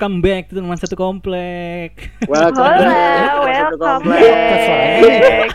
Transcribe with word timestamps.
welcome 0.00 0.24
back 0.24 0.48
to 0.48 0.56
teman 0.56 0.80
satu 0.80 0.96
komplek. 0.96 1.92
Welcome 2.24 2.56
Hola, 2.56 2.88
back. 2.88 3.44
welcome 3.44 4.02
back. 4.08 5.48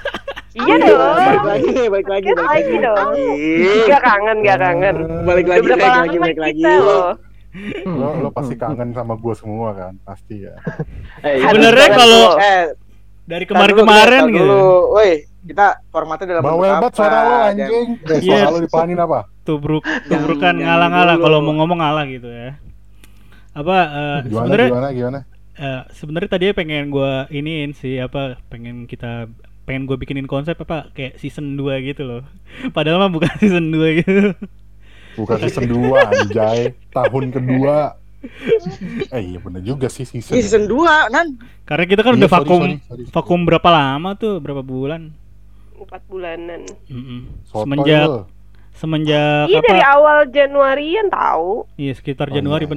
Iya 0.53 0.75
Balik 0.77 0.85
dong. 0.85 1.17
lagi, 1.41 1.73
balik 1.89 2.07
lagi, 2.07 2.27
Kan 2.27 2.35
balik 2.37 2.49
lagi 2.53 2.75
dong. 2.77 3.09
Gak 3.89 4.01
kangen, 4.05 4.37
gak 4.39 4.57
kangen. 4.61 4.95
Balik 5.25 5.45
lagi, 5.49 5.65
balik 5.65 5.81
lagi, 5.81 6.17
balik 6.21 6.37
lagi. 6.37 6.61
loh. 6.61 7.17
lo 7.89 8.07
lo 8.19 8.29
pasti 8.29 8.53
kangen 8.53 8.93
sama 8.93 9.17
gue 9.17 9.33
semua 9.33 9.73
kan 9.73 9.97
pasti 10.03 10.43
ya 10.43 10.53
Eh, 11.23 11.41
Harus 11.41 11.49
Sebenarnya 11.49 11.87
banget 11.87 11.97
kalau. 11.97 12.23
Eh, 12.37 12.63
dari 13.25 13.45
kemarin-kemarin 13.49 14.21
gitu. 14.29 14.61
Woi, 14.93 15.11
kita 15.41 15.65
formatnya 15.89 16.25
dalam 16.29 16.43
bawel 16.43 16.53
bentuk 16.53 16.69
banget 16.69 16.85
apa? 16.85 16.93
suara 16.93 17.17
lo 17.17 17.35
anjing 17.41 17.87
eh, 17.97 18.13
Iya. 18.13 18.21
suara 18.21 18.47
lo 18.47 18.59
dipanin 18.61 18.99
apa 19.01 19.19
Tubruk, 19.41 19.81
tubrukan 20.05 20.53
ngalah-ngalah 20.53 21.17
kalau 21.17 21.41
mau 21.41 21.53
ngomong 21.55 21.81
ngalah 21.81 22.05
gitu 22.05 22.29
ya. 22.29 22.61
Apa 23.55 23.77
eh, 23.81 24.17
gimana 24.27 24.43
sebenarnya 24.43 24.67
gimana 24.69 24.89
gimana 24.91 25.19
eh, 25.55 25.81
sebenarnya 25.89 26.29
tadi 26.29 26.45
pengen 26.51 26.91
gua 26.91 27.25
iniin 27.29 27.71
sih 27.71 27.97
apa 27.97 28.35
pengen 28.45 28.83
kita 28.85 29.31
pengen 29.63 29.89
gue 29.89 29.97
bikinin 29.97 30.29
konsep 30.29 30.53
apa 30.55 30.93
kayak 30.93 31.17
season 31.17 31.57
2 31.57 31.81
gitu 31.83 32.05
loh. 32.05 32.21
Padahal 32.75 33.01
mah 33.01 33.09
bukan 33.09 33.31
season 33.41 33.73
2 33.73 33.99
gitu. 33.99 34.35
bukan 35.15 35.37
season 35.41 35.65
2 35.65 35.95
anjay 35.95 36.59
tahun 36.91 37.31
kedua 37.31 37.95
eh 39.09 39.21
iya 39.23 39.39
bener 39.39 39.61
juga 39.61 39.87
sih 39.87 40.03
season 40.03 40.33
season 40.33 40.63
2, 40.67 41.09
Nan. 41.09 41.39
Karena 41.63 41.85
kita 41.85 42.01
kan 42.01 42.13
Iya, 42.13 42.19
udah 42.19 42.29
sorry, 42.29 42.41
vakum 42.43 42.61
sorry, 42.61 42.77
sorry. 42.83 43.03
vakum 43.09 43.39
berapa 43.41 43.69
lama 43.69 44.09
tuh? 44.13 44.37
Berapa 44.37 44.61
bulan? 44.61 45.13
Empat 45.75 46.01
bulanan. 46.05 46.61
Mm-mm. 46.87 47.19
Sotoy 47.43 47.63
Semenjak 47.63 48.07
semenjak 48.71 49.45
Iya 49.47 49.59
apa? 49.59 49.67
dari 49.67 49.81
awal 49.81 50.17
Januarian 50.27 51.07
tahu. 51.07 51.65
Iya 51.75 51.93
sekitar 51.95 52.27
Oh, 52.29 52.33
Januari 52.33 52.65
iya. 52.65 52.71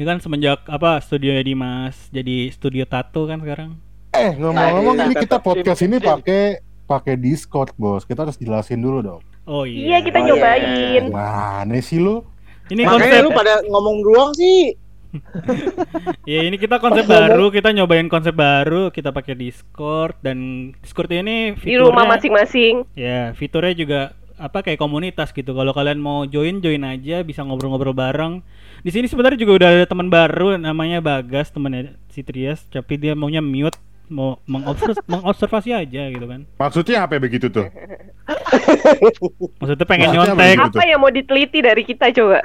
Ini 0.00 0.08
kan 0.08 0.16
semenjak 0.16 0.64
apa 0.64 0.96
studio 0.98 1.36
Dimas 1.38 2.08
jadi 2.08 2.48
studio 2.48 2.88
tato 2.88 3.28
kan 3.28 3.36
sekarang. 3.36 3.76
eh 4.10 4.32
ngomong-ngomong 4.32 4.96
Nah, 4.96 5.04
ini 5.04 5.12
iya, 5.12 5.22
kita 5.22 5.36
podcast 5.38 5.84
ini 5.84 6.00
pakai 6.00 6.56
pakai 6.82 7.14
Discord 7.14 7.76
bos 7.76 8.02
kita 8.02 8.24
harus 8.24 8.34
jelasin 8.34 8.80
dulu 8.80 9.04
dong 9.04 9.20
Oh 9.44 9.62
Iya 9.62 9.76
iya. 9.92 9.98
kita 10.00 10.18
Oh, 10.18 10.24
iya. 10.24 10.32
nyobain. 10.32 11.04
mana 11.06 11.76
sih 11.78 12.00
lo 12.00 12.24
Ini 12.66 12.80
Makanya 12.80 12.96
konsep. 13.12 13.22
lu 13.22 13.30
pada 13.30 13.54
ngomong 13.62 13.96
doang 14.00 14.32
sih. 14.32 14.72
Ya 16.24 16.40
ini 16.40 16.56
kita 16.56 16.78
konsep 16.78 17.04
baru, 17.04 17.50
kita 17.50 17.68
nyobain 17.68 18.06
konsep 18.06 18.32
baru, 18.32 18.88
kita 18.88 19.10
pakai 19.10 19.34
Discord 19.34 20.16
dan 20.20 20.38
Discord 20.78 21.12
ini 21.12 21.52
Di 21.52 21.76
rumah 21.76 22.08
masing-masing. 22.08 22.88
Ya, 22.94 23.34
fiturnya 23.34 23.74
juga 23.74 24.00
apa 24.36 24.64
kayak 24.64 24.78
komunitas 24.78 25.30
gitu. 25.30 25.52
Kalau 25.52 25.70
kalian 25.70 25.98
mau 25.98 26.24
join, 26.24 26.58
join 26.58 26.80
aja, 26.80 27.20
bisa 27.20 27.44
ngobrol-ngobrol 27.44 27.92
bareng. 27.92 28.40
Di 28.80 28.90
sini 28.90 29.06
sebenarnya 29.06 29.38
juga 29.38 29.52
udah 29.56 29.68
ada 29.70 29.86
teman 29.86 30.08
baru 30.08 30.56
namanya 30.56 30.98
Bagas, 30.98 31.48
temannya 31.48 31.92
si 32.08 32.20
Trias, 32.20 32.64
tapi 32.66 32.96
dia 32.96 33.12
maunya 33.12 33.38
mute, 33.38 33.76
mau 34.06 34.40
mengobserv- 34.44 35.04
mengobservasi 35.12 35.70
aja 35.72 36.02
gitu 36.08 36.24
kan. 36.24 36.42
maksudnya 36.56 37.04
apa 37.04 37.16
begitu 37.16 37.46
tuh 37.46 37.68
Maksudnya 39.60 39.84
pengen 39.84 40.06
Maksudnya 40.10 40.34
nyontek. 40.34 40.56
begitu. 40.56 40.76
Apa 40.76 40.84
yang 40.84 40.98
mau 40.98 41.10
diteliti 41.10 41.58
dari 41.60 41.82
kita 41.82 42.10
coba? 42.12 42.38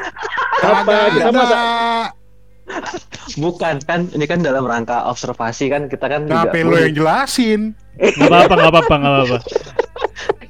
Apa 0.61 0.93
kita 1.09 1.29
masa 1.31 1.57
bukan 3.35 3.77
kan 3.79 4.09
ini 4.09 4.25
kan 4.25 4.41
dalam 4.41 4.65
rangka 4.65 5.05
observasi 5.05 5.69
kan 5.69 5.85
kita 5.85 6.05
kan 6.07 6.25
juga 6.25 6.49
Kenapa 6.49 6.65
lo 6.65 6.77
yang 6.79 6.93
jelasin 6.93 7.61
Nggak 7.95 8.27
apa-apa, 8.27 8.53
nggak 8.55 8.71
apa-apa, 8.71 8.93
nggak 8.93 9.13
apa-apa. 9.13 9.37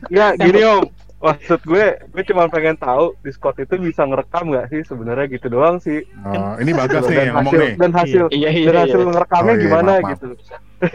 Ya 0.08 0.28
gini 0.34 0.62
om, 0.64 0.82
maksud 1.26 1.60
gue, 1.62 1.86
gue 2.06 2.24
cuma 2.24 2.46
pengen 2.46 2.76
tahu 2.76 3.18
Discord 3.20 3.58
itu 3.58 3.74
bisa 3.76 4.02
ngerekam 4.02 4.48
nggak 4.48 4.70
sih 4.70 4.82
sebenarnya 4.84 5.26
gitu 5.28 5.50
doang 5.50 5.78
sih. 5.78 6.06
Oh, 6.22 6.54
ini 6.56 6.70
bagas 6.72 7.02
nih 7.04 7.16
dan 7.16 7.26
yang 7.26 7.36
ngomong 7.36 7.52
hasil, 7.52 7.62
nih 7.62 7.74
dan 7.76 7.92
hasil, 7.92 8.24
Iya, 8.30 8.50
iya, 8.52 8.64
dan 8.64 8.74
iya. 8.74 8.82
hasil 8.86 9.00
ngerekamnya 9.04 9.50
Oh, 9.50 9.56
iya, 9.56 9.64
gimana 9.66 9.90
maaf, 9.90 10.00
maaf. 10.00 10.12
gitu. 10.14 10.28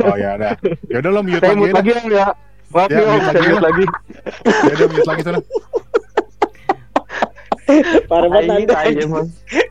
oh 0.06 0.16
ya 0.16 0.30
udah 0.36 0.52
ya 0.86 0.96
udah 0.98 1.10
lo 1.10 1.20
mute 1.20 1.42
lagi 1.42 1.60
dah. 1.60 1.74
lagi 1.74 1.91
ya. 2.08 2.26
Maaf 2.70 2.88
Ya, 2.88 2.98
om, 3.00 3.08
mute 3.10 3.20
saya 3.20 3.34
lagi 3.34 3.42
mute 3.42 3.50
lah. 3.50 3.62
lagi. 3.66 3.84
ya 4.46 4.72
udah 4.72 4.88
mute 4.88 5.08
lagi 5.08 5.22
sana 5.22 5.38
parah 8.06 8.28
banget 8.28 8.50
Anda. 8.50 8.74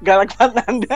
Galak 0.02 0.30
banget 0.34 0.64
Anda. 0.66 0.96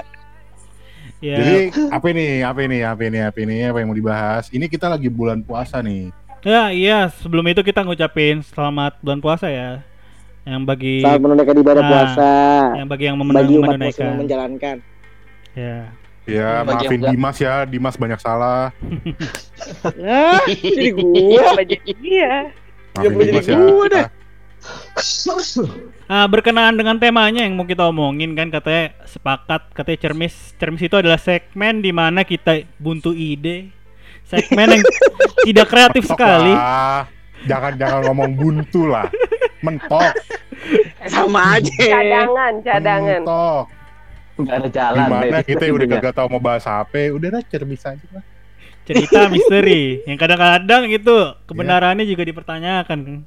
Ya, 1.19 1.35
Jadi 1.39 1.55
apa 1.87 2.05
ini? 2.11 2.27
Apa 2.43 2.59
ini? 2.63 2.77
Apa 2.81 3.01
ini? 3.01 3.19
Apa 3.21 3.37
ini? 3.39 3.55
Apa 3.63 3.77
yang 3.79 3.87
mau 3.87 3.95
dibahas? 3.95 4.51
Ini 4.51 4.67
kita 4.67 4.91
lagi 4.91 5.07
bulan 5.07 5.39
puasa 5.39 5.79
nih. 5.79 6.11
Ya 6.43 6.69
iya, 6.69 6.97
sebelum 7.15 7.43
itu 7.45 7.59
kita 7.59 7.81
ngucapin 7.81 8.43
selamat 8.43 8.99
bulan 8.99 9.19
puasa 9.19 9.47
ya. 9.47 9.81
Yang 10.43 10.63
bagi 10.67 10.95
Saat 10.99 11.19
menunaikan 11.19 11.55
ibadah 11.55 11.79
Nah, 11.79 11.89
puasa 11.89 12.31
yang 12.75 12.87
bagi 12.87 13.03
yang 13.07 13.15
memen- 13.15 13.31
bagi 13.33 13.55
umat 13.55 13.63
muslim 13.63 13.79
yang 13.79 13.79
menunaikan. 13.79 14.11
menjalankan. 14.19 14.75
Ya. 15.53 15.77
Ya, 16.23 16.63
Bagi 16.63 16.87
maafin 16.87 16.99
yang 16.99 17.11
Dimas 17.11 17.37
ya. 17.37 17.55
Dimas 17.63 17.95
banyak 17.95 18.19
salah. 18.19 18.71
Nah, 19.97 20.39
jadi 20.47 20.87
gua. 20.91 21.19
Ya, 22.95 23.07
boleh 23.07 23.25
Dimas 23.27 23.43
jadi 23.43 23.55
ya. 23.55 23.59
gua 23.61 23.85
deh. 23.87 24.05
Ah, 26.05 26.23
berkenaan 26.23 26.75
dengan 26.75 26.95
temanya 26.95 27.43
yang 27.43 27.51
mau 27.53 27.63
kita 27.63 27.83
omongin 27.83 28.31
kan 28.31 28.47
katanya 28.47 28.95
sepakat 29.03 29.71
katanya 29.71 29.99
cermis 30.01 30.55
cermis 30.55 30.79
itu 30.81 30.95
adalah 30.95 31.17
segmen 31.17 31.79
di 31.79 31.91
mana 31.91 32.23
kita 32.23 32.63
buntu 32.77 33.11
ide 33.11 33.67
segmen 34.33 34.67
yang 34.73 34.83
tidak 35.45 35.67
kreatif 35.69 36.03
Mentok 36.03 36.13
sekali 36.17 36.53
lah. 36.57 37.05
Jangan 37.45 37.73
jangan 37.77 37.99
ngomong 38.09 38.29
buntu 38.33 38.81
lah. 38.89 39.07
Mentok. 39.61 40.11
Sama 41.05 41.59
aja. 41.59 41.69
Cadangan, 41.77 42.53
cadangan. 42.65 43.21
Mentok. 43.21 43.63
nggak 44.33 44.57
ada 44.65 44.69
jalan 44.73 44.97
Di 44.97 45.11
mana 45.13 45.37
deh, 45.37 45.43
kita 45.45 45.63
udah 45.69 45.85
intinya. 45.85 46.01
kagak 46.01 46.13
tahu 46.17 46.27
mau 46.33 46.41
bahas 46.41 46.65
apa, 46.65 47.13
udah 47.13 47.29
lah 47.37 47.43
cermis 47.45 47.85
aja 47.85 48.01
lah. 48.09 48.25
cerita 48.83 49.31
misteri 49.31 50.03
yang 50.03 50.17
kadang-kadang 50.19 50.89
itu 50.91 51.15
kebenarannya 51.47 52.03
juga 52.03 52.25
dipertanyakan 52.27 53.23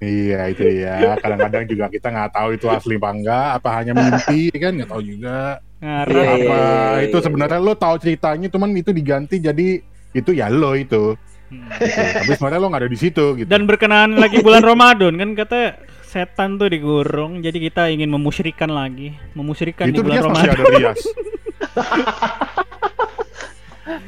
Iya 0.00 0.48
itu 0.48 0.64
ya. 0.72 1.16
Kadang-kadang 1.20 1.68
juga 1.68 1.88
kita 1.92 2.08
nggak 2.08 2.32
tahu 2.32 2.48
itu 2.56 2.66
asli 2.68 2.96
apa 2.96 3.10
enggak, 3.12 3.48
apa 3.60 3.68
hanya 3.76 3.92
mimpi 3.92 4.48
kan 4.56 4.72
nggak 4.72 4.88
tahu 4.88 5.02
juga. 5.04 5.60
ngarang 5.82 6.16
Iya, 6.16 6.32
apa 6.32 6.58
iya, 6.62 7.04
itu 7.10 7.16
iya. 7.18 7.24
sebenarnya 7.26 7.58
lo 7.58 7.74
tahu 7.74 7.96
ceritanya, 7.98 8.48
cuman 8.48 8.70
itu 8.78 8.90
diganti 8.94 9.36
jadi 9.42 9.68
itu 10.12 10.30
ya 10.36 10.52
lo 10.52 10.76
itu. 10.76 11.16
Hmm. 11.52 11.68
Gitu. 11.68 12.00
Tapi 12.24 12.32
sebenarnya 12.36 12.60
lo 12.60 12.68
nggak 12.72 12.82
ada 12.84 12.90
di 12.90 12.98
situ 13.00 13.24
gitu. 13.36 13.48
dan 13.48 13.68
berkenaan 13.68 14.16
lagi 14.16 14.40
bulan 14.40 14.64
Ramadan 14.64 15.20
kan 15.20 15.30
katanya 15.36 15.68
setan 16.12 16.60
tuh 16.60 16.68
digurung 16.68 17.40
jadi 17.40 17.56
kita 17.56 17.88
ingin 17.88 18.12
memusyrikan 18.12 18.68
lagi 18.68 19.16
memusyrikan 19.32 19.88
itu 19.88 20.04
di 20.04 20.12
bulan 20.12 20.20
Rias 20.20 20.28
masih 20.28 20.48
Ramadan 20.48 20.60
ada 20.60 20.76
Rias. 20.76 21.00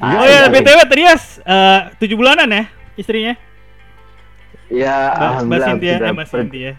Ah, 0.05 0.13
oh 0.21 0.27
ya 0.29 0.45
iya, 0.45 0.53
btw 0.53 0.81
Trias 0.85 1.25
eh, 1.41 1.81
tujuh 1.97 2.17
bulanan 2.21 2.49
ya 2.53 2.65
istrinya 3.01 3.33
ya 4.69 4.97
Mbak 5.01 5.09
Mbak 5.09 5.21
alhamdulillah 5.21 5.69
Cynthia 5.69 5.95
eh, 5.97 6.13
Mbak 6.13 6.27
Cynthia 6.29 6.71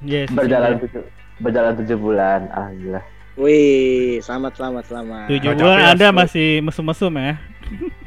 yes 0.00 0.28
berjalan 0.32 0.72
tujuh 0.80 1.02
berjalan 1.36 1.72
tujuh 1.84 1.96
bulan 2.00 2.40
alhamdulillah 2.52 3.04
Wih, 3.36 4.16
selamat 4.24 4.56
selamat 4.56 4.84
selamat. 4.88 5.26
tujuh 5.28 5.52
bulan 5.52 5.76
ya, 5.76 5.86
anda 5.92 6.08
masih 6.08 6.64
mesum-mesum 6.64 7.12
ya 7.20 7.36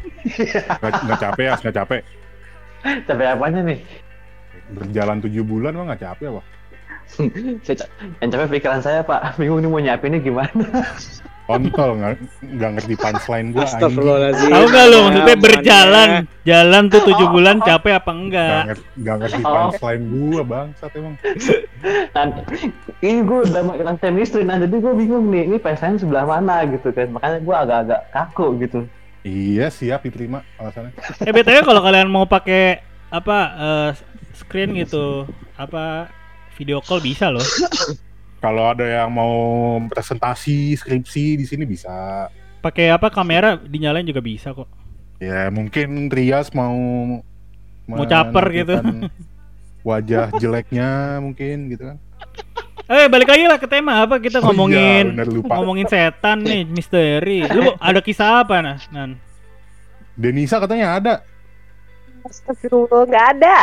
Nggak 0.80 0.92
nggak 1.06 1.20
capek 1.20 1.44
ya, 1.44 1.54
nggak 1.58 1.76
capek. 1.76 2.02
capek 2.80 3.26
apanya 3.36 3.62
nih 3.68 3.80
Berjalan 4.70 5.18
tujuh 5.20 5.44
bulan 5.44 5.76
mah 5.76 5.84
nggak 5.92 6.02
capek 6.06 6.26
apa? 6.32 6.42
Yang 8.22 8.30
capek 8.30 8.48
pikiran 8.54 8.80
saya 8.80 9.02
pak 9.02 9.36
bingung 9.36 9.60
nih 9.60 9.70
mau 9.70 9.81
nyiapinnya 9.81 10.22
gimana 10.22 10.64
Kontol 11.50 11.98
nggak 11.98 12.14
nggak 12.46 12.72
ngerti 12.78 12.94
punchline 12.94 13.50
gua 13.50 13.66
anjing. 13.66 13.81
Astagfirullahaladzim. 13.81 14.50
tahu 14.54 14.66
nggak 14.70 14.86
lu 14.86 14.94
Ya, 14.94 15.02
maksudnya 15.02 15.38
berjalan 15.42 16.10
jalan 16.46 16.84
tuh 16.94 17.02
tujuh 17.10 17.28
bulan 17.34 17.58
capek 17.66 17.92
apa 17.98 18.12
Nggak 18.14 18.22
enggak 18.22 18.62
ngerti, 18.70 18.86
nggak 19.02 19.16
ngerti 19.18 19.42
Oh. 19.42 19.50
punchline 19.50 20.04
gua 20.14 20.42
bangsat 20.46 20.92
emang. 20.94 21.16
Dan 22.14 22.28
ini 23.02 23.20
gue 23.25 23.40
udah 23.50 23.62
makin 23.66 23.98
chemistry 23.98 24.44
nah 24.46 24.62
jadi 24.62 24.75
gue 24.78 24.94
bingung 24.94 25.25
nih 25.34 25.50
ini 25.50 25.58
PSN 25.58 25.98
sebelah 25.98 26.30
mana 26.30 26.68
gitu 26.70 26.94
kan 26.94 27.10
makanya 27.10 27.40
gue 27.42 27.56
agak-agak 27.56 28.02
kaku 28.14 28.46
gitu 28.62 28.80
Iya 29.19 29.68
siap 29.68 30.07
diterima 30.07 30.48
alasannya. 30.56 30.95
eh 31.27 31.31
btw 31.31 31.60
kalau 31.62 31.83
kalian 31.83 32.07
mau 32.07 32.24
pakai 32.24 32.80
apa 33.12 33.38
eh, 33.60 33.89
screen 34.31 34.80
gitu 34.80 35.27
apa 35.60 36.07
video 36.56 36.80
call 36.80 37.04
bisa 37.04 37.27
loh 37.27 37.44
Kalau 38.39 38.71
ada 38.71 38.88
yang 38.88 39.12
mau 39.12 39.36
presentasi 39.92 40.71
skripsi 40.80 41.36
di 41.36 41.44
sini 41.44 41.68
bisa. 41.68 42.27
pakai 42.60 42.88
apa 42.88 43.12
kamera 43.12 43.60
dinyalain 43.60 44.07
juga 44.07 44.24
bisa 44.24 44.56
kok 44.56 44.68
Ya 45.19 45.51
mungkin 45.51 46.07
Rias 46.07 46.56
mau 46.56 46.80
Mau 47.83 48.06
caper 48.06 48.45
gitu. 48.54 48.75
Wajah 49.81 50.31
jeleknya 50.38 51.19
mungkin 51.19 51.74
gitu 51.74 51.83
kan. 51.92 51.98
Eh 52.89 53.06
balik 53.06 53.30
lagi 53.30 53.45
lah 53.45 53.62
ke 53.62 53.69
tema 53.69 54.01
apa 54.01 54.18
kita 54.18 54.41
Oh 54.41 54.50
ngomongin 54.50 55.13
iya, 55.13 55.13
bener, 55.13 55.30
lupa. 55.30 55.62
ngomongin 55.62 55.86
setan 55.86 56.41
nih 56.41 56.65
misteri. 56.65 57.45
Lu 57.45 57.77
ada 57.77 58.01
kisah 58.01 58.41
apa 58.41 58.65
nah? 58.65 58.77
Nan? 58.89 59.13
Denisa 60.18 60.57
katanya 60.57 60.97
ada. 60.97 61.13
Astagfirullah, 62.25 63.06
nggak 63.06 63.25
ada. 63.38 63.57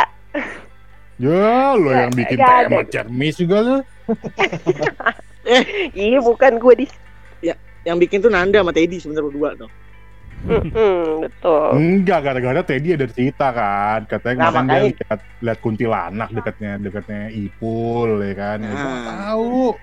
Ya, 1.19 1.75
lo 1.75 1.91
yang 1.91 2.13
bikin 2.15 2.39
Nggak 2.39 2.55
tema 2.65 2.79
ada. 2.79 2.89
cermis 2.89 3.35
juga 3.35 3.57
lo. 3.59 3.77
Iya 5.95 6.19
bukan 6.19 6.59
gue 6.59 6.73
di. 6.75 6.85
Yang 7.87 7.97
bikin 8.03 8.19
tuh 8.19 8.27
Nanda 8.27 8.59
sama 8.59 8.75
Teddy 8.75 8.99
sebenarnya 8.99 9.27
berdua 9.31 9.49
tuh. 9.55 9.71
Hmm, 10.39 10.69
betul. 11.19 11.67
Enggak, 11.73 12.19
gara-gara 12.21 12.61
Teddy 12.61 12.93
ada 12.93 13.07
cerita 13.07 13.47
kan. 13.49 14.05
Katanya 14.05 14.37
Nah, 14.37 14.47
kemarin 14.47 14.61
dia 14.61 14.75
makanya- 14.77 14.95
lihat, 15.01 15.19
lihat 15.41 15.59
kuntilanak 15.59 16.29
dekatnya 16.31 16.71
dekatnya 16.77 17.21
Ipul 17.31 18.09
ya 18.21 18.33
kan. 18.33 18.57
Ya, 18.59 18.69
Nah. 18.69 19.03
tahu. 19.27 19.73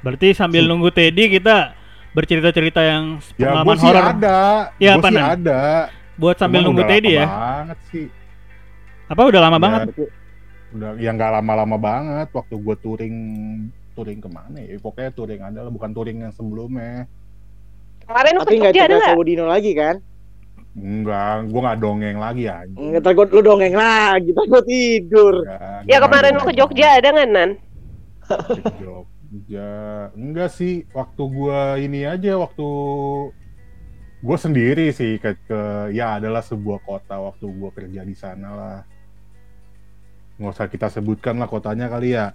Berarti 0.00 0.28
sambil 0.32 0.64
nunggu 0.64 0.88
Teddy 0.88 1.28
kita 1.30 1.76
bercerita-cerita 2.10 2.80
yang 2.80 3.20
Ya 3.36 3.52
pengalaman 3.52 3.76
sih 3.76 3.86
horor 3.86 4.04
ada. 4.08 4.38
Ya, 4.76 4.90
apa, 4.94 5.08
sih 5.08 5.20
ada. 5.20 5.60
buat 6.16 6.36
sambil 6.36 6.60
Cuman 6.60 6.66
nunggu 6.66 6.82
udah 6.82 6.90
Teddy 6.90 7.10
lama 7.10 7.18
ya. 7.18 7.26
banget 7.28 7.78
sih. 7.86 8.06
Apa 9.06 9.20
udah 9.22 9.40
lama 9.40 9.54
Ya, 9.54 9.62
banget? 9.62 9.80
Udah 10.70 10.90
yang 10.96 11.14
nggak 11.14 11.32
lama-lama 11.34 11.76
banget 11.76 12.28
waktu 12.30 12.54
gue 12.56 12.76
touring 12.78 13.16
touring 13.92 14.18
ke 14.18 14.28
mana 14.28 14.58
ya? 14.58 14.78
Pokoknya 14.78 15.10
touring 15.10 15.42
adalah 15.44 15.68
bukan 15.68 15.90
touring 15.90 16.18
yang 16.22 16.32
sebelumnya. 16.32 17.10
Kemarin 18.10 18.32
lu 18.34 18.42
Tapi 18.42 18.50
ke 18.50 18.58
nggak 18.58 18.72
Jogja 18.74 18.82
ada 18.82 18.90
cerita 18.90 18.98
nggak? 18.98 19.14
Sabudino 19.14 19.44
lagi 19.46 19.70
kan? 19.78 19.96
Enggak, 20.70 21.34
gue 21.46 21.60
nggak 21.62 21.78
dongeng 21.78 22.18
lagi 22.18 22.44
aja. 22.50 22.74
Nggak 22.74 23.02
takut 23.06 23.28
lu 23.30 23.40
dongeng 23.46 23.74
lagi, 23.78 24.30
takut 24.34 24.64
tidur. 24.66 25.34
Ya 25.86 26.02
kemarin 26.02 26.34
lu 26.34 26.42
ke 26.42 26.54
Jogja 26.58 26.98
ada 26.98 27.08
nggak 27.14 27.28
Nan? 27.30 27.50
Ke 28.26 28.70
Jogja. 28.82 29.70
Enggak 30.18 30.50
sih, 30.50 30.90
waktu 30.90 31.22
gua 31.30 31.78
ini 31.78 32.02
aja 32.02 32.34
waktu 32.34 32.66
gue 34.20 34.36
sendiri 34.36 34.90
sih 34.90 35.16
ke, 35.16 35.32
ke 35.46 35.60
ya 35.94 36.18
adalah 36.18 36.42
sebuah 36.42 36.82
kota 36.82 37.14
waktu 37.14 37.46
gua 37.46 37.70
kerja 37.70 38.02
di 38.02 38.14
sana 38.18 38.48
lah. 38.50 38.78
Nggak 40.34 40.50
usah 40.50 40.66
kita 40.66 40.90
sebutkan 40.90 41.38
lah 41.38 41.46
kotanya 41.46 41.86
kali 41.86 42.18
ya. 42.18 42.34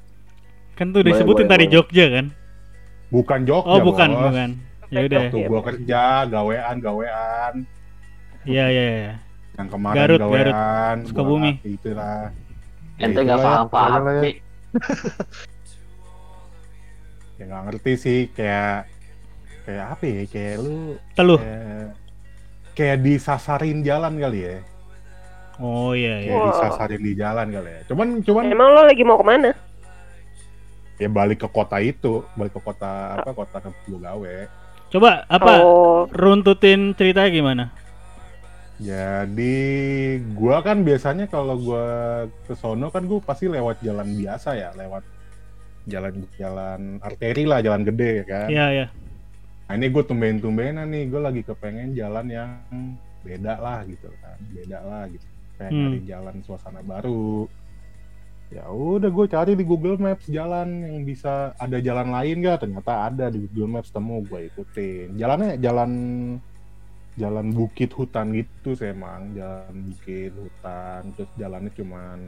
Kan 0.80 0.96
tuh 0.96 1.04
disebutin 1.04 1.52
tadi. 1.52 1.68
Jogja 1.68 2.08
kan? 2.16 2.32
Bukan 3.12 3.44
Jogja, 3.44 3.76
Oh 3.76 3.84
bukan, 3.84 4.10
Bos. 4.16 4.24
bukan. 4.32 4.50
Ya 4.90 5.00
udah. 5.02 5.20
Waktu 5.24 5.38
gua 5.46 5.62
kerja, 5.64 6.02
gawean, 6.26 6.76
gawean. 6.78 7.54
Iya 8.46 8.66
iya 8.70 8.86
iya. 8.86 9.14
Yang 9.56 9.70
kemarin 9.72 9.96
Garut, 9.98 10.20
Garut. 10.20 10.54
gawean. 10.54 10.98
Sukabumi. 11.06 11.52
gua- 11.56 11.70
Itulah. 11.72 12.22
Ya, 12.96 13.04
Ente 13.04 13.20
nggak 13.20 13.38
itulah 13.38 13.44
ya, 13.44 13.58
paham-paham 13.68 14.04
ya. 14.08 14.22
Ya 17.36 17.44
nggak 17.46 17.64
ngerti 17.68 17.94
sih, 18.00 18.20
kayak 18.32 18.88
kayak 19.68 19.86
apa 19.92 20.04
ya? 20.06 20.22
Kayak 20.26 20.56
lu 20.64 20.76
Teluh. 21.12 21.40
kayak, 21.40 21.88
kayak 22.74 22.98
disasarin 23.04 23.84
jalan 23.84 24.14
kali 24.16 24.40
ya. 24.42 24.58
Oh 25.58 25.92
iya 25.92 26.20
iya. 26.20 26.32
Kayak 26.32 26.40
Wow. 26.40 26.48
disasarin 26.52 27.02
di 27.02 27.14
jalan 27.14 27.48
kali 27.50 27.70
ya. 27.70 27.82
Cuman 27.88 28.08
cuman 28.24 28.44
Emang 28.48 28.70
lo 28.72 28.82
lagi 28.84 29.04
mau 29.04 29.20
ke 29.20 29.26
mana? 29.26 29.52
ya 30.96 31.12
balik 31.12 31.44
ke 31.44 31.50
kota 31.52 31.76
itu, 31.78 32.24
balik 32.40 32.56
ke 32.56 32.62
kota 32.62 33.20
apa 33.20 33.36
kota 33.36 33.60
ke 33.60 33.70
gua 33.86 34.00
gawe. 34.16 34.38
Coba 34.94 35.26
apa 35.28 35.54
Oh, 35.66 36.06
runtutin 36.14 36.94
ceritanya 36.96 37.30
gimana? 37.32 37.64
Jadi 38.76 39.56
gua 40.36 40.60
kan 40.60 40.84
biasanya 40.84 41.32
kalau 41.32 41.56
gua 41.56 41.86
ke 42.44 42.54
sono 42.60 42.92
kan 42.92 43.08
gua 43.08 43.24
pasti 43.24 43.48
lewat 43.48 43.80
jalan 43.80 44.08
biasa 44.20 44.50
ya, 44.60 44.70
lewat 44.76 45.04
jalan-jalan 45.86 47.00
arteri 47.00 47.44
lah, 47.46 47.62
jalan 47.62 47.86
gede 47.88 48.10
ya 48.22 48.26
kan. 48.26 48.48
Iya 48.50 48.66
iya. 48.74 48.88
Nah 49.66 49.74
ini 49.74 49.90
gue 49.90 50.04
tumben-tumbenan 50.06 50.86
nih, 50.94 51.10
gue 51.10 51.22
lagi 51.22 51.42
kepengen 51.42 51.98
jalan 51.98 52.26
yang 52.30 52.50
beda 53.26 53.58
lah 53.58 53.82
gitu 53.90 54.10
kan, 54.22 54.38
beda 54.54 54.80
lah 54.86 55.04
gitu. 55.10 55.26
Pengen 55.58 55.98
Hmm. 55.98 56.06
jalan 56.06 56.36
suasana 56.46 56.82
baru. 56.86 57.50
Ya 58.54 58.70
udah 58.70 59.10
gue 59.10 59.26
cari 59.26 59.58
di 59.58 59.66
Google 59.66 59.98
Maps 59.98 60.30
jalan 60.30 60.86
yang 60.86 61.02
bisa 61.02 61.58
ada 61.58 61.82
jalan 61.82 62.14
lain 62.14 62.46
gak? 62.46 62.66
Ternyata 62.66 63.10
ada 63.10 63.26
di 63.34 63.46
Google 63.50 63.80
Maps 63.80 63.90
temu 63.90 64.22
gue 64.22 64.54
ikutin. 64.54 65.18
Jalannya 65.18 65.58
jalan 65.58 65.92
jalan 67.16 67.48
bukit 67.56 67.96
hutan 67.96 68.36
gitu 68.36 68.76
sih 68.76 68.92
emang 68.92 69.32
jalan 69.32 69.88
bukit 69.88 70.36
hutan 70.36 71.16
terus 71.16 71.32
jalannya 71.40 71.72
cuman 71.72 72.20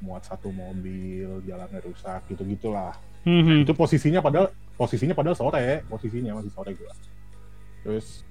muat 0.00 0.24
satu 0.24 0.48
mobil 0.48 1.44
jalannya 1.44 1.84
rusak 1.84 2.24
gitu 2.32 2.42
gitulah 2.48 2.96
Hmm, 3.26 3.66
itu 3.66 3.74
posisinya 3.74 4.22
padahal 4.22 4.54
posisinya 4.78 5.10
padahal 5.10 5.34
sore 5.34 5.82
posisinya 5.90 6.38
masih 6.38 6.52
sore 6.54 6.78
gua 6.78 6.94
terus 7.82 8.22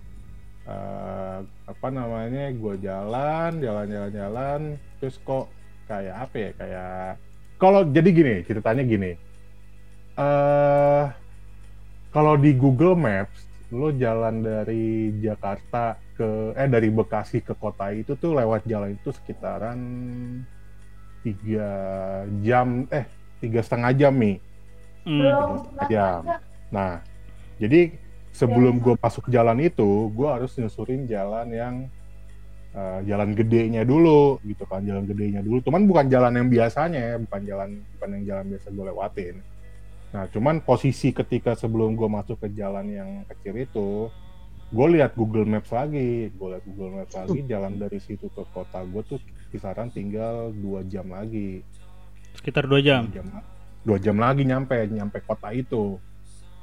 eh, 0.63 1.39
apa 1.43 1.87
namanya 1.91 2.47
gua 2.55 2.79
jalan 2.79 3.59
jalan 3.59 3.85
jalan 3.91 4.11
jalan 4.15 4.61
terus 5.03 5.19
kok 5.19 5.51
kayak 5.85 6.15
apa 6.17 6.35
ya 6.35 6.49
kayak 6.57 7.09
kalau 7.61 7.81
jadi 7.87 8.09
gini 8.09 8.33
ceritanya 8.43 8.83
gini 8.83 9.11
eh 10.15 11.05
kalau 12.11 12.33
di 12.39 12.51
Google 12.55 12.95
Maps 12.95 13.43
lo 13.73 13.91
jalan 13.91 14.45
dari 14.45 15.11
Jakarta 15.19 15.99
ke 16.15 16.55
eh 16.55 16.69
dari 16.69 16.87
Bekasi 16.93 17.43
ke 17.43 17.57
kota 17.57 17.91
itu 17.91 18.15
tuh 18.15 18.37
lewat 18.37 18.63
jalan 18.69 18.95
itu 18.95 19.11
sekitaran 19.11 19.79
tiga 21.25 21.69
jam 22.45 22.87
eh 22.93 23.05
tiga 23.41 23.59
setengah 23.59 23.91
jam 23.97 24.13
nih 24.15 24.37
hmm. 25.05 25.21
setengah 25.61 25.87
jam. 25.89 26.21
Nah, 26.73 26.99
jadi 27.61 27.95
sebelum 28.35 28.81
gue 28.81 28.97
masuk 28.99 29.31
jalan 29.31 29.61
itu, 29.63 30.11
gue 30.11 30.27
harus 30.27 30.51
nyusurin 30.59 31.07
jalan 31.07 31.47
yang 31.53 31.75
eh, 32.75 32.99
jalan 33.07 33.31
gedenya 33.31 33.87
dulu, 33.87 34.43
gitu 34.43 34.67
kan, 34.67 34.83
jalan 34.83 35.07
gedenya 35.07 35.39
dulu. 35.39 35.63
Cuman 35.63 35.87
bukan 35.87 36.05
jalan 36.11 36.35
yang 36.35 36.47
biasanya, 36.51 36.99
ya, 36.99 37.15
bukan 37.17 37.41
jalan 37.47 37.69
bukan 37.95 38.09
yang 38.19 38.23
jalan 38.27 38.45
biasa 38.51 38.67
gue 38.69 38.85
lewatin. 38.91 39.35
Nah, 40.11 40.23
cuman 40.31 40.55
posisi 40.63 41.11
ketika 41.15 41.55
sebelum 41.55 41.95
gue 41.95 42.07
masuk 42.07 42.39
ke 42.39 42.47
jalan 42.55 42.87
yang 42.87 43.09
kecil 43.27 43.55
itu, 43.57 43.89
gue 44.71 44.87
lihat 44.99 45.15
Google 45.15 45.47
Maps 45.47 45.71
lagi, 45.71 46.31
gue 46.31 46.47
lihat 46.51 46.63
Google 46.67 47.03
Maps 47.03 47.15
lagi, 47.15 47.39
jalan 47.47 47.79
dari 47.79 47.99
situ 47.99 48.27
ke 48.31 48.43
kota 48.51 48.83
gue 48.83 49.03
tuh 49.03 49.19
kisaran 49.55 49.87
tinggal 49.87 50.51
dua 50.51 50.83
jam 50.83 51.07
lagi 51.07 51.63
Sekitar 52.35 52.67
dua 52.67 52.83
jam. 52.83 53.07
jam 53.07 53.23
dua 53.85 54.01
jam 54.01 54.17
lagi 54.19 54.43
nyampe 54.43 54.75
nyampe 54.91 55.23
kota 55.23 55.53
itu 55.53 55.95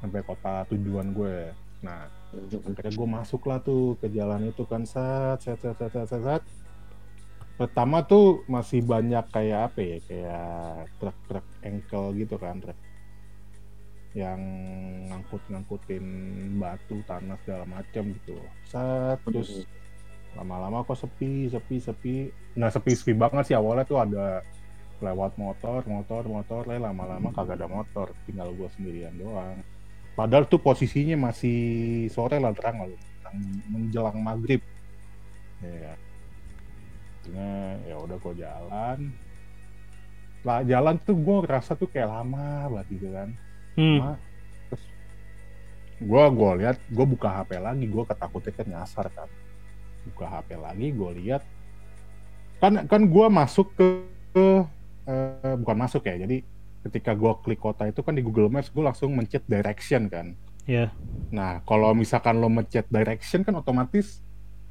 sampai 0.03 0.21
kota 0.21 0.67
tujuan 0.69 1.15
gue 1.15 1.49
nah 1.81 2.05
akhirnya 2.33 2.93
gue 2.97 3.09
masuk 3.09 3.41
lah 3.45 3.61
tuh 3.61 3.95
ke 4.01 4.09
jalan 4.09 4.49
itu 4.49 4.65
kan 4.65 4.83
set 4.83 5.39
set 5.45 5.61
set 5.61 5.77
set, 5.77 5.93
set, 5.93 6.09
set. 6.09 6.43
pertama 7.53 8.01
tuh 8.01 8.41
masih 8.49 8.81
banyak 8.81 9.21
kayak 9.29 9.69
apa 9.69 9.79
ya 9.79 9.97
kayak 10.09 10.89
truk-truk 10.97 11.45
engkel 11.61 12.09
gitu 12.17 12.35
kan 12.41 12.57
truk 12.57 12.77
yang 14.13 14.41
ngangkut-ngangkutin 15.09 16.05
batu 16.61 17.01
tanah 17.09 17.37
segala 17.41 17.65
macam 17.65 18.13
gitu. 18.13 18.37
Set 18.69 19.17
terus 19.25 19.65
lama-lama 20.37 20.85
kok 20.85 20.97
sepi 20.97 21.49
sepi 21.49 21.75
sepi. 21.81 22.15
Nah 22.57 22.69
sepi 22.69 22.93
sepi 22.93 23.13
banget 23.17 23.53
sih 23.53 23.57
awalnya 23.57 23.85
tuh 23.89 24.01
ada 24.01 24.45
lewat 25.01 25.35
motor 25.41 25.81
motor 25.89 26.23
motor 26.29 26.61
lama-lama 26.69 27.33
kagak 27.33 27.57
ada 27.57 27.65
motor. 27.65 28.13
Tinggal 28.29 28.53
gua 28.53 28.69
sendirian 28.77 29.17
doang 29.17 29.65
padahal 30.13 30.45
tuh 30.45 30.61
posisinya 30.61 31.29
masih 31.29 31.57
sore 32.13 32.37
lah 32.37 32.53
terang 32.53 32.85
terang 33.21 33.37
menjelang 33.69 34.17
maghrib. 34.21 34.61
Ya 35.63 35.97
akhirnya 37.23 37.79
ya 37.87 37.95
udah 38.03 38.17
gua 38.19 38.33
jalan. 38.35 38.99
Lah 40.43 40.59
jalan 40.67 40.95
tuh 40.99 41.15
gua 41.15 41.39
ngerasa 41.47 41.79
tuh 41.79 41.87
kayak 41.87 42.11
lama 42.11 42.67
banget 42.67 42.87
gitu 42.99 43.07
kan. 43.15 43.29
Hmm. 43.79 43.99
lama 44.03 44.17
terus 44.67 44.83
gua 46.03 46.23
gua 46.27 46.51
lihat 46.59 46.77
gua 46.91 47.05
buka 47.07 47.29
HP 47.31 47.51
lagi. 47.63 47.85
Gua 47.87 48.03
ketakutnya 48.03 48.51
kan 48.51 48.67
nyasar 48.67 49.05
kan. 49.15 49.29
Buka 50.11 50.25
HP 50.27 50.49
lagi 50.59 50.87
gua 50.91 51.11
lihat. 51.15 51.43
Kan 52.59 52.83
kan 52.91 53.01
gua 53.07 53.31
masuk 53.31 53.71
ke, 53.73 53.87
ke 54.35 54.45
eh, 55.07 55.55
bukan 55.63 55.77
masuk 55.79 56.03
ya. 56.03 56.19
Jadi 56.19 56.43
ketika 56.83 57.15
gua 57.15 57.39
klik 57.39 57.57
kota 57.57 57.87
itu 57.87 58.03
kan 58.03 58.13
di 58.13 58.21
Google 58.21 58.47
Maps 58.47 58.69
gua 58.69 58.91
langsung 58.91 59.15
mencet 59.15 59.43
direction 59.45 60.07
kan 60.07 60.35
Iya. 60.63 60.91
nah 61.27 61.59
kalau 61.63 61.91
misalkan 61.91 62.39
lo 62.39 62.47
mencet 62.47 62.87
direction 62.87 63.43
kan 63.43 63.55
otomatis 63.55 64.23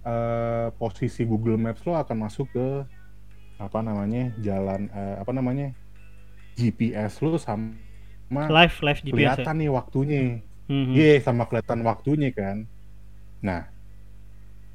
eh, 0.02 0.69
posisi 0.76 1.25
Google 1.25 1.57
Maps 1.57 1.85
lo 1.85 1.97
akan 1.97 2.16
masuk 2.23 2.49
ke 2.52 2.66
apa 3.57 3.78
namanya 3.81 4.33
jalan 4.40 4.88
eh, 4.88 5.16
apa 5.21 5.33
namanya 5.33 5.73
GPS 6.54 7.21
lo 7.21 7.37
sama 7.37 7.76
Live 8.49 8.81
live 8.81 9.00
GPS 9.04 9.09
ya. 9.09 9.12
kelihatan 9.12 9.57
nih 9.61 9.71
waktunya 9.71 10.23
Hmm, 10.71 10.88
hmm. 10.88 10.95
Iya, 10.95 11.21
sama 11.21 11.45
kelihatan 11.50 11.83
waktunya 11.83 12.31
kan. 12.31 12.64
Nah, 13.42 13.66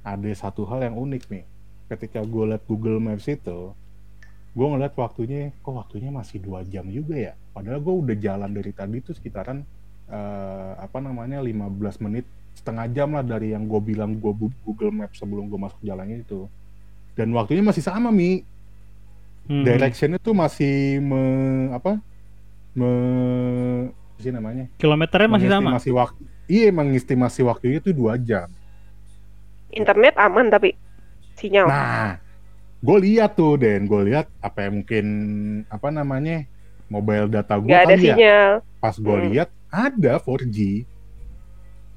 ada 0.04 0.32
satu 0.36 0.68
hal 0.68 0.84
yang 0.84 1.00
unik 1.00 1.32
nih. 1.32 1.48
Ketika 1.88 2.20
gue 2.22 2.44
liat 2.54 2.68
Google 2.68 3.00
Maps 3.00 3.24
itu, 3.26 3.72
gue 4.58 4.66
ngeliat 4.66 4.94
waktunya, 4.98 5.54
kok 5.62 5.74
waktunya 5.78 6.10
masih 6.10 6.42
dua 6.42 6.66
jam 6.66 6.90
juga 6.90 7.14
ya. 7.14 7.34
Padahal 7.54 7.78
gue 7.78 7.94
udah 7.94 8.16
jalan 8.18 8.50
dari 8.50 8.74
tadi 8.74 8.98
tuh 9.06 9.14
sekitaran 9.14 9.62
eh, 10.10 10.72
apa 10.82 10.98
namanya 10.98 11.38
15 11.46 12.02
menit, 12.02 12.26
setengah 12.58 12.90
jam 12.90 13.14
lah 13.14 13.22
dari 13.22 13.54
yang 13.54 13.70
gue 13.70 13.82
bilang 13.86 14.18
gue 14.18 14.34
Google 14.66 14.90
Maps 14.90 15.22
sebelum 15.22 15.46
gue 15.46 15.62
masuk 15.62 15.78
jalannya 15.86 16.26
itu. 16.26 16.50
Dan 17.14 17.30
waktunya 17.38 17.62
masih 17.62 17.86
sama 17.86 18.10
mi, 18.10 18.42
Hmm, 19.48 19.64
directionnya 19.64 20.20
tuh 20.20 20.36
masih 20.36 21.00
me, 21.00 21.24
apa 21.72 22.04
me, 22.76 22.92
sih 24.20 24.28
namanya? 24.28 24.68
Kilometernya 24.76 25.30
masih 25.32 25.48
sama. 25.48 25.72
Mengestimasi 25.72 25.90
waktu. 25.96 26.22
Iya, 26.52 26.70
mengestimasi 26.76 27.40
waktunya 27.48 27.78
itu 27.80 27.96
dua 27.96 28.20
jam. 28.20 28.52
Internet 29.72 30.20
aman 30.20 30.52
tapi 30.52 30.76
sinyal. 31.40 31.64
Nah, 31.64 32.20
gue 32.80 32.98
lihat 33.02 33.34
tuh, 33.34 33.56
Den, 33.56 33.86
gue 33.86 34.02
lihat 34.06 34.30
apa 34.38 34.64
yang 34.64 34.82
mungkin 34.82 35.06
apa 35.68 35.88
namanya 35.90 36.46
mobile 36.88 37.28
data 37.28 37.58
gue 37.58 37.68
Nggak 37.68 37.84
ada 37.84 37.96
ya. 37.96 38.00
sinyal. 38.14 38.52
Pas 38.78 38.96
gue 38.96 39.12
Hmm. 39.14 39.28
lihat 39.30 39.50
ada 39.68 40.14
4G, 40.18 40.86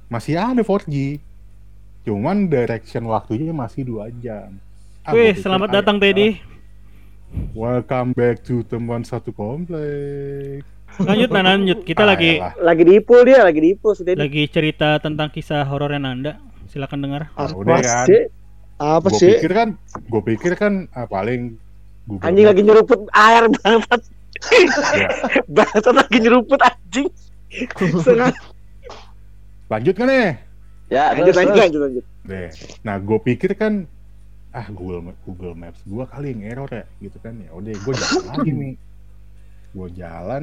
masih 0.06 0.34
ada 0.34 0.60
4G. 0.60 1.20
Cuman 2.00 2.48
direction 2.48 3.04
waktunya 3.06 3.52
masih 3.52 3.84
dua 3.84 4.08
jam. 4.14 4.56
Ah, 5.00 5.12
Wih, 5.12 5.32
selamat 5.34 5.68
ah, 5.68 5.74
datang 5.76 5.96
ya 5.96 6.02
Teddy. 6.02 6.28
Welcome 7.52 8.10
back 8.10 8.42
to 8.42 8.64
teman 8.64 9.00
satu 9.02 9.30
komplek. 9.30 10.64
Lanjut 10.98 11.30
nah 11.30 11.44
lanjut. 11.46 11.84
Kita 11.84 12.02
Ah, 12.02 12.08
lagi 12.08 12.30
elah. 12.36 12.52
Lagi 12.58 12.82
di 12.82 12.96
pool 12.98 13.22
dia, 13.22 13.40
lagi 13.40 13.60
di 13.60 13.70
pool 13.72 13.94
sudah. 13.94 14.18
lagi 14.18 14.42
cerita 14.48 14.98
tentang 14.98 15.30
kisah 15.30 15.62
horornya 15.62 16.02
Nanda. 16.02 16.32
Silakan 16.66 16.98
dengar. 17.00 17.22
Apa 17.32 17.54
udah 17.54 17.78
kan. 17.78 18.06
Sih? 18.80 18.88
Apa 18.90 19.06
Gue 19.06 19.18
sih? 19.18 19.32
pikir 19.36 19.52
kan, 19.52 19.68
gue 19.92 20.22
pikir 20.26 20.52
kan 20.56 20.72
ah, 20.90 21.04
paling 21.04 21.60
Google 22.06 22.24
Anjing 22.24 22.46
lagi 22.48 22.62
nyeruput 22.64 23.00
air 23.12 23.44
banget. 23.54 24.00
Ya. 24.96 25.08
Bangsat 25.54 25.94
lagi 25.94 26.16
nyeruput 26.18 26.58
anjing. 26.58 27.08
Setengah. 27.76 28.32
Lanjut 29.68 29.94
kan 29.94 30.06
nih? 30.06 30.28
Ya, 30.88 31.12
Lanjut 31.12 31.22
terus, 31.28 31.36
lanjut 31.36 31.52
terus. 31.52 31.62
lanjut 31.62 31.80
lanjut. 31.80 32.04
Deh. 32.24 32.48
Nah, 32.80 32.96
gue 32.98 33.18
pikir 33.20 33.52
kan 33.52 33.84
ah 34.50 34.66
Google 34.66 35.14
Google 35.22 35.54
Maps 35.54 35.78
gue 35.80 36.02
kali 36.02 36.34
yang 36.34 36.42
error 36.42 36.66
ya 36.66 36.82
gitu 36.98 37.22
kan 37.22 37.38
ya 37.38 37.54
udah 37.54 37.70
gue 37.70 37.92
jalan 37.94 38.24
lagi 38.26 38.50
nih 38.58 38.74
gue 39.70 39.88
jalan 39.94 40.42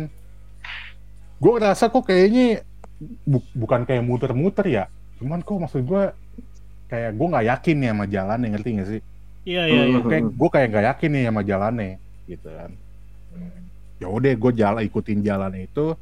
gue 1.38 1.52
ngerasa 1.52 1.92
kok 1.92 2.08
kayaknya 2.08 2.64
bu- 3.28 3.52
bukan 3.52 3.84
kayak 3.84 4.08
muter-muter 4.08 4.64
ya 4.64 4.88
cuman 5.20 5.44
kok 5.44 5.60
maksud 5.60 5.84
gue 5.84 6.04
kayak 6.88 7.12
gue 7.20 7.28
nggak 7.28 7.48
yakin 7.52 7.76
nih 7.84 7.90
sama 7.92 8.06
jalannya 8.08 8.48
ngerti 8.56 8.70
gak 8.80 8.90
sih? 8.90 9.02
Iya 9.48 9.64
iya 9.64 9.84
iya. 9.88 10.00
kayak 10.04 10.24
gue 10.36 10.50
kayak 10.52 10.68
nggak 10.72 10.86
yakin 10.92 11.10
nih 11.16 11.24
sama 11.32 11.42
jalannya 11.48 11.92
gitu 12.28 12.48
kan. 12.52 12.72
Ya 13.98 14.08
udah 14.12 14.34
gue 14.36 14.52
jalan 14.56 14.82
ikutin 14.84 15.20
jalan 15.24 15.54
itu. 15.56 15.96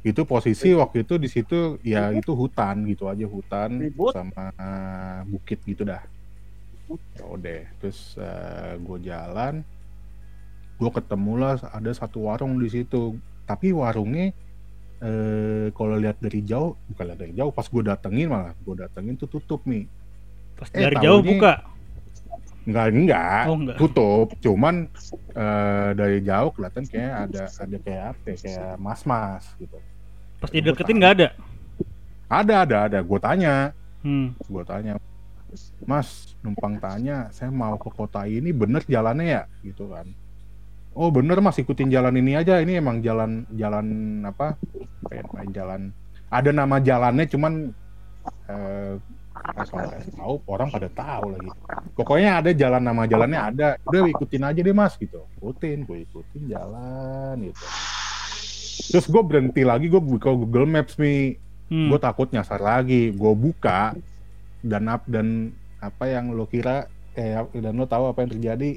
Itu 0.00 0.24
posisi 0.24 0.72
waktu 0.72 1.04
itu 1.04 1.20
di 1.20 1.28
situ 1.28 1.76
ya 1.84 2.08
itu 2.16 2.32
hutan 2.32 2.88
gitu 2.88 3.04
aja 3.04 3.28
hutan 3.28 3.84
Ribut. 3.84 4.16
sama 4.16 4.48
bukit 5.28 5.60
gitu 5.68 5.84
dah. 5.84 6.00
Ya 7.20 7.24
udah 7.28 7.60
terus 7.84 8.16
gue 8.80 8.98
jalan. 9.04 9.60
Gue 10.80 10.90
ketemu 10.96 11.32
lah 11.36 11.60
ada 11.68 11.92
satu 11.92 12.32
warung 12.32 12.56
di 12.56 12.72
situ. 12.72 13.20
Tapi 13.44 13.76
warungnya 13.76 14.32
eh 15.00 15.68
kalau 15.72 15.96
lihat 15.96 16.20
dari 16.20 16.44
jauh 16.44 16.76
bukan 16.92 17.04
lihat 17.08 17.20
dari 17.24 17.32
jauh 17.32 17.48
pas 17.52 17.64
gue 17.64 17.82
datengin 17.84 18.28
malah 18.28 18.52
gue 18.52 18.84
datengin 18.84 19.16
tuh 19.16 19.32
tutup 19.32 19.64
nih 19.64 19.88
Pas 20.60 20.68
Eh, 20.76 20.80
dari 20.84 20.96
jauh 21.00 21.24
buka. 21.24 21.52
Enggak, 22.68 22.86
enggak. 22.92 23.42
Oh 23.48 23.56
enggak. 23.56 23.76
Tutup. 23.80 24.28
Cuman 24.44 24.74
eh, 25.32 25.88
dari 25.96 26.18
jauh 26.20 26.52
kelihatan 26.52 26.84
kayak 26.84 27.12
ada 27.26 27.42
ada 27.48 27.76
kayak 27.80 28.02
apa 28.12 28.26
ya, 28.28 28.36
kayak 28.36 28.72
mas-mas 28.76 29.44
gitu. 29.56 29.76
Pas 30.38 30.50
dideketin 30.52 30.96
nggak 31.00 31.14
ada. 31.16 31.28
Ada, 32.30 32.54
ada, 32.62 32.76
ada. 32.86 32.98
Gue 33.02 33.18
tanya, 33.18 33.74
Hmm. 34.00 34.32
gue 34.38 34.64
tanya, 34.64 34.96
Mas, 35.82 36.38
numpang 36.40 36.78
tanya, 36.78 37.26
saya 37.34 37.50
mau 37.50 37.74
ke 37.74 37.90
kota 37.90 38.22
ini 38.22 38.54
bener 38.54 38.86
jalannya 38.86 39.26
ya, 39.26 39.42
gitu 39.66 39.90
kan? 39.90 40.06
Oh 40.94 41.10
bener 41.10 41.42
mas, 41.42 41.58
ikutin 41.58 41.90
jalan 41.90 42.14
ini 42.16 42.38
aja. 42.38 42.62
Ini 42.62 42.78
emang 42.78 43.02
jalan 43.02 43.50
jalan 43.50 43.86
apa? 44.22 44.54
Apa 45.02 45.10
ya 45.10 45.22
namanya, 45.26 45.50
jalan. 45.50 45.80
Ada 46.30 46.50
nama 46.54 46.76
jalannya, 46.78 47.26
cuman 47.26 47.52
eh 48.46 48.94
pas 49.42 49.68
orang 49.68 49.90
kasih 49.92 50.12
tahu 50.14 50.34
orang 50.46 50.68
pada 50.68 50.88
tahu 50.88 51.26
lagi. 51.30 51.50
Pokoknya 51.92 52.30
ada 52.36 52.50
jalan 52.52 52.82
nama 52.82 53.02
jalannya 53.04 53.40
ada. 53.40 53.68
Udah 53.82 54.00
ikutin 54.06 54.42
aja 54.42 54.60
deh 54.60 54.72
mas 54.72 54.94
gitu. 54.94 55.24
Ikutin, 55.36 55.82
gue 55.82 55.98
ikutin 56.04 56.42
jalan 56.46 57.34
gitu. 57.42 57.64
Terus 58.90 59.06
gue 59.06 59.22
berhenti 59.22 59.62
lagi, 59.62 59.86
gue 59.86 59.98
buka 59.98 60.30
Google 60.30 60.66
Maps 60.66 60.96
nih 60.96 61.36
Hmm. 61.70 61.86
gue 61.86 62.02
takut 62.02 62.26
nyasar 62.26 62.58
lagi 62.58 63.14
gue 63.14 63.30
buka 63.32 63.94
dan 64.58 64.90
ap 64.90 65.06
dan 65.06 65.54
apa 65.78 66.02
yang 66.04 66.34
lo 66.34 66.42
kira 66.42 66.90
eh 67.14 67.38
dan 67.54 67.78
lo 67.78 67.86
tahu 67.86 68.10
apa 68.10 68.26
yang 68.26 68.30
terjadi 68.32 68.74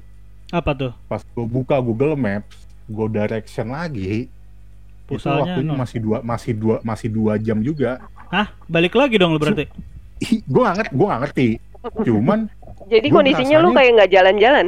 Apa 0.51 0.77
tuh? 0.77 0.93
pas 1.03 1.17
gue 1.17 1.41
buka 1.43 1.81
Google 1.81 2.13
Maps 2.13 2.53
gue 2.85 3.07
direction 3.09 3.73
lagi 3.73 4.29
itu 4.29 5.09
Pulsanya 5.09 5.57
waktunya 5.57 5.73
nol. 5.73 5.79
masih 5.81 5.99
dua 5.99 6.17
masih 6.21 6.53
dua 6.53 6.75
masih 6.85 7.09
dua 7.09 7.33
jam 7.35 7.57
juga 7.59 7.97
Hah? 8.29 8.53
Balik 8.63 8.93
lagi 8.93 9.17
dong 9.17 9.33
lu 9.33 9.41
berarti. 9.41 9.65
Gue 10.25 10.61
gak 10.61 10.75
ngerti 10.77 10.93
gue 10.93 11.05
gak 11.05 11.21
ngerti 11.21 11.47
cuman 12.01 12.39
Jadi 12.85 13.07
kondisinya 13.09 13.57
lu 13.57 13.71
kayak 13.71 13.91
nggak 13.93 14.11
jalan-jalan. 14.11 14.67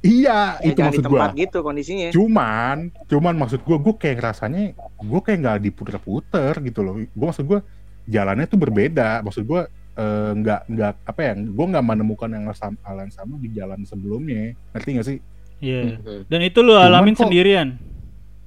iya 0.00 0.58
Ya, 0.58 0.66
itu 0.68 0.78
maksud 0.80 1.04
gue 1.04 1.14
tempat 1.14 1.30
gitu 1.36 1.58
kondisinya. 1.60 2.08
cuman 2.10 2.76
cuman 3.06 3.34
maksud 3.36 3.60
gue 3.60 3.76
gue 3.76 3.94
kayak 3.96 4.18
rasanya 4.20 4.62
gue 4.96 5.20
kayak 5.20 5.38
nggak 5.40 5.58
diputer-puter 5.60 6.52
gitu 6.60 6.80
loh 6.80 6.94
gue 6.98 7.24
maksud 7.24 7.44
gue 7.44 7.58
jalannya 8.04 8.46
tuh 8.46 8.58
berbeda 8.58 9.20
maksud 9.20 9.42
gue 9.42 9.62
eh, 9.94 10.30
nggak 10.32 10.60
nggak 10.68 10.92
apa 11.04 11.20
ya 11.20 11.32
gue 11.36 11.66
nggak 11.68 11.84
menemukan 11.84 12.28
yang 12.28 12.44
sama 12.52 12.78
hal 12.80 12.96
yang 13.00 13.12
sama 13.12 13.34
di 13.36 13.48
jalan 13.50 13.82
sebelumnya 13.82 14.54
ngerti 14.70 14.90
gak 14.92 15.06
sih 15.06 15.18
Iya. 15.60 15.94
Hmm. 15.96 16.26
Dan 16.26 16.40
itu 16.42 16.58
lu 16.58 16.74
alamin 16.74 17.14
kok- 17.14 17.22
sendirian. 17.22 17.78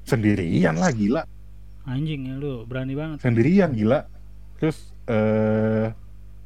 sendirian 0.04 0.76
lah 0.76 0.92
gila 0.92 1.24
Anjing 1.86 2.26
ya 2.26 2.36
lu, 2.36 2.64
berani 2.64 2.92
banget. 2.92 3.22
sendirian 3.22 3.72
gila 3.72 4.04
terus 4.56 4.78
eh 5.06 5.88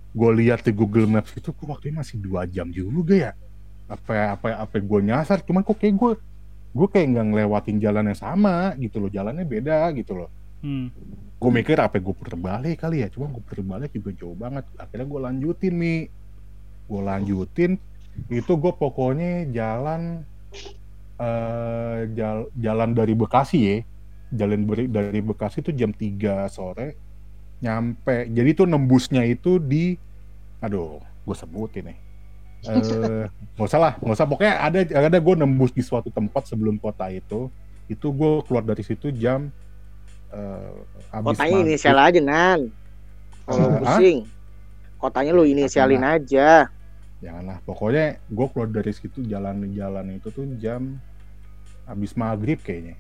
gue 0.10 0.32
lihat 0.42 0.66
di 0.66 0.74
Google 0.74 1.06
Maps 1.06 1.38
itu 1.38 1.54
kok 1.54 1.66
waktunya 1.70 2.02
masih 2.02 2.18
dua 2.18 2.50
jam 2.50 2.70
juga 2.74 3.14
ya? 3.14 3.32
Apa 3.86 4.38
apa 4.38 4.48
apa 4.66 4.76
gue 4.78 5.00
nyasar? 5.06 5.42
Cuman 5.46 5.62
kok 5.62 5.78
kayak 5.78 5.96
gue 5.98 6.12
gue 6.70 6.88
kayak 6.90 7.08
nggak 7.18 7.26
ngelewatin 7.34 7.78
jalan 7.82 8.10
yang 8.10 8.20
sama 8.20 8.74
gitu 8.78 8.98
loh. 9.02 9.10
Jalannya 9.10 9.46
beda 9.46 9.90
gitu 9.94 10.14
loh. 10.26 10.30
Hmm. 10.60 10.92
gue 11.40 11.48
mikir 11.56 11.80
apa 11.80 11.96
gue 12.04 12.12
puter 12.12 12.36
balik 12.36 12.84
kali 12.84 13.00
ya? 13.00 13.08
Cuma 13.08 13.32
gue 13.32 13.40
puter 13.40 13.64
balik 13.64 13.96
juga 13.96 14.12
jauh 14.12 14.36
banget. 14.36 14.68
Akhirnya 14.76 15.08
gue 15.08 15.20
lanjutin 15.24 15.74
nih 15.80 16.02
gue 16.90 17.02
lanjutin. 17.02 17.72
Itu 18.28 18.60
gue 18.60 18.74
pokoknya 18.76 19.48
jalan 19.48 20.28
eh 21.20 22.00
jal- 22.16 22.52
jalan 22.60 22.90
dari 22.92 23.14
Bekasi 23.16 23.58
ya. 23.60 23.76
Jalan 24.36 24.68
dari 24.92 25.22
Bekasi 25.24 25.64
itu 25.64 25.72
jam 25.74 25.96
3 25.96 26.52
sore 26.52 27.09
nyampe 27.60 28.28
jadi 28.32 28.50
tuh 28.56 28.68
nembusnya 28.68 29.24
itu 29.24 29.60
di 29.60 30.00
aduh 30.60 31.00
gue 31.00 31.36
sebutin 31.36 31.92
nih 31.92 31.98
eh 32.72 33.26
nggak 33.56 33.68
usah 33.68 33.80
lah 33.80 33.94
nggak 34.00 34.16
usah 34.16 34.28
pokoknya 34.28 34.54
ada 34.60 34.80
ada 35.08 35.20
gue 35.20 35.36
nembus 35.36 35.72
di 35.72 35.80
suatu 35.80 36.12
tempat 36.12 36.48
sebelum 36.48 36.76
kota 36.76 37.08
itu 37.08 37.48
itu 37.88 38.08
gue 38.12 38.32
keluar 38.44 38.64
dari 38.64 38.84
situ 38.84 39.12
jam 39.12 39.48
eh 40.30 40.72
habis 41.10 41.36
Kotanya 41.36 41.56
maghrib. 41.58 41.66
inisial 41.66 41.98
aja 41.98 42.20
nan. 42.22 42.60
Kalau 43.50 43.70
pusing. 43.82 44.18
Kotanya 44.96 45.32
lu 45.34 45.42
inisialin 45.48 46.04
aja. 46.06 46.70
janganlah 47.20 47.60
pokoknya 47.68 48.16
gue 48.32 48.48
keluar 48.48 48.70
dari 48.72 48.96
situ 48.96 49.20
jalan-jalan 49.28 50.16
itu 50.16 50.32
tuh 50.32 50.48
jam 50.56 50.96
habis 51.84 52.16
maghrib 52.16 52.56
kayaknya 52.64 52.96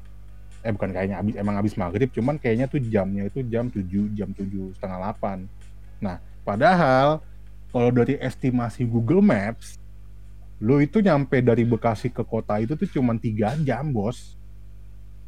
eh 0.59 0.71
bukan 0.75 0.91
kayaknya 0.91 1.15
habis 1.23 1.35
emang 1.39 1.55
habis 1.55 1.73
maghrib 1.79 2.11
cuman 2.11 2.35
kayaknya 2.35 2.67
tuh 2.67 2.83
jamnya 2.83 3.31
itu 3.31 3.39
jam 3.47 3.71
7 3.71 3.85
jam 4.11 4.29
7 4.35 4.75
setengah 4.75 4.99
8 5.15 5.47
nah 6.03 6.19
padahal 6.43 7.23
kalau 7.69 7.89
dari 7.93 8.19
estimasi 8.19 8.83
Google 8.83 9.23
Maps 9.23 9.79
lu 10.59 10.83
itu 10.83 10.99
nyampe 10.99 11.39
dari 11.39 11.63
Bekasi 11.63 12.11
ke 12.11 12.19
kota 12.27 12.59
itu 12.59 12.75
tuh 12.75 12.83
cuman 12.99 13.15
tiga 13.15 13.55
jam 13.63 13.95
bos. 13.95 14.35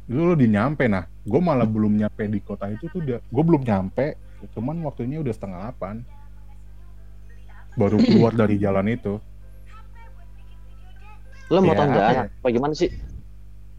Lu 0.04 0.36
dinyampe 0.36 0.84
nah 0.92 1.08
gue 1.24 1.40
malah 1.40 1.64
belum 1.64 1.96
nyampe 1.96 2.28
di 2.28 2.36
kota 2.44 2.68
itu 2.68 2.84
tuh 2.92 3.00
udah 3.00 3.18
gue 3.24 3.42
belum 3.46 3.64
nyampe 3.64 4.20
cuman 4.52 4.76
waktunya 4.84 5.22
udah 5.24 5.32
setengah 5.32 5.72
8 5.72 6.04
baru 7.80 7.96
keluar 7.96 8.36
dari 8.36 8.60
jalan 8.60 8.84
itu. 8.92 9.16
Lo 11.48 11.60
mau 11.60 11.72
Ya, 11.72 11.78
tau 11.80 11.86
apa 11.88 11.94
jalan 11.96 12.12
ya? 12.12 12.24
apa 12.28 12.48
gimana 12.52 12.74
sih? 12.76 12.90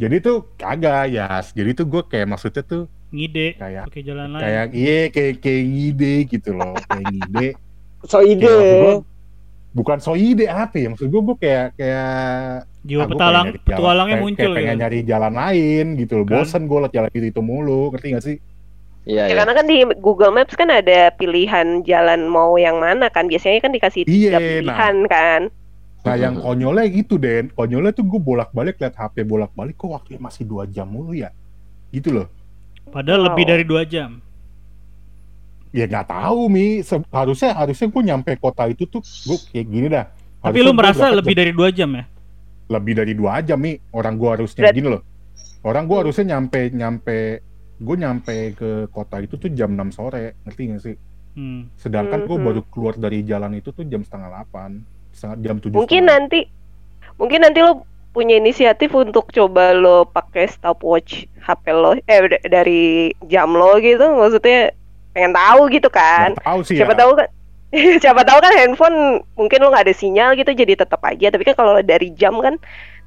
Jadi 0.03 0.15
tuh 0.19 0.37
kagak 0.53 1.07
ya 1.09 1.25
jadi 1.47 1.71
tuh 1.73 1.85
gue 1.85 2.01
kayak 2.03 2.27
maksudnya 2.27 2.61
tuh 2.61 2.83
Ngide 3.09 3.55
kayak 3.55 3.83
pakai 3.87 4.01
jalan 4.03 4.27
lain. 4.27 4.41
kayak 4.41 4.65
iya 4.73 4.99
kayak 5.07 5.33
kayak 5.39 5.63
ngide 5.65 6.13
gitu 6.27 6.49
loh 6.51 6.73
kayak 6.89 7.05
ngide 7.05 7.47
So 8.03 8.19
Kayak 8.19 8.35
ide. 8.35 8.51
gua, 8.75 8.93
bukan 9.71 9.97
so 9.97 10.11
ide 10.13 10.45
apa 10.45 10.75
ya 10.75 10.87
maksud 10.87 11.07
gue 11.07 11.21
gue 11.23 11.37
kayak 11.39 11.67
kayak 11.73 12.11
Jiwa 12.83 12.99
ah, 12.99 13.07
petalang, 13.07 13.45
jalan- 13.47 13.63
petualangnya 13.63 14.11
kayak- 14.11 14.25
muncul 14.25 14.43
kayak 14.43 14.57
pengen 14.57 14.69
gitu. 14.69 14.81
nyari 14.81 14.99
jalan 15.03 15.33
lain 15.33 15.85
gitu 15.95 16.13
loh 16.13 16.25
Kan? 16.25 16.33
bosen 16.35 16.61
gue 16.63 16.79
liat 16.79 16.91
jalan 16.91 17.09
itu, 17.11 17.27
itu 17.29 17.41
mulu 17.41 17.81
ngerti 17.89 18.07
gak 18.11 18.25
sih 18.25 18.37
Iya, 19.03 19.19
Ya 19.21 19.23
iya. 19.25 19.35
karena 19.35 19.53
kan 19.53 19.65
di 19.65 19.77
Google 19.97 20.31
Maps 20.31 20.55
kan 20.55 20.69
ada 20.69 21.11
pilihan 21.11 21.83
jalan 21.83 22.23
mau 22.23 22.55
yang 22.55 22.79
mana 22.79 23.07
kan. 23.07 23.27
Biasanya 23.27 23.59
kan 23.59 23.71
dikasih 23.71 24.03
Iya, 24.03 24.31
tiga 24.31 24.39
pilihan 24.39 24.95
kan. 25.05 25.41
Nah 26.03 26.15
yang 26.15 26.35
konyolnya 26.35 26.83
gitu 26.89 27.15
Den. 27.15 27.47
Konyolnya 27.49 27.91
tuh 27.91 28.03
gue 28.03 28.19
bolak 28.19 28.51
balik 28.51 28.75
liat 28.77 28.91
HP 28.91 29.23
bolak 29.23 29.51
balik 29.51 29.75
kok 29.75 29.87
waktunya 29.89 30.19
masih 30.19 30.43
dua 30.43 30.67
jam 30.67 30.85
mulu 30.85 31.15
ya? 31.15 31.31
Gitu 31.89 32.11
loh. 32.11 32.27
Padahal 32.87 33.23
Wow. 33.23 33.27
lebih 33.31 33.45
dari 33.47 33.63
dua 33.63 33.83
jam. 33.83 34.19
Ya 35.73 35.89
nggak 35.89 36.05
tahu 36.05 36.47
mi, 36.47 36.85
Se- 36.85 37.01
harusnya 37.09 37.57
harusnya 37.57 37.87
gue 37.89 38.03
nyampe 38.05 38.31
kota 38.37 38.69
itu 38.69 38.85
tuh 38.85 39.01
gue 39.01 39.37
kayak 39.49 39.65
gini 39.65 39.87
dah. 39.89 40.05
Tapi 40.37 40.59
Harusnya 40.59 40.67
lu 40.67 40.73
merasa 40.75 41.05
lebih 41.09 41.33
dari 41.33 41.51
dua 41.51 41.69
jam 41.71 41.89
ya? 41.93 42.05
lebih 42.63 42.93
dari 42.95 43.13
dua 43.13 43.39
jam 43.39 43.59
mi. 43.59 43.75
Orang 43.91 44.15
gua 44.15 44.35
harusnya 44.39 44.71
gini 44.71 44.87
loh. 44.87 45.03
Orang 45.63 45.83
gua 45.85 46.03
harusnya 46.03 46.35
nyampe 46.35 46.71
nyampe 46.71 47.17
gue 47.75 47.95
nyampe 47.97 48.35
ke 48.53 48.69
kota 48.87 49.19
itu 49.19 49.35
tuh 49.35 49.51
jam 49.51 49.73
6 49.73 49.91
sore. 49.91 50.35
Ngerti 50.43 50.61
gak 50.69 50.81
sih? 50.81 50.97
Hmm. 51.33 51.65
sedangkan 51.73 52.29
gue 52.29 52.37
baru 52.37 52.61
keluar 52.69 52.93
dari 52.93 53.25
jalan 53.25 53.57
itu 53.57 53.73
tuh 53.73 53.81
jam 53.89 54.05
setengah 54.05 54.29
delapan 54.29 54.85
setengah 55.13 55.37
jam 55.39 55.55
tujuh 55.57 55.73
Mungkin 55.73 56.01
setengah. 56.01 56.17
nanti 56.19 56.39
mungkin 57.15 57.39
nanti 57.39 57.59
lo 57.61 57.85
punya 58.09 58.35
inisiatif 58.35 58.91
untuk 58.91 59.29
coba 59.29 59.71
lo 59.71 60.05
pakai 60.05 60.45
stopwatch 60.45 61.25
HP 61.39 61.63
lo 61.71 61.93
eh 61.99 62.19
dari 62.43 62.83
jam 63.25 63.49
lo 63.49 63.77
gitu. 63.77 64.03
Maksudnya 64.03 64.73
pengen 65.11 65.31
tahu 65.31 65.61
gitu 65.69 65.87
kan. 65.87 66.33
Tahu 66.37 66.59
sih 66.61 66.75
siapa 66.75 66.93
ya. 66.93 66.99
tahu 66.99 67.11
kan 67.15 67.27
siapa 68.03 68.21
tahu 68.21 68.37
kan 68.37 68.53
handphone 68.53 68.97
mungkin 69.33 69.57
lo 69.59 69.69
nggak 69.69 69.85
ada 69.85 69.95
sinyal 69.95 70.33
gitu 70.33 70.51
jadi 70.51 70.73
tetap 70.75 71.01
aja. 71.01 71.29
Tapi 71.29 71.43
kan 71.43 71.53
kalau 71.53 71.77
dari 71.79 72.09
jam 72.11 72.37
kan 72.37 72.57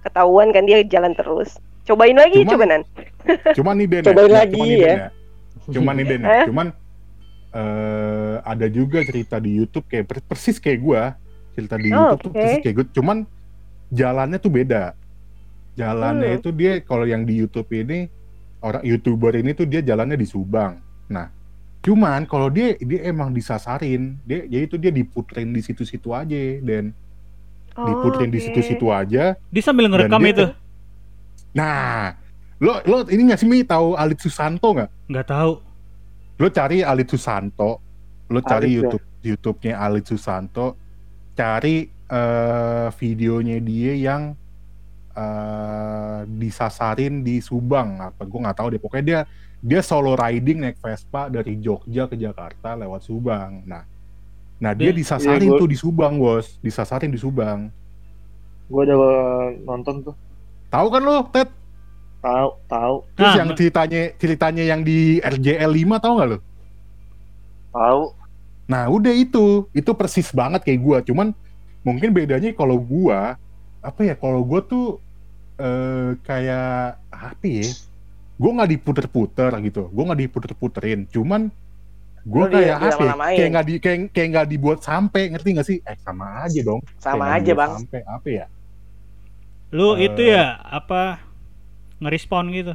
ketahuan 0.03 0.51
kan 0.51 0.63
dia 0.63 0.83
jalan 0.83 1.13
terus. 1.13 1.59
Cobain 1.83 2.15
lagi 2.15 2.43
Cuman- 2.43 2.51
coba 2.51 2.65
nan 2.67 2.83
cuman 3.59 3.75
nih 3.77 3.87
Den 3.89 4.03
Cobain 4.03 4.27
ya, 4.27 4.35
lagi 4.37 4.55
cuman 4.55 4.67
nih, 4.67 4.79
ya. 4.79 4.87
Den, 4.91 5.01
cuman 5.71 5.95
nih 5.95 6.05
Den 6.05 6.21
ya, 6.21 6.31
Eh? 6.31 6.45
cuman 6.47 6.67
eh, 7.53 8.37
ada 8.43 8.67
juga 8.67 8.99
cerita 9.03 9.37
di 9.39 9.51
YouTube 9.55 9.87
kayak 9.87 10.05
per- 10.05 10.25
persis 10.25 10.59
kayak 10.59 10.79
gua 10.79 11.03
cerita 11.57 11.75
di 11.75 11.89
Oh, 11.89 12.13
YouTube 12.13 12.21
tuh 12.21 12.31
oke. 12.31 12.37
persis 12.37 12.59
kayak 12.61 12.75
gue 12.75 12.87
cuman 12.93 13.17
jalannya 13.89 14.37
tuh 14.37 14.53
beda 14.53 14.93
jalannya 15.73 16.29
Hmm. 16.29 16.39
itu 16.39 16.49
dia 16.51 16.73
kalau 16.81 17.05
yang 17.05 17.23
di 17.23 17.35
YouTube 17.35 17.69
ini 17.71 18.09
orang 18.59 18.83
youtuber 18.83 19.33
ini 19.35 19.53
tuh 19.53 19.65
dia 19.65 19.81
jalannya 19.81 20.15
di 20.15 20.25
Subang 20.25 20.77
nah 21.07 21.33
cuman 21.81 22.25
kalau 22.25 22.49
dia 22.49 22.75
dia 22.77 23.07
emang 23.07 23.31
disasarin 23.31 24.19
dia 24.23 24.45
jadi 24.45 24.65
itu 24.65 24.77
dia 24.77 24.91
diputerin 24.91 25.49
di 25.49 25.61
situ-situ 25.61 26.11
aja 26.11 26.35
dan 26.61 26.91
diputerin 27.75 28.27
di 28.27 28.37
Oh, 28.37 28.43
oke. 28.43 28.47
situ-situ 28.47 28.87
aja 28.89 29.25
Dia 29.39 29.63
sambil 29.63 29.87
ngerekam 29.87 30.19
dia- 30.19 30.33
itu. 30.33 30.47
nah 31.53 32.13
lo 32.57 32.81
lo 32.83 33.05
ini 33.07 33.23
nggak 33.27 33.39
sih 33.39 33.47
Mi 33.47 33.63
tahu 33.63 33.95
Alit 33.95 34.19
Susanto 34.19 34.67
nggak 34.67 34.91
Nggak 35.07 35.27
tahu. 35.27 35.53
lo 36.37 36.47
cari 36.49 36.81
Alit 36.81 37.07
Susanto 37.07 37.81
lo 38.27 38.41
cari 38.41 38.67
Alit 38.67 38.73
ya? 38.73 38.77
YouTube 38.83 39.05
YouTube-nya 39.23 39.75
Alit 39.79 40.05
Susanto 40.05 40.77
cari 41.37 41.87
eh, 41.87 42.89
videonya 42.97 43.61
dia 43.61 43.93
yang 43.95 44.23
eh, 45.13 46.21
disasarin 46.27 47.21
di 47.21 47.39
Subang. 47.39 48.01
Apa 48.01 48.25
gue 48.25 48.41
nggak 48.41 48.57
tahu 48.57 48.69
deh. 48.75 48.81
Pokoknya 48.81 49.05
dia 49.05 49.21
dia 49.61 49.81
solo 49.81 50.17
riding 50.17 50.65
naik 50.65 50.81
Vespa 50.81 51.29
dari 51.29 51.61
Jogja 51.61 52.09
ke 52.09 52.17
Jakarta 52.17 52.73
lewat 52.75 53.05
Subang. 53.05 53.63
Nah 53.69 53.85
nah 54.57 54.73
dia 54.73 54.89
disasarin 54.89 55.53
iya, 55.53 55.53
gua- 55.53 55.61
tuh 55.61 55.69
di 55.69 55.77
Subang 55.77 56.17
bos. 56.17 56.57
Disasarin 56.65 57.13
di 57.13 57.21
Subang. 57.21 57.69
Gue 58.67 58.83
udah 58.83 58.99
nonton 59.63 60.03
tuh. 60.03 60.17
tahu 60.67 60.91
kan 60.91 60.99
lo 60.99 61.23
Ted? 61.31 61.47
Tahu, 62.19 62.49
tahu, 62.67 62.95
terus 63.15 63.31
Nah, 63.31 63.39
yang 63.39 63.51
ceritanya 63.55 64.03
ceritanya 64.19 64.65
yang 64.67 64.83
di 64.83 65.23
RJL 65.23 65.71
5 65.71 66.03
tahu 66.03 66.13
nggak 66.19 66.29
lo 66.35 66.39
tahu. 67.71 68.03
Nah, 68.67 68.91
udah 68.91 69.15
itu, 69.15 69.71
itu 69.71 69.91
persis 69.95 70.31
banget 70.35 70.67
kayak 70.67 70.81
gua. 70.83 70.99
Cuman 71.03 71.31
mungkin 71.87 72.11
bedanya 72.11 72.51
kalau 72.51 72.77
gua 72.83 73.39
apa 73.79 74.01
ya? 74.03 74.15
Kalau 74.19 74.43
gua 74.43 74.61
tuh 74.63 74.99
eh 75.57 76.19
kayak 76.27 76.99
apa 77.09 77.45
ya? 77.47 77.71
Gua 78.37 78.51
nggak 78.59 78.71
diputer-puter 78.75 79.51
gitu. 79.63 79.87
Gua 79.95 80.13
nggak 80.13 80.21
diputer-puterin. 80.27 81.07
Cuman 81.09 81.49
gua 82.27 82.51
Lu 82.51 82.51
di- 82.51 82.55
kayak 82.59 82.77
apa? 82.83 83.03
ya. 83.07 83.15
Kayak 83.39 83.51
nggak 83.55 83.67
di 83.71 83.75
kayak, 83.79 83.99
kayak 84.11 84.29
nggak 84.35 84.47
dibuat 84.51 84.79
sampai, 84.83 85.23
ngerti 85.31 85.49
nggak 85.55 85.69
sih? 85.71 85.79
Eh 85.87 85.97
sama 86.03 86.43
aja 86.43 86.61
dong. 86.67 86.83
Sama 86.99 87.25
Kayak 87.31 87.39
aja 87.39 87.53
bang. 87.55 87.73
Sampai 87.79 88.01
apa 88.03 88.29
ya? 88.29 88.47
Lu 89.71 89.95
Eh. 89.95 90.11
itu 90.11 90.23
ya 90.27 90.59
apa 90.59 91.23
ngerespon 92.03 92.51
gitu. 92.51 92.75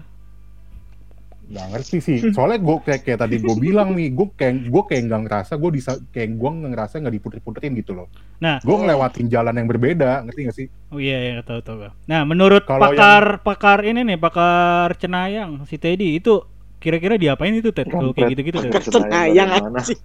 Nggak 1.52 1.68
ngerti 1.76 1.98
sih. 2.00 2.18
Soalnya 2.32 2.60
gua 2.64 2.80
kayak, 2.80 3.04
kayak 3.04 3.20
tadi 3.28 3.36
gua 3.44 3.56
bilang 3.60 3.92
nih, 3.92 4.08
gua 4.16 4.28
kayak 4.32 4.72
gua 4.72 4.84
kayak 4.88 5.02
nggak 5.12 5.22
ngerasa 5.28 5.54
gua 5.60 5.72
disa, 5.76 5.92
kayak 6.16 6.30
gua 6.40 6.50
nggak 6.56 6.72
ngerasa 6.72 6.94
nggak 7.04 7.16
diputer-puterin 7.20 7.72
gitu 7.76 7.92
loh. 7.92 8.08
Nah. 8.40 8.64
Gua 8.64 8.80
ngelewatin 8.80 9.28
jalan 9.28 9.60
yang 9.60 9.68
berbeda, 9.68 10.24
ngerti 10.24 10.40
nggak 10.48 10.56
sih? 10.56 10.68
Oh 10.96 11.00
iya 11.04 11.18
iya 11.20 11.44
tahu 11.44 11.60
tahu. 11.60 11.92
Nah, 12.08 12.24
menurut 12.24 12.64
Kalau 12.64 12.88
pakar 12.88 13.44
pakar 13.44 13.84
ini 13.84 14.08
nih, 14.08 14.16
pakar 14.16 14.96
Cenayang 14.96 15.68
si 15.68 15.76
Teddy 15.76 16.16
itu 16.16 16.40
kira-kira 16.82 17.14
diapain 17.20 17.54
itu 17.54 17.70
Ted 17.70 17.92
kalau 17.92 18.16
kayak 18.16 18.34
gitu-gitu 18.34 18.58
Ted? 18.58 18.74
Cenayang 18.88 19.50
anjing. 19.54 20.00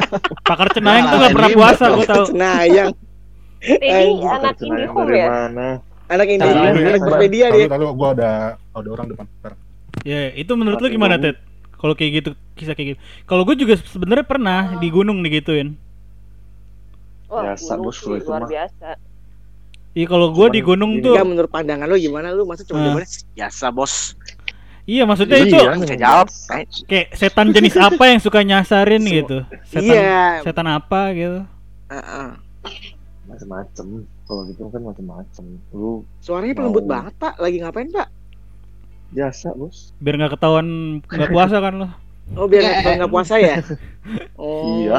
Pakar 0.48 0.72
Cenayang 0.72 1.04
tuh 1.10 1.18
Nah, 1.18 1.20
nggak 1.20 1.34
pernah 1.36 1.50
puasa, 1.52 1.84
gua 1.92 2.06
tahu. 2.08 2.24
Cenayang. 2.32 2.90
Ini 3.62 3.86
Anjing, 3.94 4.26
anak 4.26 4.56
Indihome 4.58 5.12
ya 5.14 5.26
mana? 5.28 5.68
Anak 6.08 6.26
ini, 6.30 6.40
Cenayang 6.40 6.74
anak 6.78 6.80
ya, 6.80 7.04
Wikipedia 7.04 7.46
dia. 7.52 7.66
Lalu, 7.68 7.84
lalu 7.84 7.86
gua 7.98 8.08
ada 8.16 8.30
ada 8.56 8.88
orang 8.88 9.06
depan. 9.12 9.26
Ya, 10.02 10.32
itu 10.32 10.52
menurut 10.56 10.80
lu 10.80 10.88
Pakai 10.88 10.96
gimana. 10.96 11.14
Ted? 11.20 11.36
Kalau 11.76 11.92
kayak 11.92 12.10
gitu 12.22 12.30
kisah 12.54 12.72
kayak 12.72 12.96
gitu. 12.96 13.00
Kalau 13.26 13.42
gue 13.44 13.56
juga 13.58 13.74
sebenarnya 13.76 14.24
pernah 14.24 14.78
di 14.78 14.88
gunung 14.88 15.20
digituin. 15.20 15.76
Wah, 17.28 17.52
Biasa, 17.52 17.74
gunung 17.74 17.84
bos, 17.88 17.96
sih, 17.96 18.08
lu 18.08 18.14
itu 18.16 18.28
luar 18.28 18.42
mah. 18.44 18.50
biasa 18.50 18.88
Iya 19.92 20.06
kalau 20.08 20.32
gue 20.32 20.46
di 20.56 20.60
gunung 20.64 21.04
tuh, 21.04 21.12
Enggak 21.12 21.28
menurut 21.28 21.50
pandangan 21.52 21.84
lu 21.84 22.00
gimana 22.00 22.32
lu 22.32 22.48
masa 22.48 22.64
cuma 22.64 22.80
Ah. 22.80 22.84
jawabannya 22.96 23.08
biasa 23.36 23.64
bos. 23.68 24.16
iya 24.82 25.04
maksudnya 25.04 25.36
Iya, 25.36 25.44
itu 25.44 25.84
bisa 25.84 25.96
jawab. 26.00 26.26
Kayak 26.88 27.06
setan 27.12 27.52
jenis 27.52 27.76
apa 27.76 28.04
yang 28.08 28.18
suka 28.18 28.40
nyasarin 28.40 29.04
gitu? 29.04 29.44
Setan 29.68 29.92
Iya. 29.92 30.24
setan 30.40 30.66
apa 30.66 31.00
gitu? 31.12 31.40
Heeh. 31.92 32.28
Macem-macem. 33.28 33.86
Kalau 34.24 34.42
gitu 34.48 34.60
kan 34.68 34.80
macem-macem. 34.80 35.44
Lu 35.76 36.08
Suaranya 36.24 36.56
Mau. 36.56 36.72
pelembut 36.72 36.84
banget 36.88 37.12
pak. 37.20 37.36
Lagi 37.36 37.56
ngapain 37.60 37.88
pak? 37.92 38.08
Biasa 39.12 39.52
bos. 39.54 39.92
Biar 40.00 40.16
nggak 40.18 40.32
ketahuan 40.36 40.66
nggak 41.04 41.30
puasa 41.36 41.56
kan 41.60 41.74
lo. 41.76 41.88
Oh 42.32 42.48
biar 42.48 42.64
nggak 42.64 42.94
nggak 43.04 43.12
puasa 43.12 43.36
ya? 43.38 43.60
Oh. 44.34 44.82
Iya. 44.82 44.98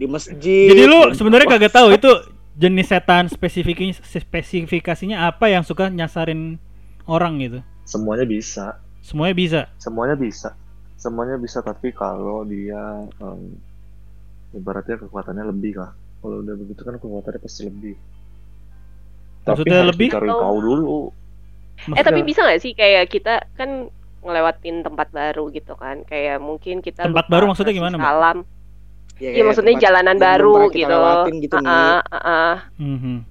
Di 0.00 0.08
masjid. 0.08 0.72
Jadi 0.72 0.82
lu 0.88 1.12
sebenarnya 1.12 1.44
kagak 1.44 1.76
tahu 1.76 1.92
itu 1.92 2.08
jenis 2.56 2.88
setan 2.88 3.28
spesifikasinya 3.28 4.00
spesifikasinya 4.00 5.16
apa 5.28 5.52
yang 5.52 5.60
suka 5.60 5.92
nyasarin 5.92 6.56
orang 7.04 7.36
gitu. 7.44 7.58
Semuanya 7.84 8.24
bisa. 8.24 8.80
Semuanya 9.04 9.34
bisa. 9.36 9.60
Semuanya 9.76 10.16
bisa. 10.16 10.56
Semuanya 10.96 11.36
bisa 11.36 11.60
tapi 11.60 11.92
kalau 11.92 12.48
dia 12.48 12.80
em, 13.20 13.60
ibaratnya 14.56 14.96
kekuatannya 15.04 15.44
lebih 15.52 15.76
lah. 15.76 15.92
Kalau 16.24 16.40
udah 16.40 16.54
begitu 16.56 16.80
kan 16.86 16.96
kekuatannya 16.96 17.40
pasti 17.42 17.68
lebih. 17.68 17.96
Maksudnya 19.42 19.78
harus 19.82 19.90
lebih? 19.92 20.08
dicari 20.08 20.30
Oh. 20.30 20.40
tahu 20.40 20.56
dulu. 20.62 20.94
Eh 21.90 22.02
tapi 22.02 22.22
Maksudnya- 22.22 22.26
bisa 22.26 22.40
nggak 22.42 22.60
sih 22.60 22.72
kayak 22.72 23.04
kita 23.08 23.34
kan 23.52 23.90
ngelewatin 24.22 24.82
tempat 24.82 25.10
baru 25.10 25.50
gitu 25.50 25.74
kan 25.74 26.06
kayak 26.06 26.38
mungkin 26.38 26.78
kita 26.78 27.10
Tempat 27.10 27.26
baru 27.26 27.50
maksudnya 27.50 27.74
gimana, 27.74 27.98
salam 27.98 28.46
Ya, 29.20 29.30
Iya 29.38 29.42
maksudnya 29.46 29.78
jalanan 29.78 30.18
baru 30.18 30.66
gitu. 30.74 30.98
gitu, 31.38 31.56
Mi. 31.62 31.68
Ah, 31.68 32.02
ah, 32.02 32.16
ah. 32.18 32.56
Mhm. 32.74 33.22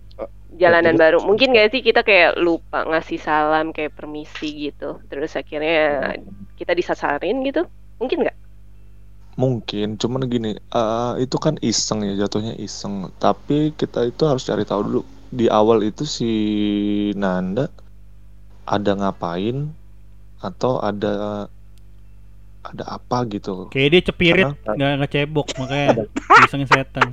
Jalanan 0.55 0.95
jadi- 0.95 1.01
baru. 1.03 1.17
Mungkin 1.19 1.51
gak 1.51 1.67
sih 1.67 1.81
kita 1.83 1.99
kayak 1.99 2.39
lupa 2.39 2.87
ngasih 2.87 3.19
salam 3.19 3.75
kayak 3.75 3.91
permisi 3.91 4.71
gitu. 4.71 5.03
Terus 5.11 5.35
akhirnya 5.35 6.15
kita 6.55 6.71
disasarin 6.71 7.43
gitu. 7.43 7.67
Mungkin 7.99 8.23
nggak? 8.23 8.37
Mungkin, 9.35 9.95
cuman 9.97 10.27
gini, 10.27 10.55
eh, 10.55 11.13
itu 11.19 11.35
kan 11.35 11.59
iseng 11.59 12.03
ya, 12.03 12.23
jatuhnya 12.23 12.55
iseng. 12.55 13.11
Tapi 13.17 13.75
kita 13.75 14.05
itu 14.05 14.23
harus 14.23 14.43
cari 14.43 14.63
tahu 14.63 14.81
dulu. 14.85 15.01
Di 15.27 15.47
awal 15.47 15.81
itu 15.81 16.03
si 16.03 16.31
Nanda 17.15 17.67
ada 18.63 18.91
ngapain 18.93 19.69
atau 20.37 20.77
ada 20.77 21.45
ada 22.61 22.83
apa 22.87 23.25
gitu. 23.27 23.67
Kayak 23.69 23.89
dia 23.89 24.01
cepirit 24.05 24.45
Karena- 24.45 24.75
nggak 24.77 24.91
nggak 24.97 25.11
cebok 25.11 25.47
makanya 25.57 25.87
disengin 26.45 26.69
setan. 26.69 27.07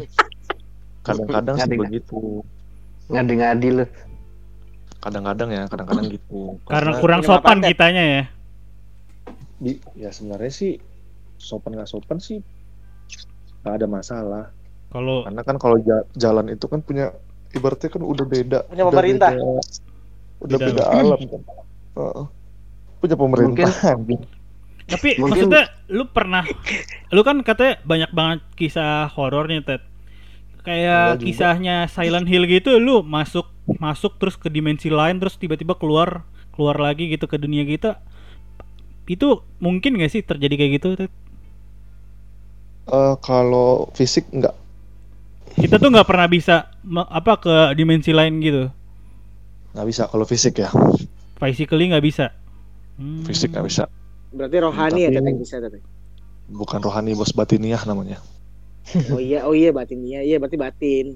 Kadang-kadang 1.00 1.56
sih 1.56 1.72
begitu. 1.74 2.44
Ngadi-ngadi 3.08 3.68
lu. 3.72 3.84
Kadang-kadang 4.98 5.48
ya, 5.48 5.62
kadang-kadang 5.66 6.04
gitu. 6.16 6.60
Karena 6.68 6.92
kurang 7.00 7.20
Minum 7.24 7.32
apa, 7.32 7.40
sopan 7.40 7.58
kitanya 7.64 8.04
ya. 8.04 8.22
Di, 9.58 9.72
ya 9.96 10.10
sebenarnya 10.12 10.52
sih 10.52 10.72
sopan 11.38 11.74
nggak 11.74 11.88
sopan 11.88 12.18
sih 12.20 12.38
nggak 13.64 13.74
ada 13.74 13.86
masalah. 13.88 14.44
Kalau 14.88 15.24
Karena 15.24 15.42
kan 15.44 15.56
kalau 15.56 15.76
ja- 15.80 16.06
jalan 16.14 16.48
itu 16.48 16.64
kan 16.64 16.80
punya 16.80 17.12
ibaratnya 17.50 17.88
kan 17.88 18.02
udah 18.02 18.24
beda. 18.24 18.58
Punya 18.68 18.84
udah 18.84 18.92
pemerintah. 18.92 19.32
beda- 19.32 19.96
udah 20.38 20.56
Tidak. 20.56 20.68
beda 20.70 20.84
alam 20.88 21.18
kan. 21.20 21.42
Heeh. 21.98 22.24
punya 22.98 23.14
pemerintah. 23.14 23.70
anjing. 23.86 24.20
Tapi 24.88 25.08
Mungkin- 25.14 25.22
maksudnya 25.46 25.62
lu 25.86 26.04
pernah 26.08 26.42
lu 27.08 27.20
kan 27.20 27.36
katanya 27.42 27.78
banyak 27.82 28.10
banget 28.10 28.40
kisah 28.54 29.06
horornya 29.12 29.60
Ted. 29.62 29.82
Kayak 30.62 30.98
Enggak 30.98 31.18
juga. 31.18 31.26
kisahnya 31.30 31.76
Silent 31.86 32.26
Hill 32.26 32.44
gitu 32.44 32.76
lu 32.76 33.00
masuk 33.00 33.46
masuk 33.76 34.16
terus 34.16 34.34
ke 34.34 34.48
dimensi 34.48 34.88
lain 34.88 35.16
terus 35.16 35.36
tiba-tiba 35.36 35.76
keluar 35.76 36.24
keluar 36.50 36.76
lagi 36.76 37.06
gitu 37.08 37.24
ke 37.24 37.36
dunia 37.36 37.62
kita. 37.62 38.00
itu 39.08 39.40
mungkin 39.56 39.96
gak 39.96 40.12
sih 40.12 40.20
terjadi 40.20 40.52
kayak 40.52 40.72
gitu? 40.76 40.88
Ted? 40.94 41.08
Eh, 42.84 43.14
kalau 43.20 43.88
fisik 43.92 44.28
nggak 44.28 44.52
Kita 45.56 45.76
tuh 45.76 45.88
nggak 45.88 46.04
pernah 46.04 46.28
bisa 46.28 46.68
apa 47.08 47.32
ke 47.36 47.54
dimensi 47.72 48.12
lain 48.12 48.36
gitu. 48.38 48.68
Nggak 49.70 49.86
bisa 49.86 50.02
kalau 50.04 50.24
fisik 50.24 50.58
ya 50.58 50.70
Physically 51.36 51.86
nggak 51.86 52.02
bisa. 52.02 52.34
Hmm. 52.94 53.22
fisik 53.22 53.50
nggak 53.50 53.64
bisa 53.64 53.84
Berarti 54.28 54.56
rohani 54.58 55.00
ya 55.00 55.08
Tapi- 55.08 55.16
Tet, 55.16 55.24
yang 55.24 55.38
bisa 55.38 55.56
tapi. 55.58 55.78
bukan 56.48 56.80
rohani 56.80 57.12
bos 57.12 57.30
batiniah 57.30 57.80
namanya 57.82 58.18
Oh 59.14 59.20
iya, 59.20 59.44
oh 59.44 59.52
iya 59.52 59.68
batin 59.68 60.00
iya, 60.02 60.20
iya 60.20 60.36
berarti 60.36 60.56
batin. 60.56 61.06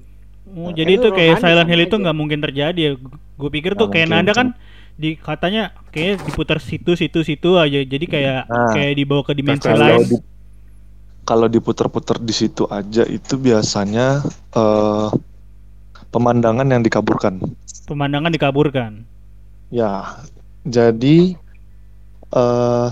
Oh, 0.44 0.68
Nah, 0.68 0.72
jadi 0.72 0.94
itu 0.94 1.06
itu 1.06 1.08
kayak 1.10 1.38
Silent 1.38 1.64
Hill 1.66 1.82
itu 1.82 1.96
nggak 1.96 2.12
mungkin 2.12 2.38
terjadi 2.38 2.80
ya. 2.82 2.92
Gue 3.32 3.48
pikir 3.48 3.72
tuh 3.72 3.88
kayak 3.88 4.08
Nanda 4.08 4.30
kan 4.32 4.52
di 4.92 5.14
katanya 5.14 5.72
kayak 5.88 6.20
diputar 6.22 6.58
situ 6.58 6.92
situ 6.92 7.22
situ 7.22 7.56
aja. 7.56 7.80
Jadi 7.80 8.04
kayak 8.04 8.44
Nah. 8.44 8.70
kayak 8.70 8.92
dibawa 8.94 9.22
ke 9.22 9.32
dimensi 9.32 9.64
Kalau 9.64 9.80
lain. 9.80 9.88
kalau 9.94 10.04
di, 10.04 10.16
kalau 11.22 11.46
diputer-puter 11.48 12.16
di 12.18 12.34
situ 12.34 12.66
aja 12.66 13.06
itu 13.06 13.34
biasanya 13.36 14.20
eh 14.52 15.08
pemandangan 16.12 16.68
yang 16.68 16.80
dikaburkan 16.80 17.40
Pemandangan 17.82 18.30
dikaburkan. 18.30 18.92
ya 19.68 20.20
jadi 20.62 21.34
eh 22.30 22.88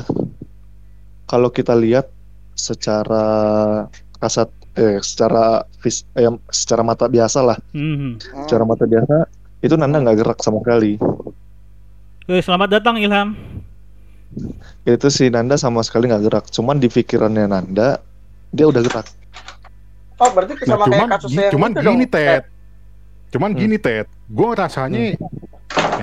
kalau 1.24 1.48
kita 1.48 1.72
lihat 1.72 2.08
secara 2.54 3.24
kasat 4.16 4.48
eh 4.72 4.98
secara 5.00 5.62
vis, 5.78 6.02
eh, 6.12 6.26
secara 6.48 6.82
mata 6.82 7.06
biasa 7.06 7.38
lah 7.40 7.58
Hmm. 7.70 8.16
secara 8.42 8.64
mata 8.64 8.84
biasa 8.84 9.28
itu 9.60 9.74
Nanda 9.74 10.00
nggak 10.00 10.18
gerak 10.18 10.38
sama 10.40 10.58
sekali 10.60 10.96
Oke, 12.22 12.40
selamat 12.40 12.68
datang 12.72 12.96
Ilham. 12.96 13.34
itu 14.84 15.08
si 15.08 15.26
Nanda 15.28 15.54
sama 15.54 15.82
sekali 15.82 16.06
nggak 16.06 16.24
gerak 16.24 16.44
cuman 16.48 16.76
di 16.76 16.86
pikirannya 16.86 17.46
Nanda 17.46 17.98
dia 18.50 18.66
udah 18.66 18.80
gerak 18.80 19.06
Oh, 20.16 20.28
berarti 20.30 20.52
Nah, 20.54 20.66
sama 20.68 20.84
cuman, 20.84 20.98
kayak 21.00 21.12
kasus 21.16 21.30
gi- 21.30 21.40
yang 21.40 21.50
cuman 21.50 21.70
itu 21.70 21.80
gini 21.80 22.04
dong. 22.04 22.12
Ted, 22.12 22.42
cuman 23.30 23.50
Hmm. 23.52 23.58
gini 23.58 23.76
Ted, 23.78 24.06
gue 24.26 24.48
rasanya, 24.52 25.00
eh, 25.00 25.16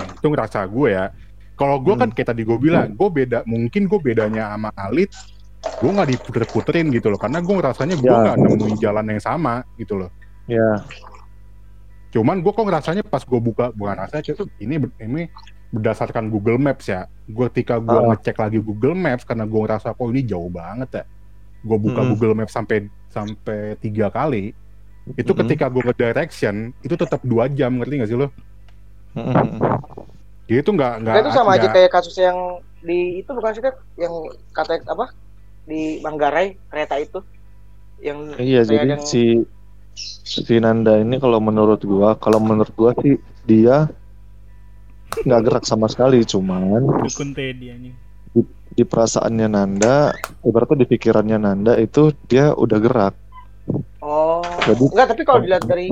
itu 0.09 0.27
ngerasa 0.27 0.63
gue 0.65 0.89
ya. 0.89 1.11
Kalau 1.53 1.81
gue 1.81 1.93
kan 1.93 2.07
Hmm. 2.07 2.15
kayak 2.15 2.27
tadi 2.31 2.41
gue 2.41 2.57
bilang, 2.57 2.93
gue 2.93 3.09
beda, 3.09 3.43
mungkin 3.43 3.85
gue 3.85 3.99
bedanya 3.99 4.53
sama 4.53 4.69
Alit, 4.73 5.11
gue 5.81 5.89
nggak 5.89 6.09
diputer-puterin 6.13 6.87
gitu 6.89 7.09
loh, 7.09 7.17
karena 7.17 7.41
gue 7.41 7.51
ngerasanya 7.51 7.95
gue 7.97 8.07
Ya. 8.07 8.17
nggak 8.23 8.35
nemuin 8.37 8.75
jalan 8.77 9.05
yang 9.07 9.19
sama 9.19 9.53
gitu 9.75 9.97
loh. 9.97 10.11
ya 10.47 10.79
Cuman 12.07 12.39
gue 12.39 12.49
kok 12.49 12.63
ngerasanya 12.63 13.03
pas 13.03 13.19
gue 13.19 13.35
buka, 13.35 13.75
bukan 13.75 13.99
rasanya 13.99 14.23
itu 14.31 14.47
ini 14.63 14.79
ini 14.97 15.27
berdasarkan 15.69 16.31
Google 16.31 16.55
Maps 16.55 16.87
ya. 16.87 17.03
Gue 17.27 17.51
ketika 17.51 17.83
gue 17.83 17.91
Ah. 17.93 18.15
ngecek 18.15 18.39
lagi 18.39 18.63
Google 18.63 18.95
Maps 18.95 19.27
karena 19.27 19.43
gue 19.43 19.59
ngerasa 19.59 19.91
kok 19.91 20.07
ini 20.07 20.23
jauh 20.23 20.47
banget 20.47 20.89
ya. 20.93 21.05
Gue 21.61 21.75
buka 21.77 21.99
Mm-mm. 21.99 22.15
Google 22.15 22.35
Maps 22.39 22.55
sampai 22.55 22.87
sampai 23.11 23.75
tiga 23.77 24.07
kali. 24.07 24.55
Itu 25.15 25.31
Mm-mm. 25.31 25.41
ketika 25.47 25.71
gue 25.71 25.83
ngedirection 25.87 26.75
itu 26.83 26.95
tetap 26.99 27.23
dua 27.23 27.47
jam 27.47 27.79
ngerti 27.79 27.93
gak 28.03 28.09
sih 28.11 28.17
lo? 28.19 28.27
Mm-mm. 29.15 29.61
Dia 30.47 30.59
itu 30.63 30.71
nggak 30.71 30.93
nggak. 31.03 31.13
Nah, 31.13 31.21
itu 31.23 31.31
sama 31.31 31.55
aja 31.55 31.67
kayak 31.71 31.91
kasus 31.91 32.15
yang 32.19 32.59
di 32.83 33.19
itu 33.23 33.29
bukan 33.31 33.51
sih 33.55 33.63
yang 33.99 34.13
kata 34.55 34.83
apa? 34.87 35.11
Di 35.67 35.99
Manggarai 35.99 36.55
kereta 36.71 36.95
itu. 36.99 37.19
Yang 37.99 38.17
Iya, 38.39 38.61
jadi 38.63 38.95
yang- 38.95 39.03
si 39.03 39.43
si 40.23 40.55
Nanda 40.61 41.01
ini 41.01 41.17
kalau 41.17 41.41
menurut 41.41 41.81
gua, 41.81 42.13
kalau 42.15 42.37
menurut 42.37 42.69
gua 42.77 42.93
sih 43.01 43.17
dia 43.43 43.89
nggak 45.25 45.41
gerak 45.49 45.63
sama 45.65 45.89
sekali, 45.89 46.21
cuman 46.21 46.85
Dukun 47.01 47.33
Teddy 47.33 47.73
anjing. 47.73 47.95
di 48.77 48.83
perasaannya 48.85 49.47
Nanda, 49.49 50.13
ibaratnya 50.45 50.85
di 50.85 50.87
pikirannya 50.87 51.37
Nanda 51.41 51.73
itu 51.81 52.13
dia 52.29 52.53
udah 52.53 52.77
gerak. 52.77 53.17
Oh. 53.99 54.43
Jadi- 54.63 54.89
Enggak, 54.91 55.07
tapi 55.11 55.21
kalau 55.23 55.39
dilihat 55.39 55.63
dari 55.63 55.87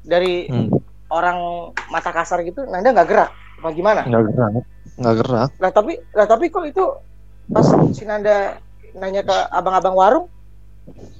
dari 0.00 0.46
Hmm, 0.46 0.70
orang 1.08 1.38
mata 1.88 2.10
kasar 2.10 2.40
gitu, 2.40 2.64
Nanda 2.64 2.90
nggak 2.90 3.06
gerak. 3.06 3.30
Apa 3.60 3.68
gimana? 3.70 4.00
nggak 4.02 4.22
gerak, 4.26 4.50
nggak 4.96 5.14
gerak. 5.20 5.50
Lah 5.58 5.70
tapi 5.70 5.92
lah 6.10 6.24
tapi 6.24 6.44
kok 6.48 6.64
itu 6.64 6.84
pas 7.46 7.66
si 7.92 8.04
Nanda 8.04 8.56
nanya 8.92 9.20
ke 9.20 9.36
abang-abang 9.50 9.94
warung, 9.94 10.26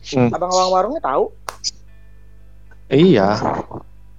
Hmm. 0.08 0.30
abang-abang 0.30 0.70
warungnya 0.70 1.02
tahu. 1.02 1.28
Iya. 2.88 3.36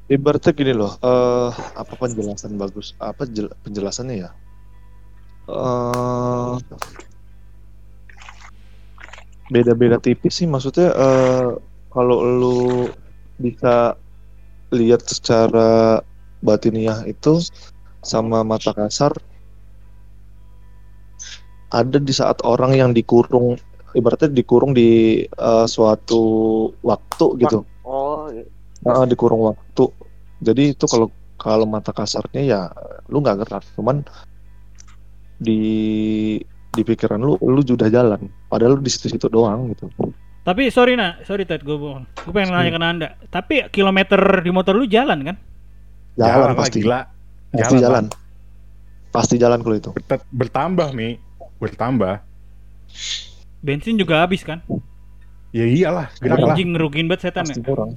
Ibaratnya 0.07 0.51
gini 0.51 0.71
loh, 0.71 0.91
eh 0.97 1.49
apa 1.73 1.93
penjelasan 1.97 2.55
bagus? 2.55 2.93
Apa 2.97 3.23
jel- 3.25 3.55
penjelasannya 3.61 4.17
ya? 4.19 4.31
eh 5.43 6.55
beda-beda 9.49 9.97
tipis 9.97 10.31
sih 10.33 10.47
maksudnya 10.47 10.87
eh 10.89 11.47
kalau 11.91 12.23
lu 12.23 12.59
bisa 13.37 13.95
lihat 14.71 15.03
secara 15.03 15.99
batiniah 16.41 17.03
itu 17.05 17.43
sama 18.01 18.41
mata 18.41 18.73
kasar 18.73 19.13
ada 21.71 21.97
di 21.99 22.13
saat 22.15 22.41
orang 22.47 22.73
yang 22.75 22.91
dikurung 22.91 23.59
ibaratnya 23.93 24.31
dikurung 24.31 24.71
di 24.71 25.21
eh, 25.27 25.65
suatu 25.67 26.23
waktu 26.81 27.25
gitu 27.43 27.67
Oh. 27.91 28.29
Ah, 28.87 29.05
dikurung 29.05 29.51
waktu. 29.51 29.85
Jadi 30.41 30.73
itu 30.73 30.85
kalau 30.89 31.11
kalau 31.37 31.65
mata 31.69 31.93
kasarnya 31.93 32.41
ya 32.41 32.61
lu 33.11 33.21
nggak 33.21 33.45
gerak, 33.45 33.63
cuman 33.77 34.05
di 35.37 35.59
di 36.71 36.81
pikiran 36.81 37.19
lu 37.19 37.35
lu 37.41 37.61
sudah 37.61 37.91
jalan, 37.91 38.31
padahal 38.47 38.77
lu 38.77 38.81
di 38.81 38.89
situ-situ 38.89 39.27
doang 39.27 39.69
gitu. 39.75 39.91
Tapi 40.41 40.73
sorry 40.73 40.97
nah, 40.97 41.21
sorry 41.21 41.45
Ted, 41.45 41.61
gue 41.61 41.77
bohong. 41.77 42.09
Gue 42.25 42.33
pengen 42.33 42.57
nanya 42.57 42.71
ke 42.73 42.79
Nanda. 42.81 43.07
Tapi 43.29 43.69
kilometer 43.69 44.17
di 44.41 44.49
motor 44.49 44.73
lu 44.73 44.89
jalan 44.89 45.21
kan? 45.21 45.35
Jalan, 46.17 46.51
lah, 46.51 46.57
pasti, 46.57 46.81
gila. 46.81 46.99
pasti 47.53 47.77
Jalan, 47.77 47.81
jalan, 47.81 48.05
pasti 49.13 49.35
jalan 49.37 49.59
kalau 49.61 49.75
itu. 49.77 49.91
Bertambah 50.33 50.91
mi, 50.97 51.21
bertambah. 51.61 52.19
Bensin 53.61 54.01
juga 54.01 54.25
habis 54.25 54.41
kan? 54.41 54.65
Ya 55.53 55.67
iyalah, 55.67 56.09
gerak 56.17 56.41
lah. 56.41 56.55
Anjing 56.55 56.73
ngerugiin 56.73 57.05
banget 57.05 57.29
setan 57.29 57.45
ya. 57.45 57.53
Pasti 57.53 57.61
kurang. 57.61 57.91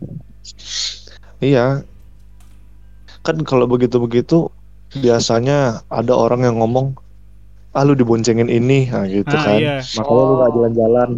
Iya, 1.40 1.66
kan 3.24 3.36
kalau 3.42 3.64
begitu-begitu 3.64 4.52
biasanya 4.94 5.80
ada 5.88 6.12
orang 6.14 6.44
yang 6.44 6.60
ngomong, 6.60 6.92
ah 7.72 7.82
lu 7.82 7.96
diboncengin 7.96 8.52
ini, 8.52 8.86
nah 8.92 9.08
gitu 9.08 9.32
Ah 9.32 9.42
kan. 9.42 9.56
iya. 9.58 9.76
Makanya 9.80 10.22
lu 10.22 10.34
nggak 10.36 10.50
Oh. 10.50 10.54
jalan-jalan. 10.60 11.10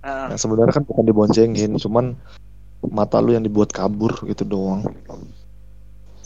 Nah, 0.00 0.36
sebenarnya 0.36 0.80
kan 0.80 0.84
bukan 0.88 1.04
diboncengin, 1.04 1.76
cuman 1.76 2.16
mata 2.88 3.20
lu 3.20 3.36
yang 3.36 3.44
dibuat 3.44 3.68
kabur 3.68 4.16
gitu 4.24 4.48
doang. 4.48 4.88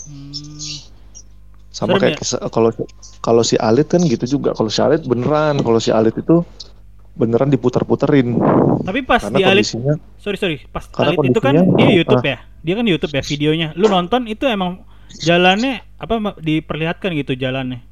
Hmm. 0.07 0.31
Sama 1.75 1.99
Serem 1.99 2.03
kayak 2.07 2.17
kisa- 2.23 2.45
kalau 2.55 2.71
kalau 3.19 3.43
si 3.43 3.59
Alit 3.59 3.91
kan 3.91 3.99
gitu 4.07 4.39
juga. 4.39 4.55
Kalau 4.55 4.71
si 4.71 4.79
Alit 4.79 5.03
beneran, 5.03 5.59
kalau 5.59 5.83
si 5.83 5.91
Alit 5.91 6.15
itu 6.15 6.47
beneran 7.19 7.51
diputar-puterin. 7.51 8.39
Tapi 8.87 9.03
pas 9.03 9.19
Karena 9.19 9.39
di 9.39 9.43
Alit, 9.43 9.67
sorry 10.23 10.39
sorry, 10.39 10.63
pas 10.71 10.87
Alit 11.03 11.19
itu 11.19 11.41
kan 11.43 11.55
dia 11.75 11.91
YouTube 11.91 12.23
ya, 12.23 12.39
dia 12.63 12.75
kan 12.79 12.87
YouTube 12.87 13.11
ya 13.19 13.23
videonya. 13.27 13.69
Lu 13.75 13.91
nonton 13.91 14.31
itu 14.31 14.47
emang 14.47 14.87
jalannya 15.19 15.83
apa 15.99 16.39
diperlihatkan 16.39 17.11
gitu 17.19 17.35
jalannya. 17.35 17.83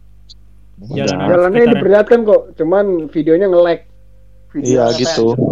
Jalan. 0.94 1.26
Jalannya 1.26 1.62
diperlihatkan 1.74 2.18
kok, 2.22 2.54
cuman 2.58 3.10
videonya 3.10 3.46
nge-lag. 3.50 3.80
Iya 4.58 4.84
gitu. 4.94 5.51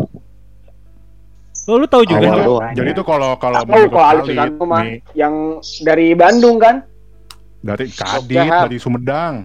Oh, 1.71 1.79
lu 1.79 1.87
tahu 1.87 2.03
juga. 2.03 2.27
Awal 2.27 2.43
doang. 2.43 2.75
Jadi 2.75 2.91
itu 2.91 3.03
kalau 3.07 3.39
kalau 3.39 3.63
Tahu 3.63 3.87
kok 3.87 4.03
Alit 4.03 4.27
Alit 4.27 4.27
Susanto 4.27 4.65
mah 4.67 4.83
yang 5.15 5.35
dari 5.87 6.19
Bandung 6.19 6.59
kan? 6.59 6.83
dari 7.61 7.87
Kadit, 7.93 8.49
dari 8.49 8.77
Sumedang. 8.81 9.45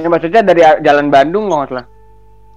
Yang 0.00 0.10
maksudnya 0.10 0.42
dari 0.44 0.62
jalan 0.84 1.08
Bandung 1.12 1.48
kalau 1.48 1.60
nggak 1.64 1.70
salah. 1.70 1.86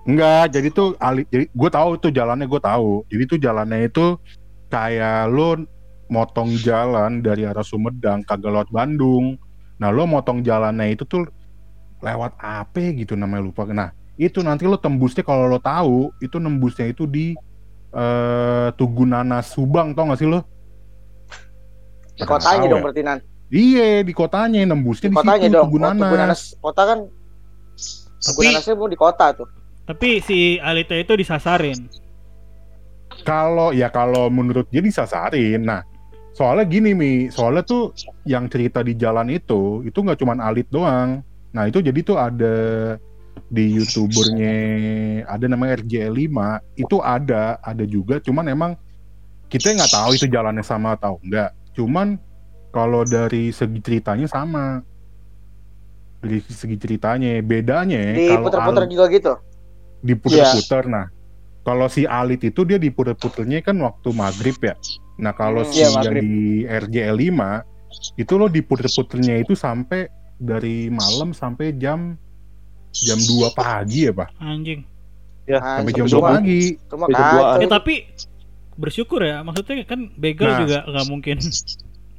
Enggak, 0.06 0.46
jadi 0.54 0.68
tuh 0.72 0.90
Alit, 1.02 1.26
jadi 1.34 1.46
gue 1.50 1.70
tahu 1.70 1.90
tuh 2.00 2.12
jalannya 2.12 2.46
gue 2.48 2.62
tahu. 2.62 3.04
Jadi 3.12 3.24
tuh 3.28 3.40
jalannya 3.42 3.80
itu 3.88 4.06
kayak 4.72 5.28
lo 5.32 5.60
motong 6.08 6.54
jalan 6.62 7.20
dari 7.20 7.44
arah 7.44 7.66
Sumedang 7.66 8.24
kagak 8.24 8.52
lewat 8.52 8.70
Bandung. 8.72 9.36
Nah 9.82 9.90
lo 9.92 10.08
motong 10.08 10.40
jalannya 10.46 10.96
itu 10.96 11.04
tuh 11.04 11.28
lewat 12.00 12.38
apa 12.40 12.96
gitu 12.96 13.18
namanya 13.20 13.50
lupa. 13.50 13.68
Nah 13.68 13.92
itu 14.16 14.40
nanti 14.40 14.64
lo 14.64 14.80
tembusnya 14.80 15.26
kalau 15.26 15.50
lo 15.52 15.60
tahu 15.60 16.14
itu 16.24 16.40
nembusnya 16.40 16.88
itu 16.88 17.04
di 17.04 17.36
eh 17.96 18.68
Tugunana 18.76 19.40
Subang 19.40 19.96
tau 19.96 20.12
gak 20.12 20.20
sih 20.20 20.28
lo? 20.28 20.44
Di 22.16 22.24
kotanya 22.28 22.68
Tahu 22.68 22.72
dong 22.72 22.80
ya? 22.80 22.86
berarti 22.86 23.02
nan. 23.04 23.20
Iya 23.52 24.04
di 24.04 24.14
kotanya 24.16 24.60
nembusnya 24.68 25.08
Di 25.08 25.14
di, 25.14 25.18
kotanya 25.18 25.48
situ 25.48 25.56
dong. 25.56 25.64
Oh, 25.64 25.68
Tugunanas. 25.72 26.02
Tugunanas 26.04 26.42
kota 26.60 26.82
kan 26.84 27.00
Tugunanasnya 28.26 28.74
mau 28.76 28.90
di 28.92 29.00
kota 29.00 29.26
tuh. 29.32 29.48
Tapi 29.86 30.10
si 30.20 30.58
Alita 30.58 30.98
itu 30.98 31.14
disasarin. 31.14 31.88
Kalau 33.22 33.70
ya 33.72 33.88
kalau 33.94 34.34
menurut 34.34 34.66
dia 34.74 34.82
disasarin. 34.82 35.62
Nah, 35.62 35.86
soalnya 36.34 36.66
gini 36.66 36.92
mi, 36.98 37.30
soalnya 37.30 37.62
tuh 37.62 37.94
yang 38.26 38.50
cerita 38.50 38.82
di 38.82 38.98
jalan 38.98 39.30
itu 39.30 39.86
itu 39.86 39.96
nggak 39.96 40.18
cuman 40.20 40.42
Alit 40.42 40.68
doang. 40.74 41.22
Nah 41.54 41.64
itu 41.70 41.80
jadi 41.80 42.00
tuh 42.02 42.18
ada 42.18 42.56
di 43.46 43.78
youtubernya 43.78 44.56
ada 45.28 45.46
namanya 45.46 45.80
RJL5 45.80 46.30
itu 46.76 46.98
ada 47.00 47.60
ada 47.62 47.84
juga. 47.86 48.18
Cuman 48.20 48.48
emang 48.50 48.72
kita 49.48 49.72
nggak 49.72 49.94
tahu 49.94 50.10
itu 50.18 50.26
jalannya 50.28 50.66
sama 50.66 50.98
atau 50.98 51.22
enggak 51.22 51.54
cuman 51.76 52.18
kalau 52.72 53.04
dari 53.04 53.52
segi 53.52 53.80
ceritanya 53.80 54.28
sama. 54.28 54.82
Dari 56.20 56.42
segi 56.42 56.76
ceritanya 56.82 57.38
bedanya 57.46 58.18
Di 58.18 58.26
kalau 58.34 58.50
puter-puter 58.50 58.84
Al- 58.84 58.92
juga 58.92 59.06
gitu. 59.14 59.34
diputer-puter 60.02 60.84
nah. 60.90 61.08
Kalau 61.66 61.90
si 61.90 62.06
Alit 62.06 62.46
itu 62.46 62.62
dia 62.62 62.78
diputer-puternya 62.78 63.62
kan 63.62 63.78
waktu 63.82 64.10
maghrib 64.14 64.58
ya. 64.62 64.74
Nah 65.18 65.34
kalau 65.34 65.66
Hmm, 65.66 65.72
si 65.74 65.82
iya, 65.82 65.90
yang 65.94 66.14
di 66.14 66.62
RJL5 66.66 67.32
itu 68.18 68.34
lo 68.38 68.46
diputer-puternya 68.50 69.42
itu 69.42 69.54
sampai 69.58 70.10
dari 70.36 70.92
malam 70.92 71.32
sampai 71.32 71.74
jam 71.80 72.20
jam 72.98 73.20
2 73.20 73.52
pagi 73.52 74.08
ya 74.08 74.14
pak 74.14 74.30
Anjing. 74.38 74.82
Ya, 75.44 75.58
Ah, 75.58 75.78
sampai 75.78 75.94
jam 75.94 76.08
2 76.08 76.18
pagi 76.22 76.80
Cuma. 76.86 77.06
Ya 77.58 77.68
tapi 77.68 78.08
bersyukur 78.74 79.20
ya. 79.20 79.40
Maksudnya 79.40 79.84
kan 79.84 80.12
begal 80.14 80.50
Nah. 80.50 80.60
juga 80.60 80.78
nggak 80.86 81.06
mungkin. 81.08 81.38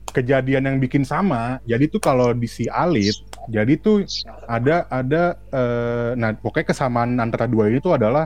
kejadian 0.08 0.64
yang 0.64 0.76
bikin 0.78 1.04
sama 1.04 1.60
jadi 1.62 1.84
tuh 1.86 2.00
kalau 2.00 2.32
di 2.32 2.48
si 2.48 2.64
Alit 2.66 3.12
jadi 3.46 3.76
tuh 3.76 4.00
ada 4.46 4.88
ada 4.88 5.22
eh, 5.46 6.10
nah 6.14 6.32
pokoknya 6.32 6.72
kesamaan 6.72 7.20
antara 7.20 7.44
dua 7.44 7.68
ini 7.68 7.76
tuh 7.78 7.92
adalah 7.92 8.24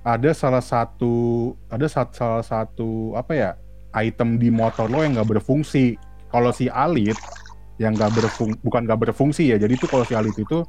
ada 0.00 0.32
salah 0.32 0.64
satu 0.64 1.12
ada 1.68 1.84
sa- 1.86 2.08
salah 2.08 2.40
satu 2.40 3.12
apa 3.12 3.32
ya 3.32 3.50
item 3.94 4.40
di 4.40 4.48
motor 4.48 4.88
lo 4.88 5.04
yang 5.04 5.12
nggak 5.12 5.36
berfungsi 5.36 6.00
kalau 6.26 6.48
si 6.50 6.72
Alit 6.72 7.20
yang 7.76 7.92
nggak 7.92 8.16
berfung 8.16 8.56
bukan 8.62 8.88
nggak 8.88 9.00
berfungsi 9.04 9.52
ya 9.52 9.60
jadi 9.60 9.76
tuh 9.76 9.88
kalau 9.88 10.08
si 10.08 10.16
Alit 10.16 10.32
itu 10.32 10.64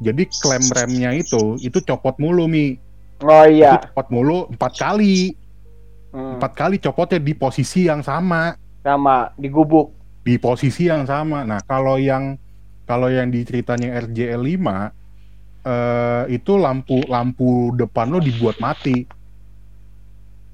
jadi 0.00 0.22
klem 0.26 0.64
remnya 0.66 1.10
itu 1.12 1.60
itu 1.60 1.78
copot 1.84 2.16
mulu 2.16 2.48
mi 2.48 2.80
Oh 3.20 3.44
iya. 3.44 3.76
itu 3.76 3.92
copot 3.92 4.06
mulu 4.10 4.38
empat 4.48 4.72
kali 4.74 5.36
Hmm, 6.10 6.42
empat 6.42 6.52
kali 6.58 6.76
copotnya 6.76 7.22
di 7.22 7.32
posisi 7.32 7.86
yang 7.86 8.02
sama 8.02 8.58
sama 8.82 9.30
di 9.38 9.46
gubuk. 9.46 9.94
di 10.20 10.36
posisi 10.36 10.84
yang 10.84 11.06
sama. 11.06 11.46
Nah, 11.46 11.62
kalau 11.62 11.96
yang 11.96 12.34
kalau 12.82 13.06
yang 13.06 13.30
di 13.30 13.40
ceritanya 13.40 13.94
RJL 14.02 14.42
5 14.42 14.90
eh 15.62 16.24
itu 16.28 16.52
lampu 16.56 16.98
lampu 17.06 17.70
depan 17.72 18.10
lo 18.10 18.18
dibuat 18.18 18.58
mati. 18.58 19.06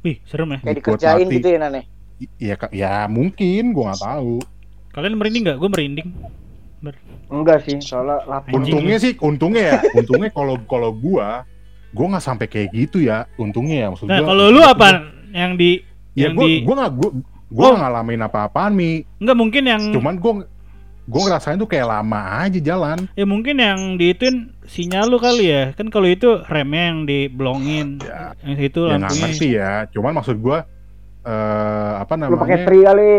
Wih, 0.05 0.21
serem 0.29 0.55
ya. 0.55 0.59
Kayak 0.61 0.77
Dibuat 0.77 1.01
dikerjain 1.01 1.25
mati. 1.25 1.37
gitu 1.41 1.49
ya 1.49 1.59
Nane. 1.59 1.81
I- 2.17 2.33
Ya 2.39 2.55
Kak, 2.55 2.71
ya 2.73 3.09
mungkin 3.09 3.73
gua 3.73 3.91
nggak 3.91 4.03
tahu. 4.03 4.35
Kalian 4.93 5.15
merinding 5.17 5.43
nggak? 5.45 5.57
Gue 5.57 5.71
merinding. 5.71 6.09
Enggak 7.27 7.65
sih, 7.65 7.77
soalnya 7.81 8.23
lapor. 8.25 8.55
Untungnya 8.55 8.97
sih, 8.97 9.13
untungnya 9.19 9.63
ya, 9.67 9.79
untungnya 9.93 10.31
kalau 10.31 10.55
kalau 10.65 10.91
gua 10.93 11.43
gua 11.91 12.07
nggak 12.13 12.25
sampai 12.25 12.47
kayak 12.47 12.69
gitu 12.71 13.01
ya. 13.01 13.25
Untungnya 13.35 13.77
ya 13.77 13.87
maksud 13.91 14.07
Nah, 14.07 14.21
gua. 14.21 14.29
kalau 14.29 14.45
lu 14.49 14.61
apa 14.61 14.89
yang 15.31 15.55
di 15.55 15.81
Ya 16.13 16.29
yang 16.29 16.35
gua 16.35 16.45
di 16.45 16.53
gua 16.63 16.75
nggak 16.77 16.93
gua 16.95 17.11
gua 17.47 17.63
Oh. 17.63 17.69
nggak 17.71 17.81
ngalamin 17.83 18.21
apa-apaan 18.23 18.73
mi. 18.73 18.91
Enggak 19.17 19.37
mungkin 19.37 19.63
yang 19.65 19.83
Cuman 19.91 20.15
gua 20.17 20.33
gua 21.05 21.21
ngerasain 21.25 21.57
tuh 21.57 21.67
kayak 21.67 21.87
lama 21.87 22.21
aja 22.41 22.59
jalan. 22.59 22.99
ya 23.13 23.25
mungkin 23.25 23.57
yang 23.57 23.95
diituin 23.95 24.37
sinyal 24.65 25.07
lu 25.07 25.19
kali 25.19 25.47
ya. 25.47 25.71
Kan 25.73 25.89
kalau 25.89 26.07
itu 26.07 26.43
remnya 26.45 26.83
yang 26.91 27.01
diblongin. 27.05 27.99
Ya, 27.99 28.35
Yang 28.43 28.59
itu 28.67 28.81
ya 28.83 28.89
nggak 28.93 29.01
lampunya. 29.03 29.23
ngerti 29.25 29.49
ya. 29.53 29.73
Cuman 29.91 30.13
maksud 30.15 30.37
gua 30.37 30.59
eh 31.23 31.93
apa 31.97 32.13
Lu 32.23 32.37
pakai 32.37 32.57
namanya? 32.57 32.65
tri 32.65 32.79
kali. 32.81 33.13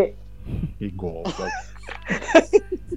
Ih, 0.78 0.92
goblok. 0.94 1.36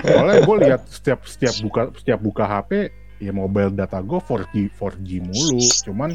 Soalnya 0.00 0.40
gue 0.44 0.56
lihat 0.64 0.82
setiap 0.88 1.20
setiap 1.28 1.54
buka 1.64 1.82
setiap 1.96 2.20
buka 2.20 2.44
HP 2.44 2.88
ya 3.22 3.32
mobile 3.32 3.72
data 3.72 4.00
gue 4.00 4.18
4G 4.18 4.72
4G 4.74 5.08
mulu. 5.24 5.60
Cuman 5.86 6.10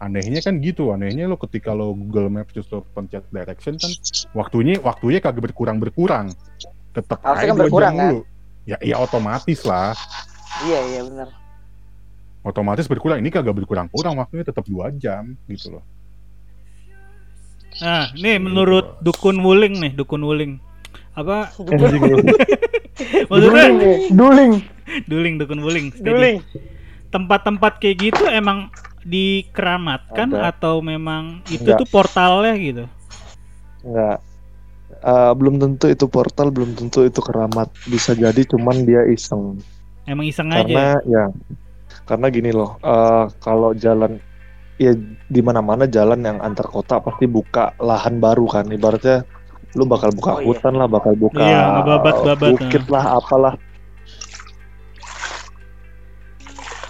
anehnya 0.00 0.40
kan 0.40 0.56
gitu, 0.64 0.90
anehnya 0.96 1.28
lo 1.28 1.36
ketika 1.36 1.76
lo 1.76 1.92
Google 1.92 2.32
Maps 2.32 2.56
terus 2.56 2.68
lo 2.72 2.82
pencet 2.96 3.24
direction 3.28 3.76
kan 3.76 3.92
waktunya 4.32 4.80
waktunya 4.80 5.20
kagak 5.20 5.52
berkurang 5.52 5.76
berkurang. 5.78 6.32
Tetap 6.90 7.22
Harusnya 7.22 7.38
aja 7.38 7.50
kan 7.52 7.56
dua 7.56 7.62
berkurang, 7.68 7.94
jam 7.94 8.02
mulu. 8.08 8.20
Ya 8.68 8.76
ya 8.84 8.96
otomatis 9.00 9.60
lah, 9.64 9.96
Iya 10.68 10.80
iya 10.92 11.00
benar. 11.06 11.28
otomatis 12.44 12.84
berkurang. 12.88 13.20
Ini 13.20 13.30
kagak 13.32 13.56
berkurang-kurang 13.56 14.20
waktunya 14.20 14.44
tetap 14.44 14.64
dua 14.68 14.92
jam 14.92 15.36
gitu 15.48 15.78
loh. 15.78 15.84
Nah, 17.80 18.12
nih 18.12 18.36
menurut 18.36 19.00
dukun 19.00 19.40
Wuling 19.40 19.80
nih, 19.80 19.92
dukun 19.96 20.20
Wuling. 20.20 20.60
Apa 21.20 21.52
maksudnya 23.30 23.30
Duling 23.30 23.74
nih, 23.78 23.96
duling. 24.12 24.52
duling 25.06 25.34
dukun 25.38 25.60
steady. 25.92 26.02
Duling. 26.02 26.36
Tempat-tempat 27.10 27.78
kayak 27.82 27.96
gitu 28.00 28.22
emang 28.26 28.70
dikeramatkan 29.02 30.28
Ada. 30.36 30.52
atau 30.54 30.84
memang 30.84 31.40
itu 31.48 31.64
Enggak. 31.64 31.80
tuh 31.82 31.88
portalnya 31.88 32.54
gitu. 32.58 32.84
Enggak. 33.82 34.18
Eh, 35.00 35.32
belum 35.32 35.56
tentu 35.56 35.88
itu 35.88 36.04
portal, 36.06 36.52
belum 36.52 36.76
tentu 36.76 37.08
itu 37.08 37.20
keramat. 37.24 37.72
Bisa 37.88 38.12
jadi 38.12 38.42
cuman 38.44 38.84
dia 38.84 39.06
iseng. 39.08 39.56
Emang 40.04 40.28
iseng 40.28 40.52
aja. 40.52 40.60
Karena 40.60 40.86
ya, 41.08 41.24
karena 42.04 42.26
gini 42.28 42.50
loh. 42.52 42.76
eh, 42.82 43.24
kalau 43.40 43.72
jalan 43.72 44.20
ya 44.76 44.92
di 45.28 45.40
mana-mana 45.40 45.84
jalan 45.88 46.20
yang 46.20 46.38
antar 46.40 46.68
kota 46.68 47.00
pasti 47.00 47.24
buka 47.24 47.72
lahan 47.80 48.20
baru 48.20 48.44
kan. 48.44 48.68
Ibaratnya 48.68 49.24
lu 49.72 49.84
bakal 49.84 50.10
buka 50.10 50.30
Oh, 50.30 50.38
iya. 50.38 50.46
hutan 50.46 50.74
lah, 50.74 50.86
bakal 50.86 51.14
buka 51.14 51.38
Iya, 51.38 51.60
ngebabat-babat, 51.76 52.50
bukit 52.52 52.84
lah, 52.86 53.04
apalah, 53.16 53.54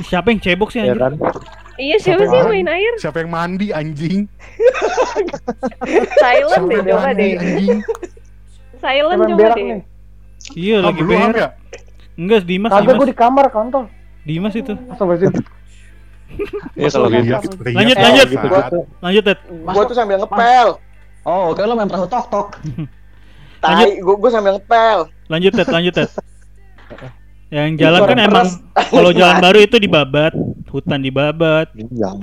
Siapa 0.00 0.32
yang 0.32 0.40
cebok 0.40 0.72
sih 0.72 0.80
ya 0.80 0.90
anjir? 0.90 0.98
kan? 0.98 1.12
Iya 1.76 1.96
siapa 1.98 2.24
sih 2.24 2.32
yang 2.34 2.48
main 2.50 2.68
air? 2.68 2.92
Siapa 2.96 3.20
yang 3.20 3.30
mandi 3.30 3.68
anjing? 3.70 4.24
Silent 6.14 6.64
deh 6.66 6.78
Siapa 6.78 6.90
coba 6.90 7.10
deh. 7.12 7.32
anjing? 7.36 7.78
Silent 8.78 9.20
coba 9.22 9.44
deh. 9.50 9.64
nih. 9.66 9.80
Iya 10.50 10.76
Ah, 10.78 10.82
lagi 10.82 11.02
berak. 11.02 11.34
ya? 11.34 11.48
Enggak, 12.16 12.40
Dimas, 12.42 12.70
Kagak 12.70 12.84
Dimas. 12.86 12.96
gue 12.96 13.08
di 13.08 13.18
kamar 13.18 13.46
kontol. 13.48 13.84
Dimas 14.22 14.52
itu. 14.54 14.72
Astagfirullahaladzim. 14.72 15.44
Iya 16.74 16.88
kalau 16.88 17.08
gitu. 17.10 17.32
Lanjut, 17.66 17.96
lanjut. 17.98 18.26
gitu, 18.30 18.46
Gua 18.46 18.56
Sat. 18.56 18.70
tuh 18.70 18.82
Lanjut, 19.00 19.22
Ted. 19.22 19.38
Gua 19.66 19.82
tuh 19.84 19.94
sambil 19.94 20.16
ngepel. 20.16 20.68
Oh, 21.24 21.52
oke 21.52 21.61
lo 21.61 21.76
main 21.76 21.88
perahu 21.88 22.09
tok 22.09 22.26
tok. 22.33 22.48
Tai, 23.62 23.92
gua, 24.00 24.16
gua 24.16 24.30
sambil 24.33 24.56
ngepel. 24.56 24.98
Lanjut, 25.28 25.52
Ted. 25.52 25.68
Lanjut, 25.68 25.92
Ted. 25.92 26.11
Yang 27.54 27.83
jalan 27.83 28.00
kan 28.06 28.18
emang 28.22 28.46
kalau 28.94 29.11
jalan 29.11 29.37
baru 29.42 29.59
itu 29.61 29.76
dibabat, 29.76 30.33
hutan 30.70 31.02
dibabat. 31.02 31.68
Iya. 31.76 32.14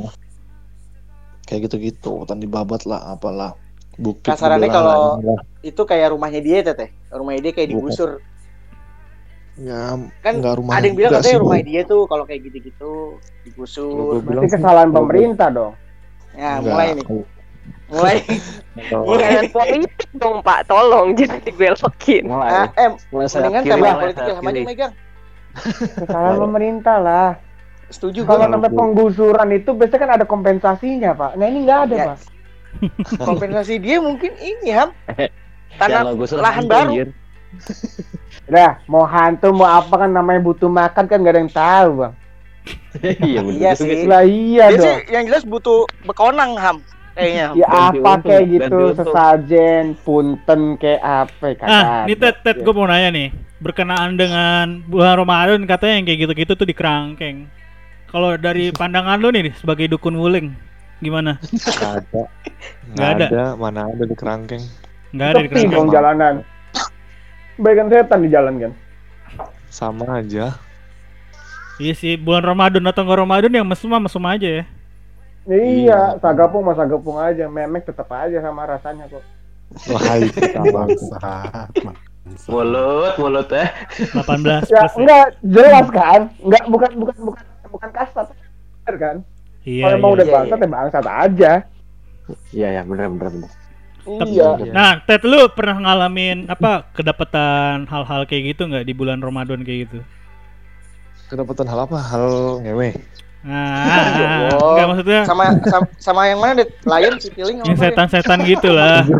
Kayak 1.45 1.67
gitu-gitu, 1.67 2.23
hutan 2.23 2.39
dibabat 2.39 2.88
lah, 2.88 3.13
apalah. 3.13 3.53
Bukit 3.99 4.29
Kasarannya 4.29 4.69
kalau-. 4.71 5.19
Itu 5.62 5.83
kayak 5.83 6.15
rumahnya 6.15 6.39
dia 6.39 6.63
teteh. 6.63 6.89
Rumahnya 7.12 7.41
dia 7.49 7.53
kayak 7.53 7.69
Bukan. 7.69 7.77
digusur. 7.86 8.12
ya 9.57 9.97
Kan 10.21 10.38
nggak 10.38 10.53
rumah 10.62 10.77
ada 10.77 10.86
yang 10.86 10.93
bilang 10.93 11.17
katanya 11.17 11.33
sih. 11.33 11.41
rumah 11.41 11.57
dia 11.65 11.81
tuh 11.81 12.05
kalau 12.05 12.23
kayak 12.29 12.45
gitu-gitu 12.45 13.17
digusur. 13.41 14.21
Berarti 14.21 14.47
kesalahan 14.53 14.93
pemerintah 14.93 15.49
dong. 15.49 15.73
Ya, 16.38 16.62
mulai 16.62 16.93
nih. 16.93 17.05
Kalau- 17.88 17.97
Mulai. 17.97 18.17
kalau- 18.86 19.06
Mulai. 19.08 19.47
Politik 19.47 20.10
dong 20.13 20.38
Pak, 20.39 20.60
tolong 20.65 21.08
jangan 21.13 21.39
dibelokin. 21.41 22.23
Mulai. 22.23 22.50
Ah, 22.50 22.67
eh, 22.76 22.89
mulai 23.10 23.28
mendingan 23.28 23.63
tema 23.63 23.88
politik 23.95 24.23
Ilham 24.23 24.38
aja 24.38 24.52
kiri. 24.52 24.62
megang. 24.63 24.93
Kesalahan 25.97 26.38
pemerintah 26.38 26.97
lah. 27.00 27.30
Setuju 27.88 28.19
Kalau 28.21 28.45
sampai 28.45 28.67
penggusuran 28.69 29.47
itu 29.50 29.71
biasanya 29.71 30.02
kan 30.02 30.12
ada 30.13 30.26
kompensasinya, 30.26 31.12
Pak. 31.13 31.32
Nah, 31.34 31.45
ini 31.47 31.60
nggak 31.63 31.80
ada, 31.88 31.95
Ya. 31.95 32.06
Pak. 32.06 32.17
Kompensasi 33.26 33.80
dia 33.80 33.97
mungkin 33.97 34.36
ini 34.36 34.69
Ham. 34.69 34.91
Jangan 35.73 36.04
Tanah 36.04 36.13
lahan 36.38 36.63
hantu, 36.63 36.69
baru. 36.69 36.91
Udah, 38.45 38.71
mau 38.86 39.04
hantu 39.04 39.47
mau 39.52 39.67
apa 39.67 39.95
kan 39.97 40.10
namanya 40.10 40.39
butuh 40.41 40.67
makan 40.67 41.04
kan 41.06 41.17
gak 41.17 41.32
ada 41.32 41.41
yang 41.41 41.50
tahu, 41.50 41.89
Bang. 41.97 42.13
Iya 43.23 43.39
Iya 43.41 43.71
sih. 43.73 44.04
Lah 44.04 44.23
iya 44.23 44.67
Dia 44.67 44.78
sih 44.78 44.84
dong. 44.84 45.00
yang 45.08 45.23
jelas 45.26 45.43
butuh 45.43 45.88
bekonang 46.04 46.60
Ham. 46.60 46.84
Kayaknya. 47.17 47.45
Ya 47.58 47.67
apa 47.67 47.97
untung, 47.97 48.21
kayak 48.30 48.45
gitu, 48.45 48.82
sesajen, 48.93 49.84
punten 50.06 50.62
kayak 50.77 51.01
apa 51.01 51.45
kata. 51.58 51.65
Ah, 51.67 52.01
nih 52.06 52.13
Ted, 52.13 52.36
Ted, 52.45 52.58
gue 52.62 52.73
mau 52.77 52.86
nanya 52.86 53.10
nih. 53.10 53.27
Berkenaan 53.58 54.13
dengan 54.21 54.86
bulan 54.86 55.17
Ramadan 55.17 55.65
katanya 55.65 55.93
yang 55.97 56.06
kayak 56.06 56.19
gitu-gitu 56.30 56.53
tuh 56.53 56.67
di 56.69 56.77
kerangkeng. 56.77 57.49
Kalau 58.08 58.38
dari 58.38 58.69
pandangan 58.80 59.17
lu 59.17 59.34
nih 59.34 59.49
sebagai 59.58 59.89
dukun 59.89 60.13
wuling, 60.13 60.53
gimana? 61.01 61.41
Nggak 61.41 61.91
ada. 62.06 62.21
Nggak 62.21 62.23
Nggak 62.93 63.10
ada. 63.10 63.25
ada. 63.25 63.43
Mana 63.58 63.80
ada 63.89 64.03
di 64.06 64.15
kerangkeng. 64.15 64.63
Nggak 65.17 65.27
ada 65.27 65.39
di 65.41 65.49
kerangkeng. 65.49 65.73
dong 65.73 65.89
jalanan. 65.89 66.34
Bagian 67.58 67.89
setan 67.89 68.21
di 68.21 68.30
jalan 68.30 68.53
kan. 68.62 68.71
Sama 69.73 70.21
aja. 70.21 70.53
Iya 71.82 71.93
sih, 71.93 72.13
bulan 72.17 72.45
Ramadan 72.45 72.86
atau 72.86 73.01
nggak 73.01 73.19
Ramadan 73.25 73.53
yang 73.53 73.65
mesum 73.65 73.89
mesum 73.97 74.21
aja 74.30 74.62
ya. 74.62 74.63
Iya, 75.47 76.19
sagapung 76.19 76.62
mas 76.62 76.75
sagapung 76.75 77.15
aja, 77.15 77.47
memek 77.47 77.88
tetap 77.88 78.12
aja 78.12 78.43
sama 78.43 78.67
rasanya 78.67 79.07
kok. 79.07 79.23
Wah, 79.88 80.15
itu 80.19 80.39
sama. 80.55 80.71
Bangsat. 80.86 81.69
Mulut, 82.51 83.13
mulut 83.15 83.47
eh. 83.55 83.71
18 84.12 84.19
Ya 84.19 84.60
plus. 84.60 84.67
ya. 84.67 84.83
enggak 84.99 85.25
jelas 85.41 85.88
kan? 85.88 86.21
Enggak 86.43 86.63
bukan 86.67 86.91
bukan 86.99 87.15
bukan 87.23 87.43
bukan 87.71 87.89
kasar 87.95 88.27
kan? 88.99 89.23
Iya. 89.63 89.83
Kalau 89.88 89.95
emang 89.95 90.12
iya. 90.12 90.15
udah 90.19 90.25
Iya, 90.25 90.33
bangsat 90.36 90.60
ya 90.60 90.67
bangsat 90.67 91.05
aja. 91.07 91.51
Iya 92.51 92.67
ya 92.75 92.81
bener 92.83 93.07
bener 93.15 93.27
bener. 93.31 93.51
Iya. 94.07 94.47
Nah, 94.71 95.03
Ted 95.03 95.23
lu 95.23 95.47
pernah 95.51 95.75
ngalamin 95.79 96.47
apa 96.47 96.91
kedapatan 96.91 97.88
hal-hal 97.88 98.23
kayak 98.23 98.55
gitu 98.55 98.67
nggak 98.67 98.83
di 98.83 98.91
bulan 98.91 99.19
Ramadan 99.19 99.63
kayak 99.63 99.88
gitu? 99.88 99.99
Kedapatan 101.27 101.67
hal 101.67 101.79
apa? 101.83 101.97
Hal 101.99 102.27
ngewe. 102.63 102.91
Nah, 103.39 104.50
Allah. 104.50 104.73
enggak 104.73 104.86
maksudnya 104.89 105.19
Sama, 105.23 105.43
sama 105.63 105.86
sama 105.97 106.21
yang 106.26 106.38
mana 106.38 106.58
deh? 106.58 106.67
Lion, 106.84 107.13
si 107.15 107.30
Piling 107.30 107.58
yang 107.60 107.73
setan-setan 107.73 108.38
gitu 108.43 108.69
lah. 108.69 109.02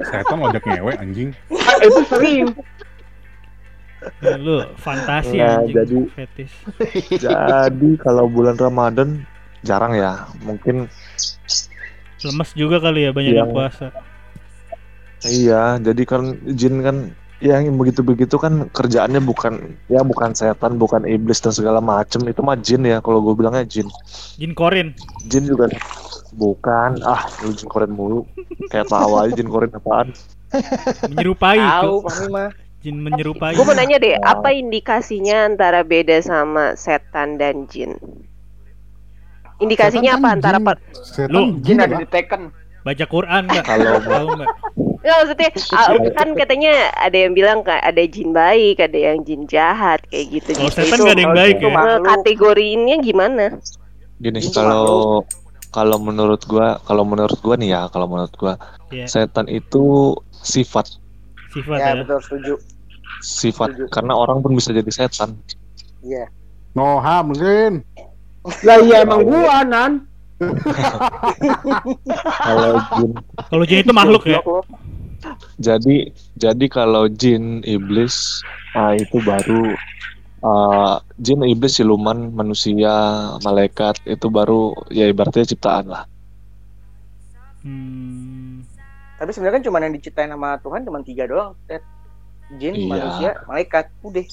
Setan 0.00 0.38
ojek 0.40 0.62
ngewe 0.62 0.92
anjing. 0.94 1.28
itu 1.78 2.00
sering. 2.06 2.46
Ya, 4.18 4.34
lu 4.36 4.62
fantasi 4.76 5.36
Nah, 5.36 5.60
anjing 5.60 5.74
jadi- 5.74 6.08
fetis. 6.12 6.50
Jadi 7.22 7.88
kalau 7.98 8.24
bulan 8.26 8.54
Ramadan 8.54 9.22
jarang 9.60 9.92
ya. 9.92 10.24
Mungkin 10.40 10.86
Lemes 12.18 12.50
juga 12.52 12.76
kali 12.78 13.04
ya 13.04 13.10
banyak 13.10 13.32
Iya. 13.32 13.40
yang 13.42 13.50
puasa. 13.50 13.86
iya. 15.24 15.62
Jadi 15.78 16.02
kan 16.02 16.34
jin 16.48 16.78
kan 16.78 16.96
yang 17.38 17.78
begitu-begitu 17.78 18.34
kan 18.34 18.66
kerjaannya 18.74 19.22
bukan 19.22 19.78
ya 19.86 20.02
bukan 20.02 20.34
setan, 20.34 20.74
bukan 20.74 21.06
iblis 21.06 21.38
dan 21.38 21.54
segala 21.54 21.78
macem 21.78 22.22
itu 22.26 22.42
mah 22.42 22.58
jin 22.58 22.82
ya. 22.82 22.98
Kalau 22.98 23.22
gue 23.22 23.34
bilangnya 23.38 23.62
jin. 23.62 23.86
Jin 24.38 24.52
korin. 24.58 24.90
Jin 25.30 25.46
juga 25.46 25.70
bukan. 26.34 26.98
Ah, 27.06 27.30
lu 27.46 27.54
jin 27.54 27.70
koren 27.70 27.94
mulu. 27.94 28.26
Kayak 28.70 28.90
tahu 28.90 29.12
aja 29.22 29.32
jin 29.38 29.46
koren 29.46 29.70
apaan. 29.70 30.10
Menyerupai 31.06 31.60
Tahu, 31.62 31.94
mah. 32.32 32.50
Jin 32.82 33.02
menyerupai. 33.02 33.54
Gue 33.54 33.66
mau 33.66 33.74
nanya 33.74 33.98
deh, 33.98 34.14
apa 34.22 34.54
indikasinya 34.54 35.46
antara 35.50 35.82
beda 35.82 36.22
sama 36.22 36.74
setan 36.78 37.38
dan 37.38 37.66
jin? 37.70 37.98
Indikasinya 39.58 40.14
Setan 40.14 40.22
apa 40.22 40.28
kan 40.30 40.38
antara 40.38 40.58
jin. 40.58 40.66
per... 40.66 40.76
Setan 41.02 41.30
Lu, 41.34 41.42
jin 41.62 41.78
Jin 41.78 41.78
ada 41.82 41.94
apa? 41.98 42.02
di 42.02 42.06
Tekken. 42.06 42.42
Baca 42.86 43.04
Quran 43.10 43.42
nggak? 43.50 43.64
Kalau 43.66 44.26
nggak? 44.38 44.52
Nggak, 44.98 45.16
maksudnya 45.22 45.48
ah, 45.78 45.86
kan 46.10 46.28
katanya 46.34 46.72
ada 46.98 47.14
yang 47.14 47.32
bilang 47.32 47.62
ada 47.62 48.02
jin 48.02 48.34
baik, 48.34 48.82
ada 48.82 48.98
yang 48.98 49.22
jin 49.22 49.46
jahat 49.46 50.02
kayak 50.10 50.26
gitu. 50.34 50.50
Kalau 50.58 50.70
gitu. 50.70 50.78
setan 50.82 50.98
nggak 50.98 51.14
ada 51.14 51.22
yang 51.22 51.32
kalau 51.32 51.38
baik 51.38 51.56
ya. 51.62 51.98
kategoriinnya 52.02 52.96
gimana? 52.98 53.44
gini 54.18 54.42
kalau 54.50 55.22
kalau 55.70 55.94
menurut 56.02 56.42
gua 56.50 56.82
kalau 56.82 57.06
menurut 57.06 57.38
gua 57.38 57.54
nih 57.54 57.70
ya 57.70 57.86
kalau 57.86 58.10
menurut 58.10 58.34
gua 58.34 58.58
Iya. 58.90 59.06
setan 59.06 59.46
itu 59.46 60.10
sifat 60.42 60.98
Sifat 61.54 61.78
Ya, 61.78 61.94
ya. 61.94 62.02
betul 62.02 62.18
setuju. 62.26 62.54
sifat 63.22 63.78
Setuju. 63.78 63.84
karena 63.94 64.18
orang 64.18 64.42
pun 64.42 64.58
bisa 64.58 64.74
jadi 64.74 64.90
setan 64.90 65.38
Iya. 66.02 66.26
Noha 66.74 67.22
mungkin. 67.22 67.86
Lah 68.64 68.78
iya 68.82 69.06
emang 69.06 69.22
gua 69.22 69.62
nan. 69.62 70.07
Kalau 72.42 72.72
jin 72.94 73.10
Kalau 73.50 73.64
jin 73.66 73.78
itu 73.82 73.94
makhluk 73.94 74.24
ya. 74.26 74.40
Jadi 75.58 76.14
jadi 76.38 76.64
kalau 76.70 77.10
jin 77.10 77.66
iblis 77.66 78.42
ah 78.78 78.94
itu 78.94 79.18
baru 79.22 79.74
ah, 80.40 81.02
jin 81.18 81.42
iblis 81.42 81.82
siluman 81.82 82.30
manusia 82.30 82.94
malaikat 83.42 83.98
itu 84.06 84.30
baru 84.30 84.72
ya 84.94 85.10
ibaratnya 85.10 85.42
ciptaan 85.46 85.86
lah 85.90 86.04
Hmm. 87.58 88.62
Tapi 89.18 89.30
sebenarnya 89.34 89.58
kan 89.58 89.64
cuma 89.66 89.82
yang 89.82 89.94
diciptain 89.98 90.30
sama 90.30 90.62
Tuhan 90.62 90.86
cuma 90.86 91.02
tiga 91.02 91.26
doang. 91.26 91.58
Ted. 91.66 91.82
Jin, 92.56 92.78
Iya. 92.78 92.86
manusia, 92.86 93.30
malaikat. 93.44 93.90
Udah. 94.00 94.24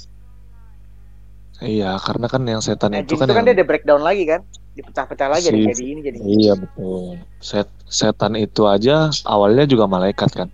Iya 1.61 1.95
karena 1.97 2.27
kan 2.27 2.41
yang 2.43 2.59
setan 2.59 2.91
Nah, 2.91 2.99
itu 2.99 3.15
kan 3.15 3.25
itu 3.25 3.31
kan 3.31 3.41
yang 3.41 3.47
dia 3.47 3.55
ada 3.55 3.65
breakdown 3.65 4.01
lagi 4.01 4.23
kan. 4.25 4.41
Dipecah-pecah 4.75 5.27
lagi 5.29 5.47
Si- 5.47 5.55
jadi 5.55 5.83
ini 5.87 5.99
jadi 6.03 6.17
ini. 6.19 6.27
iya 6.37 6.53
betul 6.53 7.15
Set, 7.39 7.71
setan 7.85 8.35
itu 8.35 8.67
aja 8.67 9.07
awalnya 9.23 9.63
juga 9.63 9.87
malaikat 9.87 10.27
kan 10.29 10.49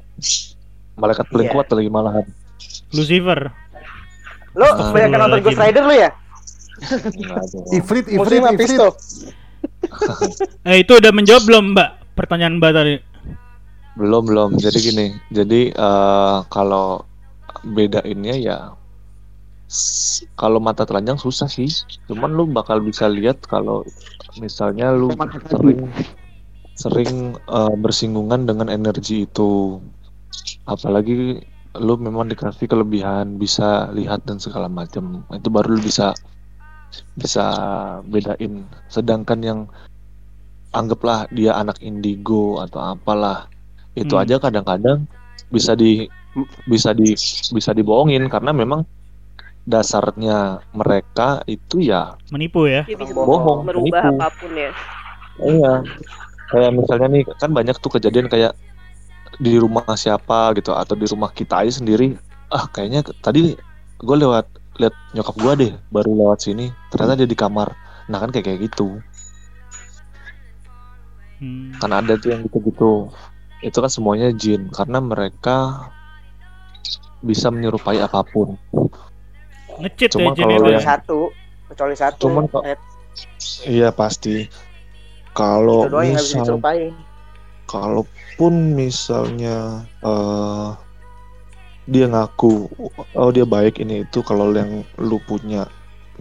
malaikat 0.93 1.25
paling 1.25 1.49
Iya. 1.49 1.53
kuat 1.53 1.67
lagi 1.71 1.89
malahan 1.89 2.25
Lucifer. 2.93 3.49
Lo 4.53 4.67
Ah, 4.67 4.91
banyak 4.91 5.09
nonton 5.09 5.31
lagi. 5.31 5.45
Ghost 5.47 5.57
Rider 5.57 5.81
lo 5.81 5.95
ya? 5.95 6.09
Ifrit, 7.71 8.05
ifrit, 8.05 8.41
ifrit. 8.51 8.79
Eh 10.67 10.81
itu 10.81 10.93
udah 10.93 11.09
menjawab 11.09 11.43
belum 11.43 11.73
Mbak? 11.73 11.89
Pertanyaan 12.13 12.59
Mbak 12.59 12.71
tadi. 12.71 12.95
Belum 13.95 14.23
belum. 14.23 14.49
Jadi 14.55 14.77
gini, 14.79 15.05
jadi 15.29 15.71
eh, 15.71 16.37
kalau 16.47 17.01
bedainnya 17.63 18.35
ya 18.35 18.57
kalau 20.35 20.59
mata 20.59 20.83
telanjang 20.83 21.15
susah 21.15 21.47
sih. 21.47 21.71
Cuman 22.11 22.35
lu 22.35 22.47
bakal 22.51 22.83
bisa 22.83 23.07
lihat 23.07 23.39
kalau 23.47 23.87
misalnya 24.39 24.91
lu 24.91 25.11
sering 25.47 25.87
sering 26.75 27.11
eh, 27.35 27.75
bersinggungan 27.79 28.43
dengan 28.47 28.67
energi 28.67 29.23
itu. 29.27 29.79
Apalagi 30.67 31.39
lu 31.79 31.95
memang 31.95 32.27
dikasih 32.27 32.67
kelebihan 32.67 33.39
bisa 33.39 33.87
lihat 33.95 34.27
dan 34.27 34.37
segala 34.43 34.67
macam. 34.67 35.23
Itu 35.31 35.47
baru 35.47 35.79
lu 35.79 35.81
bisa 35.83 36.11
bisa 37.15 37.45
bedain. 38.03 38.67
Sedangkan 38.91 39.39
yang 39.39 39.59
anggaplah 40.75 41.27
dia 41.31 41.55
anak 41.55 41.79
indigo 41.83 42.59
atau 42.59 42.95
apalah 42.95 43.47
itu 43.95 44.15
Hmm. 44.15 44.23
aja 44.23 44.39
kadang-kadang 44.39 45.03
bisa 45.51 45.75
di 45.75 46.07
bisa 46.63 46.95
di 46.95 47.11
bisa 47.51 47.75
dibohongin 47.75 48.31
karena 48.31 48.55
memang 48.55 48.87
dasarnya 49.63 50.59
mereka 50.73 51.45
itu 51.45 51.79
ya 51.79 52.17
Menipu 52.33 52.65
ya. 52.65 52.81
Bohong 53.13 53.63
merubah 53.63 54.09
menipu. 54.09 54.17
apa 54.17 54.27
pun 54.35 54.51
ya. 54.53 54.71
iya 55.41 55.73
kayak 56.49 56.71
misalnya 56.75 57.07
nih 57.07 57.23
kan 57.39 57.49
banyak 57.49 57.77
tuh 57.79 57.91
kejadian 57.93 58.27
kayak 58.27 58.51
di 59.39 59.55
rumah 59.57 59.85
siapa 59.95 60.51
gitu 60.59 60.75
atau 60.75 60.93
di 60.93 61.07
rumah 61.07 61.31
kita 61.31 61.63
aja 61.63 61.79
sendiri 61.79 62.19
ah 62.51 62.67
kayaknya 62.67 63.01
tadi 63.23 63.55
gue 63.97 64.15
lewat 64.17 64.45
lihat 64.77 64.93
nyokap 65.13 65.35
gue 65.39 65.53
deh 65.55 65.71
baru 65.89 66.11
lewat 66.13 66.43
sini 66.43 66.69
ternyata 66.91 67.23
dia 67.23 67.29
di 67.29 67.37
kamar 67.37 67.71
nah 68.05 68.19
kan 68.19 68.29
kayak 68.29 68.45
kayak 68.49 68.59
gitu 68.67 68.99
Hmm. 71.41 71.73
kan 71.81 71.89
ada 71.89 72.21
tuh 72.21 72.37
yang 72.37 72.45
gitu-gitu 72.45 73.09
itu 73.65 73.73
kan 73.73 73.89
semuanya 73.89 74.29
jin 74.29 74.69
karena 74.69 75.01
mereka 75.01 75.89
bisa 77.25 77.49
menyerupai 77.49 77.97
apa 77.97 78.21
pun 78.21 78.61
Ngecit 79.81 80.09
ya. 80.15 80.29
Kecuali 80.31 80.71
yang- 80.77 80.85
satu. 80.85 81.19
Kecuali 81.71 81.95
satu. 81.97 82.21
Cuman 82.27 82.45
kok- 82.47 82.63
iya 83.67 83.91
pasti 83.91 84.47
kalau 85.35 85.87
misal 85.87 86.59
kalaupun 87.67 88.75
misalnya 88.75 89.83
eh 90.03 90.69
dia 91.91 92.05
ngaku 92.07 92.71
oh 93.15 93.29
dia 93.33 93.43
baik 93.43 93.81
ini 93.83 94.05
itu 94.07 94.23
kalau 94.23 94.51
yang 94.53 94.83
lu 94.99 95.17
punya 95.27 95.67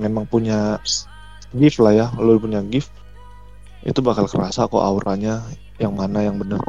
memang 0.00 0.24
punya 0.26 0.78
gift 1.54 1.78
lah 1.82 1.94
ya 1.94 2.06
lu 2.18 2.38
punya 2.40 2.62
gift 2.66 2.90
itu 3.84 3.98
bakal 4.02 4.26
kerasa 4.26 4.66
kok 4.66 4.80
auranya 4.82 5.42
yang 5.78 5.94
mana 5.94 6.24
yang 6.26 6.38
benar 6.38 6.62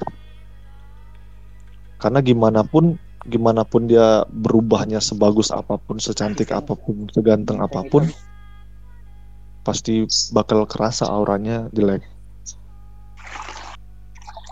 karena 2.02 2.20
gimana 2.20 2.66
pun 2.66 2.98
gimana 3.28 3.62
pun 3.62 3.86
dia 3.86 4.26
berubahnya 4.30 4.98
sebagus 4.98 5.54
apa 5.54 5.78
pun 5.78 6.02
secantik 6.02 6.50
apa 6.50 6.74
pun 6.74 7.06
seganteng 7.14 7.62
apa 7.62 7.86
pun 7.86 8.10
pasti 9.62 10.10
bakal 10.34 10.66
kerasa 10.66 11.06
auranya 11.06 11.70
jelek 11.70 12.02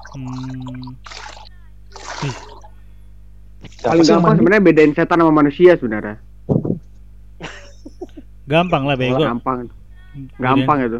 Hmm. 0.09 0.97
Paling 3.85 4.05
gampang 4.07 4.35
sebenarnya 4.41 4.63
bedain 4.63 4.91
setan 4.97 5.21
sama 5.21 5.33
manusia 5.33 5.77
sebenarnya. 5.77 6.17
Gampang 8.49 8.83
lah 8.89 8.97
bego. 8.97 9.21
Gampang. 9.21 9.69
Gampang 10.41 10.77
itu. 10.89 10.99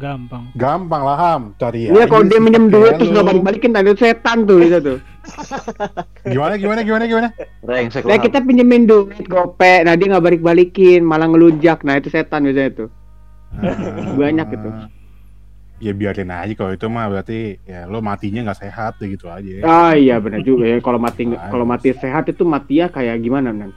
Gampang. 0.00 0.42
Gampang 0.56 1.02
lah 1.04 1.16
ham, 1.20 1.42
cari 1.60 1.92
Iya 1.92 2.08
kalau 2.08 2.24
dia 2.24 2.40
minjem 2.40 2.72
duit 2.72 2.96
terus 2.96 3.12
nggak 3.12 3.26
balik-balikin 3.30 3.72
tadi 3.76 3.92
setan 3.94 4.48
tuh 4.48 4.58
itu 4.64 4.78
tuh. 4.80 4.98
Gimana 6.26 6.54
gimana 6.60 6.80
gimana 6.84 7.04
gimana? 7.08 7.28
Brengsek 7.64 8.04
Nah 8.04 8.16
lah. 8.18 8.24
kita 8.24 8.38
pinjemin 8.44 8.84
duit 8.84 9.26
gope, 9.26 9.84
nah 9.84 9.96
dia 9.96 10.06
nggak 10.10 10.24
balik-balikin, 10.24 11.02
malah 11.02 11.30
ngelunjak, 11.30 11.82
nah 11.86 11.96
itu 11.96 12.12
setan 12.12 12.48
biasanya 12.48 12.86
tuh. 12.86 12.88
Banyak 14.16 14.46
itu. 14.54 14.68
Ah. 14.68 14.88
Ya 15.80 15.96
biarin 15.96 16.28
aja 16.28 16.52
kalau 16.52 16.76
itu 16.76 16.86
mah 16.92 17.08
berarti 17.08 17.56
ya 17.64 17.88
lo 17.88 18.04
matinya 18.04 18.44
nggak 18.44 18.60
sehat 18.60 19.00
gitu 19.00 19.32
aja. 19.32 19.64
Ah 19.64 19.96
iya 19.96 20.20
benar 20.20 20.44
juga 20.44 20.68
ya 20.68 20.76
kalau 20.84 21.00
mati 21.00 21.24
Bagus. 21.24 21.40
kalau 21.48 21.64
mati 21.64 21.88
sehat 21.96 22.28
itu 22.28 22.44
mati 22.44 22.84
ya 22.84 22.92
kayak 22.92 23.16
gimana 23.24 23.48
nan? 23.48 23.72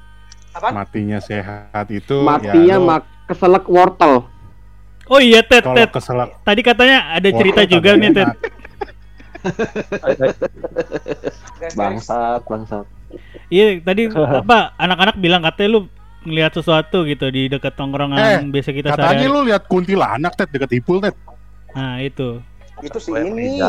Matinya 0.53 1.23
sehat 1.23 1.87
itu 1.89 2.21
Matinya 2.21 2.75
ya 2.75 2.77
lo 2.77 2.91
mak 2.91 3.07
keselak 3.31 3.65
wortel. 3.71 4.27
Oh 5.07 5.19
iya 5.23 5.47
Ted, 5.47 5.63
Ted. 5.63 5.95
keselak 5.95 6.43
Tadi 6.43 6.59
katanya 6.59 7.15
ada 7.15 7.29
cerita 7.31 7.63
wortel 7.63 7.71
juga 7.71 7.89
nih 7.95 8.09
Ted. 8.11 8.29
Bangsat, 11.73 12.41
bangsat. 12.43 12.85
Iya 13.47 13.79
tadi 13.79 14.09
apa 14.41 14.75
anak-anak 14.75 15.15
bilang 15.17 15.41
katanya 15.41 15.69
lu 15.71 15.79
ngelihat 16.23 16.51
sesuatu 16.55 17.03
gitu 17.03 17.27
di 17.29 17.47
dekat 17.47 17.75
tongkrongan 17.75 18.47
biasa 18.49 18.69
kita 18.71 18.87
Katanya 18.89 19.27
sehari. 19.27 19.29
lu 19.29 19.39
lihat 19.43 19.63
kuntilanak 19.67 20.33
Ted 20.33 20.49
deket 20.49 20.71
Ipul 20.73 20.99
Ted. 20.99 21.13
Nah 21.73 21.99
itu. 21.99 22.39
Itu 22.79 22.97
si 22.97 23.11
ini. 23.13 23.59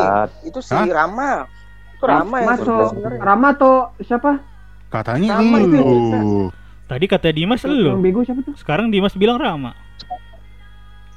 Itu 0.41 0.59
si 0.59 0.71
Hah? 0.71 0.87
Rama. 0.87 1.45
Itu 1.93 2.03
Rama 2.03 2.35
yang 2.37 2.47
Masuk. 2.55 2.87
Rama 3.19 3.47
atau 3.53 3.73
siapa? 4.01 4.39
Katanya 4.87 5.43
itu. 5.43 5.43
lu. 5.43 6.47
Tadi 6.85 7.05
kata 7.05 7.27
Dimas 7.29 7.61
lu. 7.65 7.99
bego 7.99 8.23
siapa 8.23 8.39
tuh? 8.41 8.55
Sekarang 8.55 8.87
Dimas 8.87 9.13
bilang 9.13 9.35
Rama. 9.35 9.75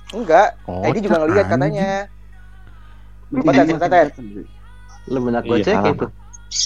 Enggak, 0.08 0.56
Oh, 0.64 0.80
Teddy 0.80 1.04
juga 1.04 1.20
ngeliat 1.20 1.44
anjing. 1.44 1.52
katanya. 1.52 1.88
Ted. 3.30 4.08
Lu 5.08 5.18
benak 5.24 5.42
Iya. 5.44 5.50
gocek 5.50 5.76
itu. 5.92 6.06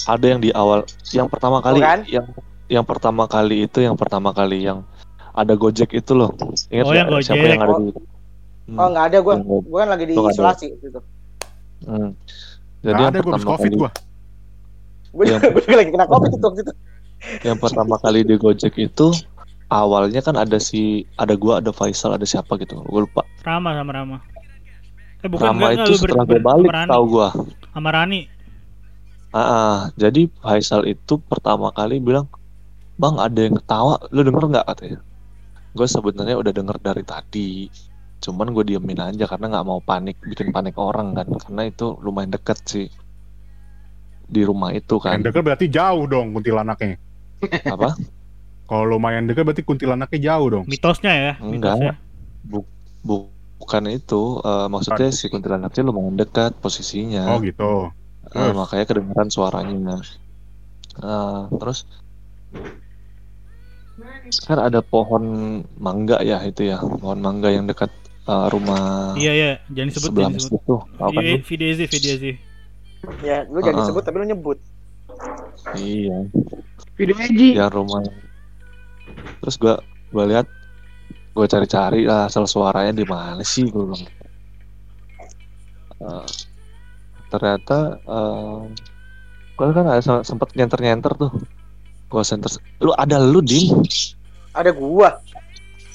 Ada 0.06 0.24
yang 0.28 0.40
di 0.40 0.50
awal, 0.52 0.86
yang 1.10 1.26
pertama 1.26 1.58
kali, 1.58 1.78
Bukan? 1.78 2.00
yang 2.06 2.26
yang 2.70 2.84
pertama 2.86 3.26
kali 3.26 3.66
itu, 3.66 3.82
yang 3.82 3.98
pertama 3.98 4.30
kali 4.30 4.62
yang 4.62 4.86
ada 5.32 5.52
Gojek 5.52 5.90
itu 5.92 6.12
loh. 6.12 6.30
Ingat 6.70 6.84
Oh, 6.86 6.94
yang 6.94 7.08
siapa 7.18 7.40
Gojek. 7.40 7.50
yang 7.50 7.62
ada 7.62 7.74
di? 7.74 7.86
Hmm, 8.62 8.78
Oh 8.78 8.86
nggak 8.88 9.04
ada 9.10 9.18
gua, 9.20 9.34
Go- 9.36 9.64
gua 9.66 9.78
kan 9.82 9.88
lagi 9.90 10.04
di 10.06 10.14
ada. 10.14 10.30
isolasi 10.30 10.66
gitu. 10.78 11.00
hmm. 11.82 12.10
Jadi 12.78 12.86
Nggak 12.86 12.94
yang 12.94 13.10
ada 13.10 13.18
gue 13.18 13.26
pertama 13.26 13.48
covid 13.48 13.68
kali, 13.68 13.78
gua. 13.78 13.90
Gua 15.12 15.24
Yang- 15.24 15.34
juga, 15.34 15.48
gua 15.50 15.62
juga 15.62 15.76
lagi 15.76 15.90
kena 15.90 16.06
covid 16.06 16.30
itu 16.30 16.44
waktu 16.44 16.60
itu. 16.62 16.72
yang 17.42 17.58
pertama 17.58 17.94
kali 17.96 18.20
di 18.22 18.34
Gojek 18.36 18.74
itu 18.76 19.06
awalnya 19.68 20.20
kan 20.20 20.34
ada 20.36 20.58
si, 20.58 20.82
ada 21.16 21.34
gua, 21.34 21.58
ada 21.58 21.70
Faisal, 21.70 22.14
ada 22.14 22.24
siapa 22.24 22.54
gitu, 22.56 22.78
gue 22.78 23.00
lupa. 23.02 23.26
Rama 23.42 23.74
sama 23.74 23.90
Rama. 23.92 24.16
Eh 25.22 25.28
bukan 25.30 25.54
Rama 25.54 25.70
enggak, 25.70 25.86
itu 25.86 25.92
setelah 26.02 26.26
gue 26.26 26.40
balik 26.42 26.68
sama 26.68 26.76
Rani. 26.76 26.90
tahu 26.90 27.04
gua. 27.06 27.28
Sama 27.70 27.90
Rani. 27.94 28.20
Ah, 29.32 29.40
ah. 29.40 29.76
jadi 29.96 30.28
Faisal 30.42 30.82
itu 30.84 31.14
pertama 31.24 31.70
kali 31.72 32.02
bilang, 32.02 32.26
Bang 33.00 33.16
ada 33.16 33.40
yang 33.40 33.56
ketawa, 33.56 33.96
lu 34.12 34.20
denger 34.26 34.44
nggak 34.50 34.66
katanya? 34.68 35.00
Gue 35.72 35.88
sebenarnya 35.88 36.36
udah 36.36 36.52
denger 36.52 36.76
dari 36.84 37.02
tadi, 37.06 37.50
cuman 38.20 38.52
gue 38.52 38.64
diemin 38.74 39.00
aja 39.00 39.24
karena 39.24 39.46
nggak 39.56 39.66
mau 39.66 39.80
panik, 39.80 40.20
bikin 40.20 40.52
panik 40.52 40.76
orang 40.76 41.16
kan, 41.16 41.24
karena 41.32 41.62
itu 41.70 41.96
lumayan 42.04 42.28
deket 42.34 42.60
sih 42.68 42.92
di 44.32 44.42
rumah 44.44 44.72
itu 44.72 44.96
kan. 44.96 45.20
Yang 45.20 45.32
deket 45.32 45.42
berarti 45.44 45.66
jauh 45.68 46.04
dong 46.08 46.32
kuntilanaknya. 46.32 46.96
Apa? 47.68 47.96
Kalau 48.68 48.84
lumayan 48.88 49.28
deket 49.28 49.44
berarti 49.44 49.64
kuntilanaknya 49.64 50.18
jauh 50.32 50.48
dong. 50.48 50.64
Mitosnya 50.64 51.12
ya. 51.12 51.32
Enggak. 51.40 51.76
Mitosnya. 51.76 51.94
Bu- 52.48 52.68
bukan 53.62 53.82
itu, 53.88 54.42
eh, 54.42 54.66
maksudnya 54.66 55.08
si 55.08 55.26
kuntilanaknya 55.26 55.82
lumayan 55.82 56.18
dekat 56.18 56.58
posisinya. 56.58 57.30
Oh 57.30 57.38
gitu. 57.38 57.94
Terus? 58.24 58.52
makanya 58.52 58.84
kedengeran 58.84 59.28
suaranya. 59.28 59.96
Eh, 60.94 61.40
terus 61.54 61.86
kan 64.42 64.58
ada 64.58 64.80
pohon 64.80 65.22
mangga 65.76 66.18
ya 66.20 66.40
itu 66.42 66.64
ya, 66.64 66.80
pohon 66.80 67.18
mangga 67.18 67.48
yang 67.48 67.64
dekat 67.64 67.92
eh, 68.22 68.46
rumah 68.48 69.14
Iya 69.14 69.32
iya, 69.32 69.50
jangan 69.68 69.88
disebut 69.88 70.08
sebelah 70.08 70.22
jangan 70.24 70.36
disebut. 70.36 70.58
masjid 70.58 70.68
tuh. 70.68 70.80
Kan 70.92 71.10
Video 71.12 71.36
video 71.44 71.68
sih, 71.72 71.86
video 71.88 72.14
sih. 72.18 72.34
Ya, 73.20 73.36
lu 73.44 73.58
jangan 73.58 73.74
Ah. 73.74 73.82
disebut 73.84 74.02
tapi 74.02 74.16
lu 74.16 74.26
nyebut. 74.26 74.58
Iya, 75.74 76.18
Video 76.94 77.14
Eji. 77.16 77.48
yang 77.54 77.70
rumah. 77.70 78.02
Terus 79.38 79.56
gua 79.56 79.74
gua 80.08 80.24
lihat 80.24 80.46
gua 81.32 81.46
cari-cari 81.46 82.04
lah 82.04 82.26
asal 82.26 82.44
suaranya 82.44 82.92
di 82.92 83.02
mana 83.02 83.40
sih 83.42 83.64
gua 83.66 83.88
bilang. 83.88 84.04
Eh, 85.98 86.26
ternyata 87.28 87.78
eh 87.98 88.60
gua 89.52 89.66
kan 89.70 89.86
ada 89.88 90.00
se- 90.00 90.24
sempet 90.24 90.52
nyenter-nyenter 90.52 91.12
tuh. 91.14 91.32
Gua 92.06 92.20
center. 92.20 92.52
Lu 92.78 92.92
ada 92.92 93.16
lu 93.16 93.40
dim? 93.40 93.80
Ada 94.52 94.70
gua. 94.70 95.16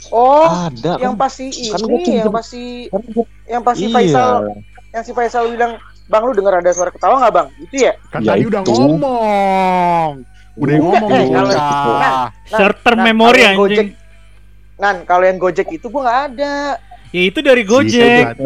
Oh, 0.08 0.48
ada. 0.48 0.96
yang 0.98 1.14
kan? 1.14 1.28
pasti 1.28 1.52
kan 1.68 1.84
ini, 1.84 1.92
yang 1.92 1.92
pinjem. 2.24 2.32
pasti 2.32 2.64
Kan 2.88 3.02
yang 3.46 3.62
pasti 3.62 3.84
iya. 3.84 3.94
Faisal, 3.94 4.36
yang 4.90 5.04
si 5.04 5.12
Faisal 5.12 5.44
bilang, 5.52 5.76
"Bang, 6.08 6.24
lu 6.24 6.32
dengar 6.32 6.58
ada 6.58 6.72
suara 6.72 6.90
ketawa 6.90 7.20
nggak, 7.20 7.34
Bang?" 7.36 7.48
Itu 7.60 7.76
ya? 7.76 7.94
Kan 8.08 8.24
Ya 8.24 8.34
tadi 8.34 8.48
udah 8.48 8.62
itu. 8.64 8.72
ngomong. 8.72 10.12
Udah 10.58 10.76
ngomong 10.80 11.10
eh, 11.12 11.20
tuh, 11.20 11.28
kalau- 11.30 11.52
bocah. 11.52 11.92
Nah, 12.00 12.16
Short 12.48 12.78
term 12.82 12.98
nah, 12.98 13.06
memory 13.06 13.40
yang 13.44 13.54
anjing. 13.54 13.62
Gojek- 13.62 13.96
Nan, 14.78 15.04
kalau 15.04 15.26
yang 15.26 15.38
Gojek 15.38 15.68
itu 15.72 15.90
gua 15.90 16.06
nggak 16.06 16.20
ada. 16.32 16.78
Ya 17.10 17.22
itu 17.26 17.40
dari 17.42 17.64
Gojek. 17.64 18.38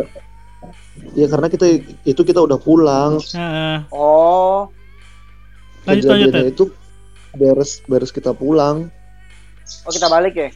Ya 1.11 1.25
karena 1.27 1.47
kita 1.47 1.65
itu 2.03 2.21
kita 2.21 2.39
udah 2.39 2.55
pulang. 2.55 3.19
Heeh. 3.19 3.77
Oh, 3.89 4.71
Lanjut 5.83 6.07
lanjut. 6.07 6.31
Itu 6.47 6.63
beres 7.33 7.81
beres 7.85 8.11
kita 8.11 8.31
pulang. 8.31 8.87
oh 9.81 9.91
kita 9.91 10.07
balik 10.07 10.35
ya? 10.35 10.49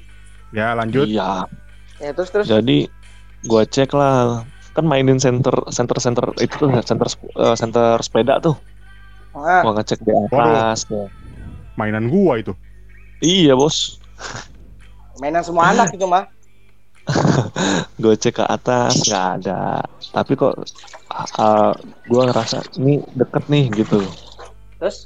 Ya 0.51 0.67
lanjut. 0.73 1.07
Iya. 1.07 1.47
Ya 1.97 2.11
terus 2.11 2.29
terus. 2.29 2.45
Jadi 2.45 2.87
gua 3.43 3.63
cek 3.63 3.91
lah 3.91 4.43
kan 4.75 4.83
mainin 4.83 5.15
center 5.17 5.55
center 5.71 5.95
center 5.97 6.25
itu 6.37 6.51
tuh 6.57 6.67
center 6.83 7.07
sp- 7.07 7.31
eh, 7.31 7.55
center 7.55 7.95
sepeda 7.99 8.43
tuh 8.43 8.59
Ah, 9.31 9.63
gua 9.63 9.79
ngecek 9.79 9.99
di 9.99 10.11
atas. 10.11 10.87
Mainan 11.75 12.07
gua 12.07 12.39
itu. 12.39 12.51
iya 13.19 13.55
bos 13.55 13.99
mainan 15.19 15.43
semua 15.43 15.71
anak 15.71 15.93
itu 15.95 16.05
mah. 16.05 16.27
gue 18.01 18.15
cek 18.17 18.41
ke 18.41 18.43
atas 18.45 19.05
nggak 19.05 19.25
ada. 19.41 19.85
Tapi 20.09 20.31
kok 20.33 20.53
uh, 21.37 21.73
gue 22.09 22.21
ngerasa 22.25 22.65
ini 22.81 23.01
deket 23.13 23.43
nih 23.45 23.65
gitu. 23.85 24.01
Terus? 24.81 25.05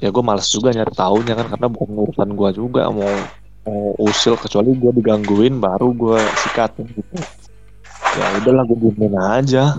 Ya 0.00 0.08
gue 0.10 0.22
males 0.24 0.48
juga 0.48 0.74
nyari 0.74 0.90
tahunya 0.90 1.34
kan 1.36 1.46
karena 1.56 1.66
bukan 1.70 1.88
urusan 1.94 2.30
gue 2.34 2.50
juga. 2.56 2.90
Mau 2.90 3.12
mau 3.60 3.94
usil 4.02 4.34
kecuali 4.40 4.74
gue 4.74 4.90
digangguin 4.98 5.62
baru 5.62 5.94
gue 5.94 6.18
sikatin 6.42 6.88
gitu. 6.90 7.14
Ya 8.18 8.26
udahlah 8.42 8.64
gue 8.66 8.78
diemin 8.82 9.14
aja 9.14 9.78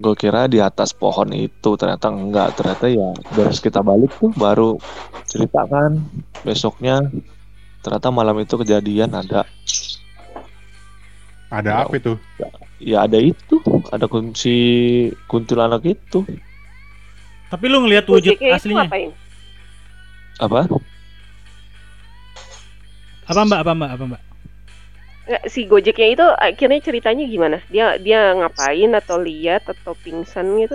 gue 0.00 0.14
kira 0.16 0.48
di 0.48 0.56
atas 0.58 0.90
pohon 0.90 1.28
itu 1.30 1.76
ternyata 1.76 2.08
enggak 2.08 2.56
ternyata 2.56 2.88
ya 2.88 3.12
beres 3.30 3.60
kita 3.60 3.80
balik 3.80 4.08
tuh 4.16 4.32
baru 4.32 4.80
ceritakan 5.24 6.00
besoknya 6.40 7.04
ternyata 7.80 8.08
malam 8.08 8.40
itu 8.40 8.56
kejadian 8.56 9.12
ada 9.12 9.44
Ada 11.50 11.70
Ya, 11.70 11.76
apa 11.82 11.94
itu? 11.96 12.12
ya 12.80 12.98
ada 13.04 13.18
itu 13.18 13.58
ada 13.90 14.06
kunci 14.06 14.56
kuntilanak 15.26 15.82
itu 15.84 16.22
Tapi 17.50 17.64
lu 17.66 17.82
ngelihat 17.82 18.06
wujud 18.06 18.38
itu 18.38 18.46
aslinya. 18.46 18.86
ngapain? 18.86 19.10
apa 20.38 20.70
Apa 23.26 23.40
Mbak? 23.42 23.58
Apa 23.60 23.72
Mbak? 23.74 23.90
Apa 23.90 24.04
Mbak? 24.06 24.22
Nggak, 25.30 25.46
si 25.46 25.62
Gojeknya 25.62 26.08
itu 26.10 26.26
akhirnya 26.26 26.80
ceritanya 26.82 27.22
gimana? 27.22 27.62
Dia 27.70 28.02
dia 28.02 28.34
ngapain 28.34 28.90
atau 28.98 29.22
lihat 29.22 29.62
atau 29.70 29.94
pingsan 30.02 30.58
gitu? 30.58 30.74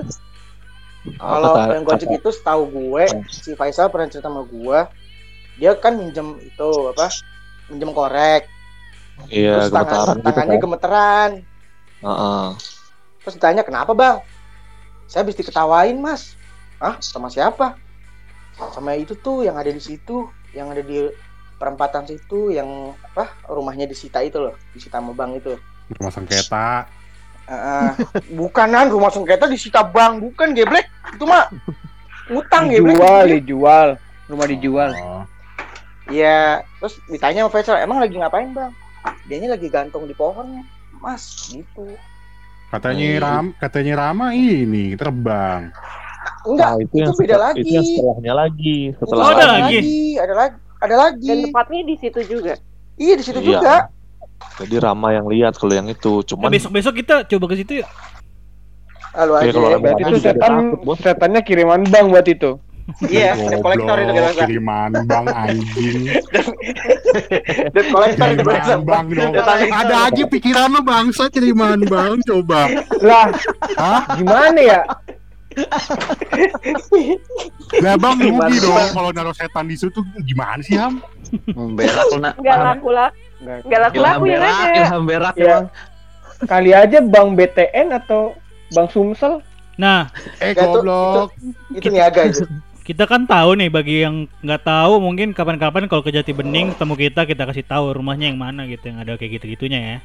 kalau 1.20 1.60
yang 1.76 1.84
Gojek 1.84 2.08
itu 2.08 2.30
setahu 2.32 2.72
gue, 2.72 3.04
si 3.28 3.52
Faisal 3.60 3.92
pernah 3.92 4.08
cerita 4.08 4.32
sama 4.32 4.48
gue, 4.48 4.80
dia 5.60 5.76
kan 5.76 6.00
minjem 6.00 6.40
itu 6.40 6.70
apa? 6.88 7.12
Minjem 7.68 7.92
korek. 7.92 8.48
iya 9.32 9.60
terus 9.60 9.72
tangan, 9.72 9.80
gemetaran 9.80 10.16
gitu 10.16 10.28
tangannya 10.28 10.56
kan 10.56 10.64
gemeteran. 10.64 11.32
Heeh. 12.04 12.46
Terus 13.24 13.36
ditanya 13.36 13.64
kenapa 13.68 13.92
bang? 13.92 14.18
Saya 15.12 15.28
habis 15.28 15.36
diketawain 15.36 16.00
mas. 16.00 16.40
Ah 16.80 16.96
sama 17.04 17.28
siapa? 17.28 17.76
Sama 18.56 18.96
itu 18.96 19.20
tuh 19.20 19.44
yang 19.44 19.60
ada 19.60 19.68
di 19.68 19.84
situ, 19.84 20.32
yang 20.56 20.72
ada 20.72 20.80
di 20.80 21.12
perempatan 21.56 22.04
situ, 22.04 22.50
yang 22.50 22.68
apa 23.06 23.32
rumahnya 23.46 23.86
disita 23.86 24.20
itu 24.20 24.38
loh, 24.38 24.54
disita 24.72 25.00
sama 25.00 25.12
bang 25.12 25.36
itu. 25.36 25.56
Rumah 25.92 26.12
sengketa. 26.12 26.86
Ah, 27.46 27.94
bukanan 28.32 28.90
rumah 28.90 29.10
sengketa 29.10 29.46
disita 29.46 29.82
bang, 29.82 30.18
bukan 30.18 30.52
geblek. 30.52 30.90
Itu 31.12 31.24
mah 31.24 31.46
utang 32.28 32.68
geblek. 32.68 32.96
Dijual, 32.96 33.24
dijual. 33.32 33.88
Rumah 34.26 34.48
dijual. 34.48 34.90
Oh. 34.98 35.24
Iya, 36.06 36.62
terus 36.78 36.98
ditanya 37.08 37.46
sama 37.46 37.52
Faisal, 37.52 37.78
emang 37.80 37.98
lagi 37.98 38.14
ngapain 38.14 38.50
bang? 38.50 38.70
Dianya 39.26 39.54
lagi 39.54 39.68
gantung 39.68 40.06
di 40.06 40.14
pohon, 40.14 40.62
mas, 40.96 41.24
gitu. 41.48 41.86
Katanya 42.68 43.06
Hmm. 43.08 43.22
Ram, 43.22 43.46
katanya 43.56 43.94
Rama 44.00 44.34
ini 44.34 44.94
terbang. 44.94 45.70
Enggak, 46.44 46.70
Nah, 46.72 46.78
itu 46.78 46.86
itu 46.88 46.98
yang 47.00 47.10
beda 47.12 47.26
setel- 47.28 47.42
lagi. 47.44 47.60
itu 47.60 47.70
yang 47.72 47.86
setelahnya 47.86 48.34
lagi 48.36 48.78
setelah 48.96 49.22
Oh, 49.22 49.30
ada 49.30 49.38
ada 49.38 49.46
lagi? 49.60 49.80
ada 50.18 50.34
lagi, 50.36 50.58
ada 50.78 50.96
lagi. 50.98 51.24
Dan 51.24 51.38
tempatnya 51.46 51.82
di 51.84 51.96
situ 51.96 52.20
juga. 52.26 52.54
Iya 52.96 53.14
di 53.16 53.24
situ 53.24 53.40
Iya. 53.40 53.50
juga. 53.56 53.76
jadi 54.56 54.76
Rama 54.82 55.12
yang 55.12 55.26
lihat 55.26 55.56
kalau 55.56 55.72
yang 55.72 55.88
itu 55.88 56.12
Eh, 56.18 56.28
cuman 56.28 56.48
besok-besok 56.50 56.94
kita 56.96 57.16
coba 57.26 57.46
ke 57.48 57.56
situ 57.58 57.72
yuk. 57.80 57.90
Lalu 59.16 59.32
Oke, 59.32 59.40
aja. 59.42 59.52
kalau 59.54 59.68
ya. 59.68 59.78
Berarti 59.78 60.02
ada 60.02 60.10
itu 60.10 60.18
setan 60.20 60.54
takut, 60.76 60.98
setannya 61.00 61.42
kiriman 61.42 61.82
bang 61.86 62.06
buat 62.08 62.26
itu. 62.26 62.52
Iya, 63.02 63.34
debt 63.34 63.60
kolektor 63.60 63.96
itu 63.98 64.12
kita 64.14 64.32
kiriman 64.38 64.92
bang 65.04 65.26
anjing. 65.28 66.00
Debt 67.74 67.88
kolektor 67.90 68.28
itu 68.28 68.44
Kiriman 68.44 68.46
biasa. 68.46 68.74
bang 68.84 69.06
dong. 69.10 69.34
Ada 69.74 69.96
aja 70.06 70.24
pikiran 70.28 70.68
lu 70.70 70.82
bangsa 70.84 71.24
kiriman 71.28 71.80
bang 71.82 72.20
coba. 72.22 72.62
Lah, 73.02 73.26
gimana 74.14 74.60
ya? 74.60 74.80
Lah 77.80 77.96
bang 77.96 78.18
rugi 78.20 78.58
dong 78.60 78.90
kalau 78.92 79.10
naruh 79.12 79.34
setan 79.34 79.66
di 79.66 79.76
situ 79.76 80.00
gimana 80.24 80.60
sih 80.60 80.76
Ham? 80.76 81.00
Berak 81.76 82.06
lu 82.12 82.20
nak. 82.20 82.34
Nggak 82.38 82.58
laku 82.62 82.90
laku, 82.90 83.16
Nggak. 83.42 83.58
nggak 83.66 83.80
laku 83.96 84.24
yang 84.26 84.42
berak, 84.42 84.56
ada. 84.56 84.80
ilham 84.80 85.04
berak 85.06 85.36
Ya. 85.36 85.58
Kali 86.46 86.72
aja 86.72 86.98
Bang 87.02 87.34
BTN 87.34 87.96
atau 87.96 88.36
Bang 88.72 88.88
Sumsel. 88.90 89.40
Nah, 89.76 90.08
Eh 90.40 90.52
Ya, 90.52 90.60
goblok. 90.62 91.32
Itu 91.72 91.88
niaga 91.90 92.28
itu. 92.28 92.44
kita 92.82 93.10
kan 93.10 93.26
tahu 93.26 93.58
nih 93.58 93.68
bagi 93.68 94.06
yang 94.06 94.30
nggak 94.40 94.62
tahu 94.62 95.02
mungkin 95.02 95.34
kapan-kapan 95.34 95.90
kalau 95.90 96.00
ke 96.00 96.14
Jati 96.14 96.32
Bening 96.32 96.70
ketemu 96.72 96.94
kita 96.96 97.26
kita 97.26 97.44
kasih 97.50 97.66
tahu 97.66 97.98
rumahnya 97.98 98.30
yang 98.30 98.38
mana 98.38 98.70
gitu 98.70 98.94
yang 98.94 99.02
ada 99.02 99.18
kayak 99.18 99.42
gitu-gitunya 99.42 99.80
ya. 99.82 99.98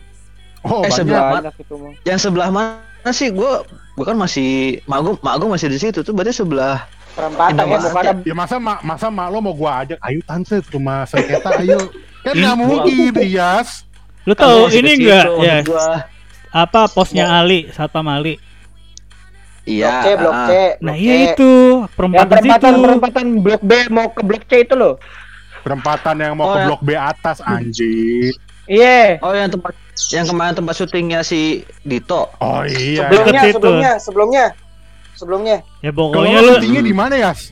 Oh 0.62 0.80
Eh, 0.80 0.86
banyak. 0.86 0.92
sebelah 0.94 1.22
mana? 1.22 1.34
Banyak 1.40 1.54
itu 1.58 1.74
Bang. 1.74 1.92
Yang 2.02 2.18
sebelah 2.20 2.48
mana 2.48 3.10
sih? 3.10 3.28
Gua 3.28 3.64
gua 3.92 4.04
kan 4.04 4.16
masih 4.16 4.48
mak 4.84 4.98
gua, 5.00 5.12
mak 5.18 5.34
gua 5.36 5.48
masih 5.50 5.68
di 5.68 5.78
situ 5.78 6.00
tuh 6.00 6.12
berarti 6.12 6.32
sebelah 6.34 6.84
Perempatan 7.10 7.58
ya 7.58 7.64
bukan 7.66 7.90
ada 7.96 8.12
Ya 8.22 8.34
masa 8.34 8.56
mak 8.56 8.78
masa 8.80 9.06
mak 9.08 9.28
lo 9.28 9.38
mau 9.38 9.52
gua 9.52 9.82
ajak 9.82 9.98
ayo 10.00 10.20
tante 10.22 10.56
ke 10.58 10.70
rumah 10.70 11.04
sengketa 11.04 11.58
ayo. 11.58 11.80
Kan 12.20 12.32
nggak 12.34 12.54
Gua- 12.54 12.60
mungkin 12.60 13.12
Iyas. 13.18 13.88
Lu 14.22 14.32
Kan 14.32 14.44
tahu 14.44 14.58
masih 14.66 14.78
ini 14.78 14.90
enggak 14.96 15.24
ya? 15.40 15.56
gua. 15.62 15.88
Apa 16.50 16.86
posnya 16.86 17.30
Ali, 17.32 17.70
Satpam 17.70 18.04
Ali? 18.04 18.36
Iya. 19.62 19.86
blok 19.86 20.02
C, 20.02 20.06
blok 20.14 20.34
ah. 20.34 20.40
C. 20.42 20.50
Nah, 20.50 20.66
blok 20.82 20.94
C. 20.94 21.00
iya 21.00 21.14
itu 21.30 21.52
Yang 21.78 21.94
perempatan 21.94 22.28
perempatan 22.30 22.70
situ. 22.70 22.82
perempatan 22.82 23.24
blok 23.38 23.62
B 23.62 23.72
mau 23.88 24.06
ke 24.08 24.20
blok 24.20 24.42
C 24.44 24.52
itu 24.60 24.74
loh. 24.74 24.94
Perempatan 25.60 26.14
yang 26.16 26.32
mau 26.34 26.46
Oh, 26.46 26.52
ke 26.52 26.58
ya. 26.58 26.66
blok 26.66 26.80
B 26.80 26.90
atas 26.92 27.38
anjing. 27.40 28.32
Iya. 28.70 29.18
Oh 29.26 29.34
yang 29.34 29.50
tempat 29.50 29.74
yang 30.14 30.26
kemarin 30.30 30.54
tempat 30.54 30.74
syutingnya 30.78 31.20
si 31.26 31.66
Dito. 31.82 32.30
Oh 32.38 32.62
iya. 32.62 33.10
Sebelumnya, 33.10 33.40
situ. 33.42 33.54
sebelumnya, 33.58 33.92
sebelumnya, 33.98 34.44
sebelumnya. 35.18 35.56
Ya 35.82 35.90
pokoknya 35.90 36.38
lo 36.38 36.46
lu 36.46 36.50
syutingnya 36.54 36.82
di 36.86 36.94
mana 36.94 37.14
Yas? 37.18 37.50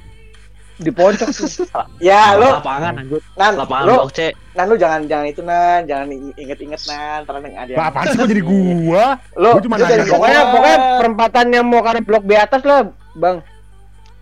Di 0.79 0.95
pojok 0.95 1.29
tuh. 1.35 1.51
Ya, 1.99 2.39
lo, 2.39 2.63
lapangan 2.63 3.03
anjir. 3.03 3.19
nan, 3.35 3.59
Lapangan 3.59 3.87
blok 3.91 4.15
C. 4.15 4.31
nan, 4.55 4.65
lu 4.71 4.79
jangan, 4.79 5.01
jangan 5.11 5.27
itu 5.27 5.43
nan, 5.43 5.81
jangan 5.91 6.07
inget-inget 6.39 6.81
nan, 6.87 7.27
ntar 7.27 7.35
ada 7.43 7.51
ada. 7.67 7.73
Apaan 7.83 8.05
sih 8.15 8.17
kok 8.23 8.31
jadi 8.31 8.43
gua? 8.47 9.19
Lo, 9.35 9.59
Gua 9.59 9.63
cuma 9.67 9.75
lu 9.75 9.85
nanya. 9.91 10.07
Pokoknya 10.07 10.41
pokoknya, 10.55 10.79
perempatan 11.03 11.47
yang 11.51 11.67
mau 11.67 11.83
ke 11.83 11.99
blok 12.07 12.23
B 12.23 12.31
atas 12.39 12.63
lah, 12.63 12.87
Bang. 13.19 13.43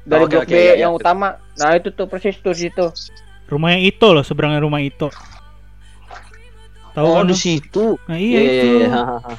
Dari 0.09 0.25
Oke, 0.25 0.33
blok 0.33 0.45
oke, 0.49 0.57
B 0.57 0.57
iya, 0.57 0.73
yang 0.81 0.97
iya. 0.97 0.99
utama. 1.05 1.37
Nah, 1.61 1.77
itu 1.77 1.93
tuh 1.93 2.09
persis 2.09 2.41
tuh 2.41 2.57
situ. 2.57 2.89
rumahnya 3.53 3.79
Ito 3.85 4.17
loh, 4.17 4.25
seberangnya 4.25 4.65
rumah 4.65 4.81
Ito. 4.81 5.13
Tahu 6.97 7.05
Oh 7.07 7.21
kan? 7.21 7.29
di 7.29 7.37
situ. 7.37 7.85
Nah, 8.07 8.17
Iya 8.17 8.25
iya 8.33 8.41
iya 8.43 8.63
itu. 8.65 8.77
iya. 8.83 8.89
ha, 8.91 9.03
ha. 9.21 9.33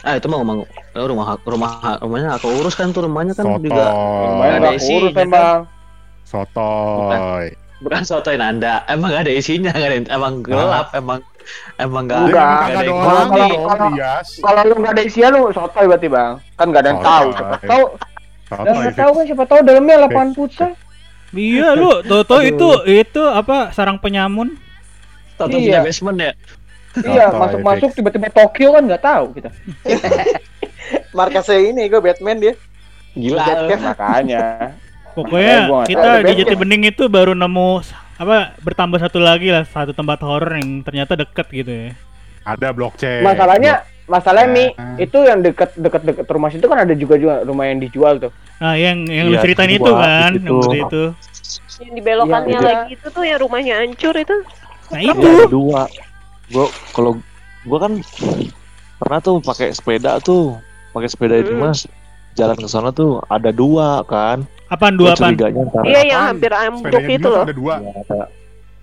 Ah 0.00 0.14
itu 0.14 0.26
mau 0.26 0.42
mau 0.42 0.62
rumah 0.96 1.38
rumah 1.40 1.70
rumahnya 1.98 2.34
aku 2.34 2.46
urus 2.54 2.74
kan 2.74 2.90
tuh 2.90 3.02
rumahnya 3.04 3.32
kan 3.32 3.46
juga 3.56 3.86
Lumayan 3.90 4.54
ada 4.56 4.58
nggak 4.64 4.74
isinya, 4.76 4.98
kurus 5.00 5.12
kan? 5.12 5.26
emang. 5.28 5.60
Sotoy. 6.24 7.46
bukan 7.78 8.02
sotoin 8.02 8.38
anda 8.38 8.82
emang 8.84 9.08
gak 9.08 9.22
ada 9.22 9.32
isinya 9.32 9.70
gak 9.70 9.86
ada 9.86 9.98
emang 10.10 10.42
gelap 10.42 10.90
emang 10.92 11.22
emang 11.78 12.02
gak 12.04 12.18
ada 12.20 12.34
Kalau- 12.34 13.62
kalau- 13.64 13.94
Yas. 13.94 14.28
Kalau 14.36 14.60
lu 14.64 14.74
nggak 14.76 14.92
ada 14.92 15.02
isian 15.04 15.30
lu 15.32 15.48
sotoy 15.48 15.86
berarti, 15.86 16.08
Bang. 16.08 16.42
Kan 16.52 16.66
nggak 16.68 16.82
ada 16.82 16.90
yang 16.90 17.00
tahu. 17.00 17.26
Sotoy. 17.28 17.38
Siapa 17.38 17.56
tahu, 17.64 17.84
Sotoy. 18.44 18.64
dan 18.66 18.72
nggak 18.76 18.96
tahu 18.96 19.10
kan 19.12 19.24
siapa 19.24 19.44
tahu 19.46 19.60
dalamnya 19.62 19.94
lapangan 20.00 20.30
futsal. 20.32 20.70
Iya 21.28 21.76
lu, 21.76 22.00
Toto 22.02 22.40
itu 22.40 22.68
itu 22.84 23.22
apa 23.22 23.68
sarang 23.70 23.96
penyamun? 23.96 24.56
Toto 25.38 25.54
Iya. 25.54 25.62
punya 25.62 25.80
basement 25.82 26.18
ya 26.18 26.32
Iya, 26.98 27.26
masuk-masuk 27.30 27.90
tiba-tiba 27.94 28.26
Tokyo 28.28 28.74
kan 28.74 28.82
nggak 28.82 29.00
tahu 29.00 29.24
kita. 29.32 29.50
markasnya 31.10 31.58
ini, 31.62 31.86
gue 31.86 32.00
Batman 32.00 32.38
dia. 32.38 32.54
gila 33.14 33.38
Batman. 33.40 33.78
Makanya. 33.92 34.42
Pokoknya 35.12 35.56
Eh, 35.58 35.86
kita 35.86 36.08
tahu. 36.12 36.22
di 36.24 36.32
Jati. 36.36 36.54
Bening 36.54 36.82
itu 36.86 37.04
baru 37.06 37.34
nemu 37.34 37.82
apa 38.16 38.58
bertambah 38.58 38.98
satu 38.98 39.18
lagi 39.18 39.46
lah 39.48 39.62
satu 39.64 39.90
tempat 39.92 40.18
horor 40.20 40.50
yang 40.52 40.82
ternyata 40.82 41.14
deket 41.14 41.46
gitu 41.52 41.70
ya. 41.70 41.90
Ada 42.44 42.70
blok 42.70 42.94
C. 42.96 43.22
Masalahnya 43.22 43.72
masalahnya 44.04 44.50
nih 44.52 44.68
Nah. 44.72 44.96
itu 44.96 45.18
yang 45.20 45.38
deket 45.38 45.70
deket 45.76 46.02
deket 46.02 46.26
rumah 46.26 46.48
situ 46.48 46.64
kan 46.64 46.78
ada 46.80 46.94
juga 46.94 47.14
juga 47.14 47.42
rumah 47.42 47.66
yang 47.66 47.78
dijual 47.78 48.18
tuh. 48.18 48.32
Nah, 48.58 48.74
yang 48.74 49.06
yang 49.06 49.28
lu 49.28 49.36
Iya, 49.36 49.42
ceritain 49.44 49.70
itu 49.70 49.86
kan, 49.86 50.30
itu. 50.32 50.50
yang 50.50 50.82
itu. 50.84 51.02
Yang 51.78 51.90
di 51.92 52.02
belokannya 52.02 52.50
Iya, 52.52 52.62
lagi 52.64 52.90
itu 52.92 53.06
tuh 53.06 53.22
yang 53.22 53.38
rumahnya 53.38 53.74
hancur 53.76 54.14
itu. 54.16 54.36
Nah, 54.88 55.00
itu. 55.00 55.20
ada 55.20 55.46
dua. 55.46 55.80
Gua 56.48 56.64
kalau 56.90 57.12
gua 57.62 57.78
kan 57.78 57.92
pernah 58.98 59.18
tuh 59.18 59.38
pakai 59.38 59.70
sepeda 59.70 60.16
tuh, 60.18 60.56
pakai 60.90 61.08
sepeda 61.08 61.36
itu 61.36 61.52
Hmm. 61.52 61.62
Mas. 61.62 61.84
Jalan 62.32 62.54
ke 62.54 62.66
sana 62.66 62.88
tuh 62.88 63.18
ada 63.26 63.50
dua 63.50 64.00
kan. 64.04 64.46
Apaan 64.68 64.94
dua 64.94 65.12
apaan? 65.12 65.34
Iya 65.82 66.00
yang 66.06 66.22
hampir 66.28 66.50
ambruk 66.50 67.02
itu 67.02 67.26
loh. 67.26 67.42
ada 67.42 67.50
dua. 67.52 67.74
ya, 67.78 67.92
ada 67.98 68.18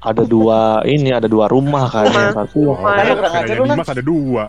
ada 0.03 0.23
dua 0.23 0.59
ini 0.83 1.09
ada 1.09 1.25
dua 1.25 1.47
rumah 1.47 1.87
kan 1.87 2.05
Rumah. 2.05 2.19
yang 2.21 2.35
satu 2.35 2.59
Oh, 2.59 2.75
Rumah. 2.75 2.93
Sepedanya. 2.99 3.73
Dimas 3.73 3.89
ada 3.89 4.03
dua. 4.03 4.43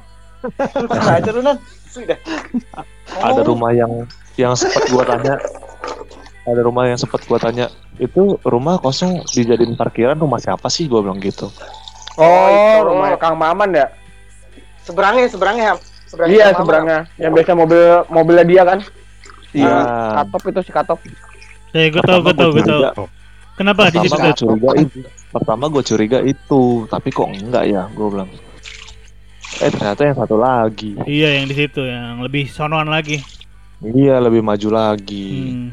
Kurang 0.76 1.08
ajar 1.12 1.32
lu, 1.32 1.42
Nan. 1.42 1.56
Sudah. 1.86 2.18
ada 3.16 3.40
rumah 3.40 3.70
yang 3.72 3.92
yang 4.36 4.52
sempat 4.52 4.84
gua 4.90 5.02
tanya 5.02 5.34
ada 6.44 6.60
rumah 6.60 6.84
yang 6.84 6.98
sempat 6.98 7.24
gua 7.24 7.38
tanya 7.38 7.66
itu 7.98 8.22
rumah 8.42 8.76
kosong 8.76 9.24
dijadiin 9.26 9.72
parkiran 9.72 10.14
rumah 10.14 10.36
siapa 10.36 10.66
sih 10.66 10.84
gua 10.84 11.00
bilang 11.00 11.18
gitu 11.18 11.48
Oh, 12.14 12.48
itu. 12.48 12.80
rumah 12.82 13.12
Kang 13.16 13.36
Maman 13.36 13.76
ya? 13.76 13.92
Seberangnya, 14.80 15.28
seberangnya. 15.28 15.76
Seberangnya 16.06 16.32
Iya, 16.32 16.46
seberangnya. 16.54 16.98
Yang 17.18 17.32
biasa 17.34 17.52
mobil 17.52 17.82
mobilnya 18.08 18.44
dia 18.46 18.62
kan? 18.64 18.78
Iya. 19.52 19.68
Ah, 19.68 20.10
Katop 20.22 20.42
itu 20.48 20.60
si 20.62 20.72
Katop. 20.72 20.98
Ya, 21.70 21.92
gue 21.92 22.00
tau, 22.00 22.24
gue 22.24 22.32
tau, 22.32 22.50
gue 22.50 22.64
tau. 22.64 22.80
Oh, 22.96 23.08
Kenapa 23.52 23.88
di 23.88 24.00
situ? 24.00 24.16
gue 24.16 24.32
curiga 24.34 24.70
itu 24.78 24.98
pertama 25.28 25.64
gue 25.66 25.82
curiga 25.82 26.18
itu 26.22 26.62
tapi 26.86 27.08
kok 27.08 27.28
enggak 27.30 27.64
ya 27.66 27.84
gue 27.90 28.06
bilang 28.06 28.28
eh 29.58 29.68
ternyata 29.68 30.00
yang 30.02 30.16
satu 30.16 30.36
lagi 30.36 30.92
Iya, 31.02 31.28
yang 31.36 31.46
di 31.46 31.54
situ 31.54 31.80
yang 31.80 32.20
lebih 32.20 32.48
sonoan 32.48 32.88
lagi. 32.88 33.20
iya 33.82 34.16
lebih 34.18 34.40
maju 34.40 34.68
lagi 34.70 35.28
Hmm. 35.52 35.68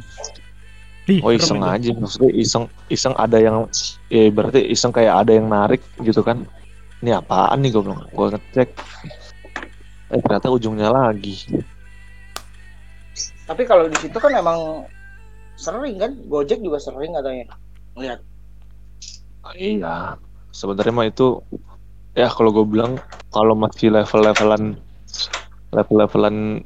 Ih, 1.12 1.20
oh 1.20 1.36
iseng 1.36 1.60
itu. 1.60 1.68
aja 1.68 1.90
maksudnya 2.00 2.32
iseng 2.32 2.66
iseng 2.88 3.14
ada 3.20 3.36
yang 3.36 3.68
ya 4.08 4.32
berarti 4.32 4.64
iseng 4.72 4.96
kayak 4.96 5.28
ada 5.28 5.36
yang 5.36 5.52
narik 5.52 5.84
gitu 6.00 6.24
kan 6.24 6.48
ini 7.04 7.12
apaan 7.12 7.60
nih 7.60 7.76
gue 7.76 7.84
bilang 7.84 8.08
gue 8.08 8.28
ngecek 8.32 8.70
eh 10.16 10.20
ternyata 10.24 10.48
ujungnya 10.48 10.88
lagi 10.88 11.44
Tapi 13.44 13.68
kalau 13.68 13.92
di 13.92 13.98
situ 14.00 14.16
kan 14.16 14.32
emang 14.32 14.88
sering 15.60 16.00
kan, 16.00 16.16
Gojek 16.32 16.64
juga 16.64 16.80
sering 16.80 17.12
katanya. 17.12 17.46
Lihat. 18.00 18.20
iya 19.60 20.16
sebenarnya 20.56 20.94
mah 20.96 21.08
itu 21.12 21.44
ya 22.16 22.32
kalau 22.32 22.56
gue 22.56 22.64
bilang 22.64 22.96
kalau 23.28 23.52
masih 23.60 23.92
level-levelan 23.92 24.80
level-levelan 25.76 26.64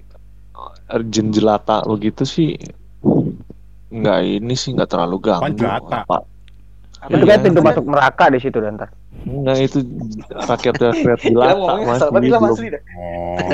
eh, 0.93 1.03
jin 1.09 1.33
jelata 1.33 1.81
begitu 1.89 2.21
sih 2.21 2.53
nggak 3.87 4.19
ini 4.23 4.53
sih 4.53 4.75
nggak 4.75 4.89
terlalu 4.91 5.17
ganggu 5.23 5.63
apa 5.63 6.03
Apa 6.97 7.13
Itu 7.13 7.23
kayak 7.23 7.41
pintu 7.45 7.61
masuk 7.61 7.85
neraka 7.85 8.25
di 8.33 8.39
situ 8.41 8.57
dan 8.57 8.73
ntar. 8.75 8.89
enggak 9.21 9.57
itu 9.59 9.79
rakyat 10.33 10.75
rakyat 10.81 11.19
Ilham 11.29 11.33
jelata 11.35 11.61
ngomongnya 11.61 11.85
mas 11.85 12.01
asal 12.01 12.09
banget, 12.11 12.49
asli 12.49 12.67
dah. 12.73 12.81
Oh. 12.97 13.49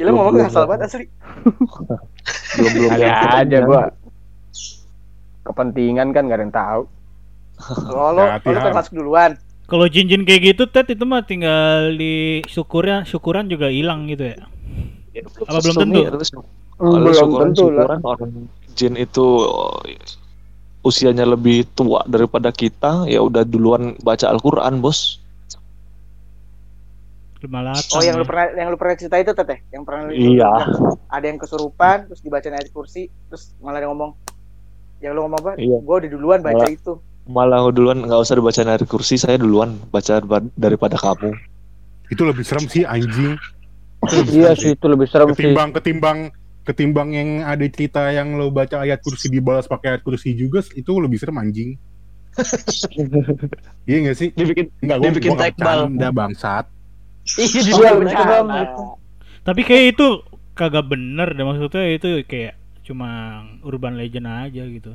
Ilham 0.00 0.14
ngomongnya 0.16 0.44
asal 0.48 0.64
banget 0.64 0.82
asli. 0.88 1.04
belum 2.56 2.70
belum 2.74 2.92
yang 2.96 3.12
aja 3.12 3.20
kepentingan. 3.20 3.62
gua. 3.68 3.82
Kepentingan 5.44 6.08
kan 6.12 6.22
gak 6.28 6.38
ada 6.38 6.44
yang 6.44 6.54
tahu. 6.54 6.82
Oh, 7.92 8.10
lo, 8.16 8.24
kan 8.40 8.72
masuk 8.72 8.92
duluan. 8.96 9.36
Kalau 9.68 9.86
jin-jin 9.86 10.24
kayak 10.26 10.56
gitu, 10.56 10.64
Ted 10.66 10.90
itu 10.90 11.04
mah 11.04 11.22
tinggal 11.22 11.94
di 11.94 12.40
syukurnya, 12.48 13.04
syukuran 13.04 13.46
juga 13.46 13.68
hilang 13.70 14.08
gitu 14.08 14.32
ya. 14.32 14.38
Ya, 15.12 15.22
Apa 15.46 15.60
belum 15.60 15.76
tentu? 15.76 15.92
nih, 15.92 16.04
kalau 16.80 16.96
Belum 16.98 17.12
syukuran 17.14 17.48
tentu 17.52 17.64
lah. 17.70 17.86
orang 18.00 18.30
jin 18.80 18.96
itu 18.96 19.44
usianya 20.80 21.28
lebih 21.28 21.68
tua 21.70 22.00
daripada 22.08 22.48
kita 22.50 23.04
ya 23.04 23.20
udah 23.20 23.44
duluan 23.44 23.92
baca 24.00 24.24
Al-Qur'an 24.26 24.80
bos 24.80 25.20
Kemalatan. 27.36 27.96
Oh, 27.96 28.04
yang 28.04 28.16
lu 28.16 28.24
ya. 28.24 28.28
pernah 28.28 28.46
yang 28.52 28.68
lu 28.68 28.76
pernah 28.76 28.94
cerita 28.94 29.16
itu 29.16 29.32
teteh, 29.32 29.64
yang 29.72 29.80
pernah 29.80 30.04
lu 30.04 30.12
Iya. 30.12 30.50
Ada 31.08 31.24
yang 31.24 31.40
kesurupan, 31.40 32.04
terus 32.04 32.20
dibaca 32.20 32.44
ayat 32.46 32.68
kursi, 32.68 33.08
terus 33.28 33.56
malah 33.58 33.80
dia 33.80 33.88
ngomong, 33.88 34.12
yang 35.00 35.16
lu 35.16 35.24
ngomong 35.24 35.40
apa? 35.40 35.52
Iya. 35.56 35.80
Gue 35.80 35.96
udah 36.04 36.10
duluan 36.10 36.38
baca 36.40 36.60
Malah- 36.60 36.68
itu. 36.70 36.92
malah 37.24 37.60
duluan 37.70 38.04
nggak 38.04 38.20
usah 38.20 38.36
dibaca 38.36 38.60
dari 38.60 38.84
kursi 38.84 39.16
saya 39.16 39.36
duluan 39.36 39.72
baca 39.88 40.18
ba- 40.20 40.50
daripada 40.52 40.98
kamu 40.98 41.30
Itu 42.08 42.26
lebih 42.26 42.42
serem 42.42 42.66
sih 42.66 42.84
anjing. 42.84 43.38
Itu 44.02 44.14
lebih 44.18 44.32
Iya 44.34 44.50
serem 44.50 44.58
sih 44.58 44.70
itu 44.74 44.84
lebih 44.84 45.06
serem 45.06 45.28
sih. 45.30 45.36
Ketimbang 45.40 45.68
ketimbang 45.72 46.18
ketimbang 46.70 47.10
yang 47.18 47.28
ada 47.44 47.64
cerita 47.74 48.00
yang 48.14 48.28
lo 48.38 48.46
baca 48.54 48.76
ayat 48.84 49.00
kursi 49.04 49.26
dibalas 49.34 49.66
pakai 49.66 49.88
ayat 49.98 50.02
kursi 50.06 50.30
juga 50.38 50.60
itu 50.74 50.92
lebih 51.04 51.18
serem 51.20 51.38
anjing. 51.42 51.70
iya 53.88 53.96
gak 54.06 54.16
sih? 54.20 54.28
dibikin 54.38 54.66
Enggak 54.82 54.98
gua, 55.02 55.10
Dibikin 55.10 55.30
gua 55.30 55.36
nggak 55.36 55.48
tekbal. 55.56 55.78
bangsat. 56.14 56.64
iya 57.38 57.90
Iya. 58.06 58.70
Tapi 59.46 59.60
kayak 59.68 59.84
itu 59.96 60.06
kagak 60.58 60.84
bener 60.92 61.28
deh 61.36 61.44
maksudnya 61.48 61.84
itu 61.96 62.08
kayak 62.28 62.54
cuma 62.86 63.08
urban 63.64 63.94
legend 64.00 64.26
aja 64.28 64.62
gitu 64.66 64.92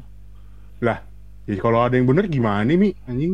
Lah, 0.85 0.99
ya 1.49 1.55
kalau 1.63 1.79
ada 1.83 1.95
yang 1.99 2.07
bener 2.07 2.25
gimana 2.31 2.63
nih, 2.69 2.77
Mi? 2.79 2.89
Anjing. 3.09 3.33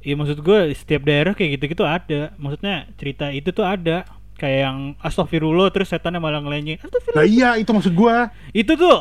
Iya 0.00 0.14
maksud 0.16 0.38
gue 0.40 0.58
setiap 0.72 1.02
daerah 1.04 1.36
kayak 1.36 1.60
gitu-gitu 1.60 1.84
ada 1.84 2.32
maksudnya 2.40 2.88
cerita 2.96 3.28
itu 3.38 3.52
tuh 3.52 3.66
ada 3.68 4.08
kayak 4.40 4.58
yang 4.64 4.78
astagfirullah 4.98 5.68
terus 5.68 5.92
setannya 5.92 6.16
malah 6.16 6.40
ngelenyeng 6.40 6.80
astagfirullah 6.80 7.20
Nah 7.20 7.28
iya, 7.28 7.48
itu 7.54 7.68
maksud 7.68 7.92
gua. 7.92 8.32
itu 8.50 8.72
tuh 8.72 8.96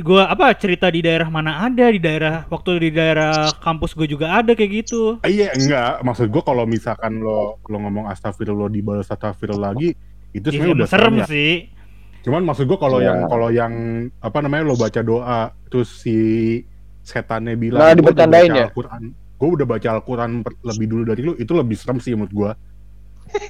gua 0.00 0.28
apa 0.28 0.52
cerita 0.52 0.88
di 0.88 1.00
daerah 1.00 1.28
mana 1.28 1.60
ada 1.62 1.88
di 1.88 1.96
daerah 1.96 2.44
waktu 2.46 2.76
di 2.78 2.90
daerah 2.90 3.52
kampus 3.58 3.92
gue 3.92 4.04
juga 4.06 4.32
ada 4.34 4.52
kayak 4.52 4.70
gitu 4.82 5.16
Ah, 5.20 5.28
Iya, 5.28 5.52
enggak. 5.52 6.00
Maksud 6.02 6.28
gua 6.28 6.42
kalau 6.42 6.64
misalkan 6.64 7.20
lo 7.20 7.60
lo 7.62 7.76
ngomong 7.78 8.04
astagfirullah 8.06 8.68
dibalas 8.68 9.04
astagfirullah 9.06 9.72
lagi, 9.72 9.92
itu 10.30 10.44
Iya, 10.44 10.52
sebenarnya 10.54 10.76
udah 10.76 10.88
serem 10.88 11.14
ya. 11.14 11.26
sih 11.26 11.52
Cuman 12.18 12.42
maksud 12.42 12.64
gua 12.64 12.78
kalau 12.78 12.98
Iya. 12.98 13.08
yang 13.08 13.18
kalau 13.26 13.48
yang 13.48 13.72
apa 14.18 14.38
namanya 14.40 14.64
lo 14.64 14.74
baca 14.74 15.00
doa 15.00 15.40
terus 15.68 15.88
si 15.98 16.16
setannya 17.00 17.56
bilang 17.56 17.80
Nah, 17.80 17.86
"Gua 17.86 17.88
udah 17.88 17.98
dibercandain 17.98 18.50
baca 18.50 18.58
ya?" 18.58 18.66
Al-Quran, 18.68 19.02
gue 19.38 19.48
udah 19.48 19.66
baca 19.66 19.88
Al-Quran 19.90 20.30
lebih 20.62 20.86
dulu 20.86 21.02
dari 21.06 21.20
lu, 21.22 21.32
itu 21.34 21.52
lebih 21.54 21.76
serem 21.76 21.96
sih 21.96 22.12
menurut 22.12 22.34
gua. 22.34 22.52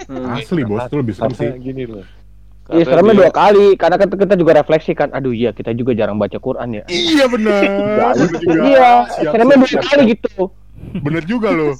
Hmm. 0.08 0.34
Asli 0.34 0.62
bos, 0.64 0.84
itu 0.88 0.96
lebih 0.98 1.14
serem 1.14 1.32
sih. 1.36 1.50
Gini 1.60 1.84
loh. 1.84 2.04
Iya, 2.68 2.84
seremnya 2.84 3.14
dua 3.16 3.32
kali 3.32 3.80
karena 3.80 3.96
kan 3.96 4.08
kita 4.12 4.34
juga 4.36 4.52
refleksi 4.60 4.92
kan. 4.92 5.08
Aduh 5.16 5.32
iya, 5.32 5.56
kita 5.56 5.72
juga 5.72 5.96
jarang 5.96 6.20
baca 6.20 6.36
Quran 6.36 6.76
ya. 6.76 6.84
Iya 6.92 7.24
bener, 7.24 7.64
bener 7.64 8.28
juga. 8.36 8.60
Iya, 8.68 8.88
Siap, 9.08 9.32
seremnya 9.32 9.56
dua 9.56 9.68
siap, 9.72 9.82
kali 9.88 10.02
siap. 10.04 10.12
gitu. 10.12 10.42
Bener 11.00 11.22
juga 11.24 11.48
lo. 11.48 11.72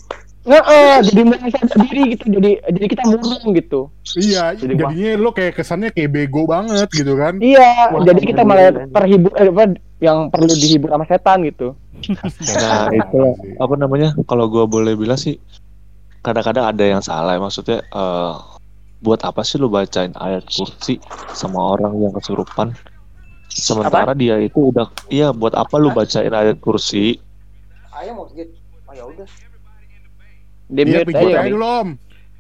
Heeh, 0.48 0.94
jadi 1.04 1.20
merasa 1.28 1.76
diri 1.76 2.02
gitu. 2.16 2.24
Jadi 2.32 2.50
jadi 2.72 2.86
kita 2.88 3.02
murung 3.04 3.52
gitu. 3.52 3.80
Iya, 4.16 4.56
Jadi 4.56 4.72
jadinya 4.80 5.10
lo 5.20 5.30
kayak 5.36 5.60
kesannya 5.60 5.92
kayak 5.92 6.08
bego 6.08 6.48
banget 6.48 6.88
gitu 6.88 7.12
kan. 7.20 7.36
Iya, 7.36 7.92
Wah, 7.92 8.00
jadi 8.08 8.20
kita 8.24 8.42
malah 8.48 8.72
terhibur 8.72 9.32
eh, 9.36 9.52
apa 9.52 9.76
yang 10.00 10.32
perlu 10.32 10.48
dihibur 10.48 10.88
sama 10.88 11.04
setan 11.04 11.44
gitu. 11.44 11.76
Nah 12.08 12.88
itu 12.94 13.20
apa 13.58 13.74
namanya 13.76 14.14
kalau 14.24 14.46
gua 14.48 14.64
boleh 14.64 14.94
bilang 14.94 15.18
sih 15.18 15.36
kadang-kadang 16.28 16.64
ada 16.68 16.84
yang 16.84 17.00
salah 17.00 17.34
ya. 17.34 17.40
maksudnya 17.40 17.78
eh, 17.82 18.34
buat 18.98 19.20
apa 19.22 19.40
sih 19.40 19.56
lu 19.56 19.66
bacain 19.66 20.10
ayat 20.14 20.44
kursi 20.44 20.98
sama 21.30 21.74
orang 21.74 21.96
yang 21.98 22.12
kesurupan 22.12 22.74
sementara 23.48 24.12
dia 24.12 24.36
itu 24.38 24.70
udah 24.70 24.90
iya 25.08 25.30
buat 25.30 25.54
apa 25.54 25.74
lu 25.76 25.90
bacain 25.90 26.30
ayat 26.30 26.58
kursi 26.58 27.16
Ayo 27.94 28.14
mau 28.14 28.30
sedikit. 28.30 28.54
Oh 28.86 28.94
ya 28.94 29.02
udah. 29.02 29.26
Dia 30.70 31.02
pijit 31.02 31.18
aja 31.18 31.26
aja 31.26 31.38
kali. 31.42 31.50
dulu 31.50 31.66
om. 31.66 31.88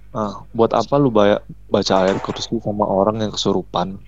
nah 0.08 0.32
buat 0.50 0.72
apa 0.72 0.94
lu 0.96 1.10
ba- 1.10 1.42
baca 1.66 1.94
ayat 2.00 2.22
kursi 2.22 2.56
sama 2.60 2.84
orang 2.84 3.20
yang 3.20 3.28
kesurupan 3.28 3.98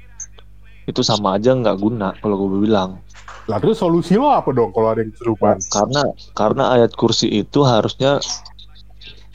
itu 0.86 1.02
sama 1.02 1.36
aja 1.36 1.52
nggak 1.52 1.76
guna 1.76 2.16
kalau 2.18 2.40
gue 2.40 2.64
bilang 2.64 2.98
Lah 3.46 3.58
terus 3.58 3.78
solusi 3.78 4.14
lo 4.14 4.30
apa 4.30 4.48
dong 4.50 4.70
kalau 4.70 4.94
ada 4.94 5.02
yang 5.02 5.12
kesurupan? 5.12 5.58
karena 5.68 6.02
karena 6.32 6.64
ayat 6.72 6.94
kursi 6.94 7.28
itu 7.28 7.60
harusnya 7.62 8.16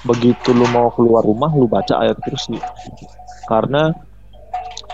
begitu 0.06 0.50
lu 0.50 0.66
mau 0.70 0.88
keluar 0.90 1.22
rumah 1.22 1.50
lu 1.50 1.66
baca 1.66 2.00
ayat 2.00 2.18
kursi 2.20 2.56
karena 3.46 3.90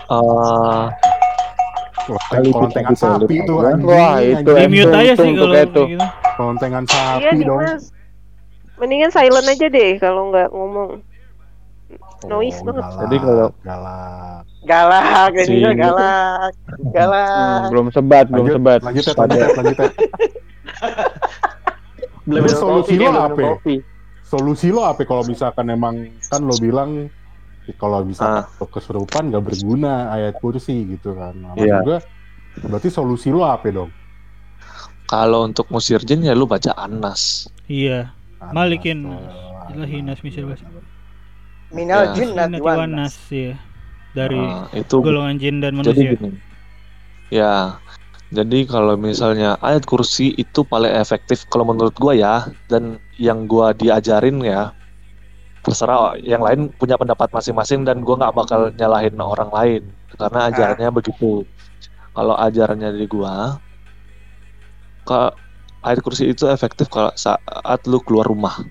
eh 0.08 0.86
Wah, 2.02 2.18
Kali 2.26 2.50
kolontengan 2.50 2.90
kita 2.90 2.98
sapi 2.98 3.30
bisa 3.30 3.44
itu 3.46 3.54
anjing. 3.62 3.86
Wah, 3.86 4.18
itu 4.18 4.50
di 4.50 4.66
mute 4.66 4.90
aja 4.92 5.12
sih 5.14 5.30
tuh 5.30 5.38
kalau 5.38 5.54
kayak 5.54 5.68
gitu 5.70 5.82
Kolontengan 6.34 6.82
Iya 6.82 6.90
sapi 6.90 7.26
nih 7.30 7.44
dong. 7.46 7.58
mas. 7.62 7.82
Mendingan 8.74 9.10
silent 9.14 9.46
aja 9.46 9.66
deh 9.70 9.90
kalau 9.96 10.22
nggak 10.28 10.48
ngomong. 10.50 10.90
Noise 12.24 12.58
Oh, 12.58 12.64
banget. 12.66 12.82
galak, 12.82 12.98
Jadi 12.98 13.16
kalau- 13.20 13.52
galak. 13.62 14.42
Galak, 14.62 15.30
ini 15.32 15.42
Si- 15.44 15.54
juga 15.54 15.70
galak. 15.76 16.50
Hmm, 16.50 16.90
Galak. 16.90 17.60
belum 17.70 17.86
sebat, 17.90 18.26
belum 18.26 18.44
Lanjut, 18.44 18.56
sebat. 18.58 18.80
lanjut 18.82 19.04
ya, 19.04 19.12
lanjut 19.12 19.38
ya, 19.38 19.48
lanjut 19.52 19.76
ya. 19.76 19.88
Belum 22.24 22.44
solusi 22.48 22.94
lo 22.94 22.98
belum 23.04 23.14
apa? 23.14 23.42
Solusi 24.32 24.72
lo 24.72 24.80
apa 24.88 25.04
kalau 25.04 25.28
misalkan 25.28 25.66
emang 25.68 25.96
kan 26.32 26.40
lo 26.40 26.56
bilang 26.56 26.90
"Ih, 27.68 27.76
kalau 27.76 28.00
misalkan 28.00 28.48
Ah. 28.48 28.56
lo 28.56 28.66
kesurupan 28.66 29.28
gak 29.28 29.44
berguna 29.44 30.08
ayat 30.08 30.34
kursi 30.40 30.72
gitu 30.88 31.12
kan. 31.12 31.36
Nah, 31.36 31.52
Iya. 31.52 31.84
gua, 31.84 31.98
berarti 32.64 32.88
solusi 32.88 33.28
lo 33.28 33.44
apa 33.44 33.68
dong? 33.68 33.90
kalau 35.04 35.44
untuk 35.44 35.68
musir 35.68 36.00
jin 36.00 36.24
ya 36.24 36.32
lu 36.32 36.48
baca 36.48 36.72
anas 36.72 37.44
iya 37.68 38.16
Anas, 38.40 38.54
Malikin. 38.56 38.98
eh, 39.06 39.72
Ilahi 39.76 39.98
nas 40.02 40.20
misal 40.26 40.44
bas 40.50 40.60
Minal 41.72 42.10
Ya. 42.10 42.12
jin 42.16 42.28
Sunnati 42.32 42.58
wan 42.64 42.90
nas 42.96 43.14
ya 43.30 43.54
dari 44.16 44.36
Nah, 44.40 44.72
itu 44.72 44.96
golongan 45.04 45.36
jin 45.40 45.56
dan 45.60 45.72
jadi 45.76 45.84
manusia 45.84 46.10
gini 46.16 46.28
ya 47.32 47.52
jadi 48.32 48.64
kalau 48.64 48.96
misalnya 48.96 49.60
ayat 49.60 49.84
kursi 49.84 50.32
itu 50.40 50.64
paling 50.64 50.88
efektif 50.96 51.44
kalau 51.52 51.68
menurut 51.68 51.92
gua 52.00 52.16
ya 52.16 52.34
dan 52.72 52.96
yang 53.20 53.44
gua 53.44 53.76
diajarin 53.76 54.40
ya 54.40 54.72
terserah 55.62 56.18
yang 56.18 56.42
lain 56.42 56.72
punya 56.74 56.96
pendapat 56.98 57.28
masing-masing 57.30 57.84
dan 57.84 58.00
gua 58.02 58.16
nggak 58.18 58.34
bakal 58.34 58.60
nyalahin 58.74 59.14
orang 59.20 59.50
lain 59.52 59.82
karena 60.16 60.48
ajarannya 60.50 60.88
begitu. 60.92 61.44
Kalau 62.12 62.34
ajarannya 62.36 62.88
dari 62.92 63.08
gua 63.08 63.60
ke 65.08 65.20
ayat 65.84 66.00
kursi 66.04 66.32
itu 66.32 66.48
efektif 66.48 66.88
kalau 66.88 67.12
saat 67.16 67.80
lu 67.88 68.00
keluar 68.00 68.26
rumah. 68.28 68.64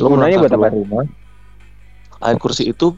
Lu 0.00 0.08
Gunanya 0.16 0.40
buat 0.42 0.52
apa? 0.52 0.68
rumah 0.72 1.04
ayat 2.24 2.38
kursi 2.40 2.72
itu 2.72 2.96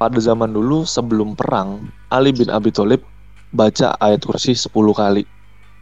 pada 0.00 0.18
zaman 0.18 0.50
dulu 0.52 0.84
sebelum 0.88 1.36
perang 1.36 1.92
Ali 2.10 2.32
bin 2.34 2.48
Abi 2.50 2.72
Thalib 2.72 3.13
baca 3.54 3.94
ayat 4.02 4.20
kursi 4.26 4.52
10 4.58 4.92
kali 4.92 5.22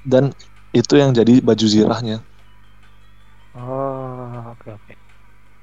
dan 0.05 0.31
itu 0.73 0.95
yang 1.01 1.11
jadi 1.17 1.41
baju 1.41 1.67
zirahnya 1.67 2.19
Oh, 3.53 4.57
oke 4.57 4.69
oke. 4.73 4.93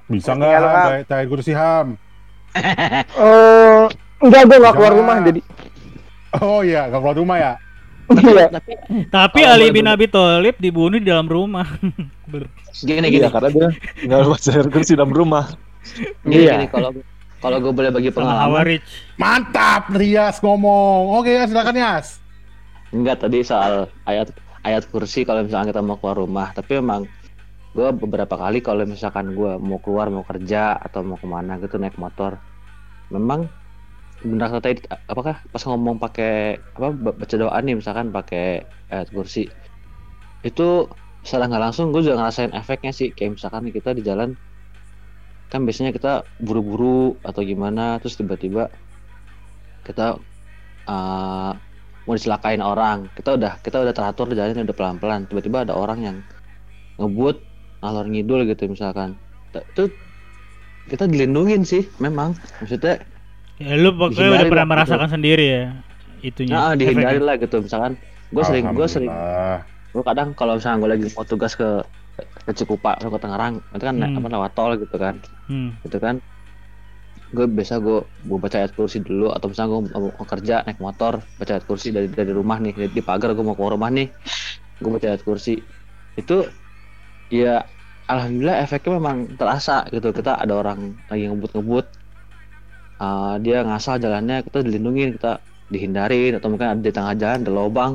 Bisa 0.10 0.34
Berarti 0.34 0.38
nggak 0.38 0.54
Ham, 0.54 0.70
Ham- 0.70 0.86
kayak 0.86 1.10
ayat 1.10 1.28
kursi 1.30 1.52
ham? 1.58 1.88
Eh, 3.26 3.84
enggak 4.22 4.42
gua 4.46 4.58
enggak 4.62 4.74
keluar 4.78 4.94
rumah 4.94 5.16
jadi. 5.22 5.42
Oh 6.38 6.62
iya, 6.62 6.86
nggak 6.90 7.02
keluar 7.02 7.18
rumah 7.18 7.38
ya? 7.38 7.54
Iya. 8.10 8.46
Tapi 8.50 8.74
tapi 9.10 9.40
Kalau 9.46 9.54
Ali 9.54 9.70
bin 9.70 9.86
Abi 9.86 10.06
Thalib 10.10 10.58
dibunuh 10.58 10.98
di 10.98 11.06
dalam 11.10 11.30
rumah 11.30 11.66
gini 12.82 13.06
gini. 13.10 13.22
Iya, 13.22 13.30
karena 13.34 13.50
dia 13.50 13.68
nggak 14.06 14.22
baca 14.30 14.50
ayat 14.54 14.68
kursi 14.70 14.94
dalam 14.98 15.14
rumah 15.14 15.46
Gini, 16.22 16.46
Iya. 16.46 16.54
gini, 16.58 16.66
kalau 16.70 16.90
kalau 17.44 17.58
gue 17.64 17.72
boleh 17.78 17.92
bagi 17.96 18.12
pengalaman 18.12 18.68
Mantap, 19.22 19.92
Rias 20.00 20.40
ngomong. 20.44 21.02
Oke 21.20 21.32
ya, 21.38 21.44
silakan 21.50 21.76
Yas. 21.84 22.08
enggak 22.96 23.18
tadi 23.24 23.38
soal 23.52 23.74
ayat 24.10 24.28
ayat 24.68 24.84
kursi 24.92 25.20
kalau 25.28 25.42
misalkan 25.46 25.70
kita 25.72 25.82
mau 25.88 25.98
keluar 26.02 26.18
rumah 26.24 26.48
tapi 26.58 26.72
memang 26.82 27.02
gue 27.76 27.88
beberapa 28.04 28.36
kali 28.44 28.58
kalau 28.68 28.84
misalkan 28.94 29.28
gue 29.38 29.52
mau 29.70 29.80
keluar 29.86 30.08
mau 30.16 30.26
kerja 30.32 30.58
atau 30.86 31.00
mau 31.10 31.18
ke 31.24 31.28
mana 31.36 31.52
gitu 31.64 31.76
naik 31.82 31.96
motor 32.04 32.32
memang 33.16 33.40
benar 34.30 34.48
kata 34.52 34.62
tadi 34.66 34.74
apakah 35.14 35.36
pas 35.54 35.64
ngomong 35.70 35.98
pakai 36.04 36.30
apa 36.78 36.88
ba- 37.04 37.18
baca 37.22 37.36
doa 37.42 37.58
nih 37.66 37.76
misalkan 37.80 38.08
pakai 38.18 38.42
ayat 38.94 39.08
kursi 39.16 39.40
itu 40.48 40.62
secara 41.26 41.44
nggak 41.50 41.64
langsung 41.66 41.86
gue 41.94 42.02
juga 42.06 42.16
ngerasain 42.20 42.52
efeknya 42.60 42.92
sih 43.00 43.08
kayak 43.16 43.32
misalkan 43.36 43.64
kita 43.76 43.90
di 43.98 44.02
jalan 44.10 44.30
kan 45.50 45.66
biasanya 45.66 45.90
kita 45.90 46.24
buru-buru 46.38 47.18
atau 47.26 47.42
gimana 47.42 47.98
terus 47.98 48.16
tiba-tiba 48.16 48.70
kita 49.82 50.22
uh, 50.86 51.52
mau 52.06 52.14
dicelakain 52.14 52.62
orang. 52.62 53.10
Kita 53.18 53.38
udah 53.38 53.58
kita 53.62 53.82
udah 53.82 53.94
teratur 53.94 54.30
jalan 54.34 54.66
udah 54.66 54.78
pelan-pelan. 54.78 55.26
Tiba-tiba 55.30 55.66
ada 55.66 55.74
orang 55.74 56.00
yang 56.06 56.18
ngebut 57.02 57.42
ngalor 57.82 58.06
ngidul 58.06 58.46
gitu 58.46 58.70
misalkan. 58.70 59.18
Itu 59.54 59.90
kita 60.90 61.10
dilindungin 61.10 61.66
sih 61.66 61.86
memang. 61.98 62.38
Maksudnya 62.62 63.02
ya 63.58 63.74
lu 63.76 63.92
pokoknya 63.98 64.46
udah 64.46 64.48
pernah 64.48 64.66
lah, 64.66 64.72
merasakan 64.72 65.10
sendiri 65.10 65.46
ya 65.46 65.64
itunya. 66.22 66.54
Nah, 66.54 66.74
dihindari 66.78 67.18
efeknya. 67.18 67.28
lah 67.28 67.36
gitu. 67.42 67.58
Misalkan 67.66 67.98
gue 68.30 68.44
sering 68.46 68.66
gue 68.78 68.88
sering 68.88 69.12
gue 69.90 70.04
kadang 70.06 70.38
kalau 70.38 70.62
misalnya 70.62 70.78
gue 70.86 70.90
lagi 70.94 71.06
mau 71.18 71.26
tugas 71.26 71.58
ke 71.58 71.82
ke 72.46 72.52
Cikupa 72.54 72.94
atau 73.00 73.10
ke 73.10 73.18
Tangerang 73.18 73.58
itu 73.74 73.82
kan 73.82 73.96
Hmm. 73.98 74.22
apa 74.22 74.28
lewat 74.30 74.52
tol 74.54 74.78
gitu 74.78 74.98
kan 75.02 75.18
Hmm. 75.50 75.70
gitu 75.84 75.98
kan. 75.98 76.16
Gue 77.30 77.46
biasa 77.46 77.82
gue 77.82 77.98
gue 78.30 78.38
baca 78.42 78.58
ayat 78.62 78.74
kursi 78.78 78.98
dulu 79.02 79.34
atau 79.36 79.48
misalnya 79.50 79.70
gue 79.74 79.82
mau, 79.94 80.26
kerja 80.26 80.56
naik 80.66 80.80
motor 80.82 81.14
baca 81.38 81.52
ayat 81.58 81.66
kursi 81.70 81.88
dari 81.94 82.08
dari 82.10 82.32
rumah 82.34 82.58
nih 82.62 82.74
di, 82.90 83.02
pagar 83.06 83.34
gue 83.38 83.46
mau 83.46 83.58
keluar 83.58 83.74
rumah 83.78 83.90
nih 83.94 84.08
gue 84.82 84.90
baca 84.96 85.08
ayat 85.12 85.24
kursi. 85.28 85.54
Itu 86.18 86.46
ya 87.30 87.66
alhamdulillah 88.10 88.58
efeknya 88.66 88.92
memang 89.02 89.18
terasa 89.40 89.86
gitu. 89.94 90.10
Kita 90.14 90.38
ada 90.42 90.54
orang 90.62 90.80
lagi 91.10 91.24
ngebut-ngebut 91.30 91.86
uh, 93.04 93.36
dia 93.44 93.58
ngasal 93.68 93.96
jalannya 94.04 94.36
kita 94.46 94.58
dilindungi 94.66 95.04
kita 95.18 95.32
dihindarin 95.74 96.32
atau 96.38 96.48
mungkin 96.52 96.68
ada 96.78 96.82
di 96.88 96.92
tengah 96.94 97.14
jalan 97.22 97.40
ada 97.46 97.52
lubang. 97.54 97.94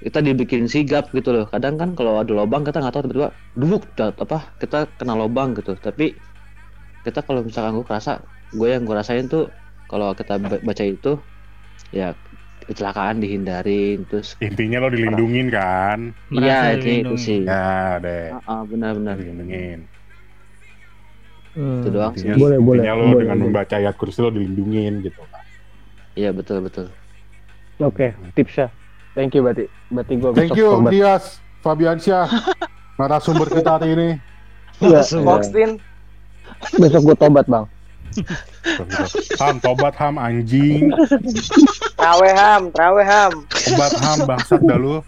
Kita 0.00 0.18
dibikin 0.24 0.64
sigap 0.64 1.12
gitu 1.12 1.28
loh. 1.36 1.44
Kadang 1.52 1.76
kan 1.80 1.90
kalau 1.98 2.12
ada 2.22 2.32
lubang 2.32 2.62
kita 2.64 2.80
nggak 2.80 2.94
tahu 2.94 3.02
tiba-tiba 3.04 3.30
duduk 3.60 3.82
apa 4.24 4.38
kita 4.60 4.78
kena 4.98 5.14
lubang 5.20 5.52
gitu. 5.58 5.76
Tapi 5.76 6.29
kita 7.04 7.18
kalau 7.26 7.40
misalkan 7.48 7.72
gue 7.78 7.86
kerasa 7.90 8.10
gue 8.58 8.66
yang 8.72 8.82
gue 8.86 8.96
rasain 9.00 9.24
tuh 9.32 9.42
kalau 9.88 10.06
kita 10.18 10.32
ba- 10.50 10.62
baca 10.68 10.84
itu 10.92 11.08
ya 11.98 12.04
kecelakaan 12.68 13.16
dihindarin 13.22 13.94
terus 14.08 14.28
Intinya 14.46 14.76
lo 14.82 14.88
dilindungin 14.94 15.46
kan? 15.56 15.98
iya 16.36 16.52
itu 17.00 17.12
sih 17.26 17.40
Ya, 17.48 17.54
deh. 18.04 18.22
Ah, 18.32 18.40
ah, 18.50 18.60
benar-benar 18.70 19.18
Dilindungin. 19.18 19.80
Hmm. 21.54 21.80
itu 21.80 21.86
doang 21.94 22.14
sih 22.20 22.28
Intinya, 22.28 22.36
Boleh, 22.40 22.58
boleh, 22.68 22.86
intinya 22.86 22.92
lo 22.98 23.08
boleh, 23.12 23.14
dengan 23.20 23.38
boleh. 23.42 23.50
membaca 23.50 23.74
ayat 23.80 23.94
kursi 24.00 24.18
lo 24.24 24.30
dilindungin 24.36 24.92
gitu. 25.06 25.22
iya 26.18 26.28
betul 26.38 26.58
betul 26.66 26.86
Oke, 27.88 28.04
tipsnya. 28.36 28.66
Thank 29.16 29.30
you 29.34 29.40
berarti. 29.46 29.64
Berarti 29.94 30.14
gue 30.22 30.30
Thank 30.34 30.54
you, 30.56 30.86
Dias, 30.86 31.42
Fabiansyah, 31.62 32.30
narasumber 32.98 33.48
kita 33.50 33.78
hari 33.78 33.88
ini. 33.96 34.08
Iya, 34.86 35.00
Foxtin 35.24 35.70
besok 36.76 37.12
gue 37.12 37.16
tobat 37.16 37.46
bang. 37.48 37.64
Ham, 39.38 39.62
tobat 39.62 39.94
ham 39.94 40.18
anjing, 40.18 40.90
Trawe 41.94 42.28
ham, 42.34 42.62
trawe 42.74 43.02
ham. 43.06 43.32
tobat 43.46 43.92
ham 44.02 44.18
bangsat 44.26 44.60
dah 44.66 44.78
lu. 44.78 44.98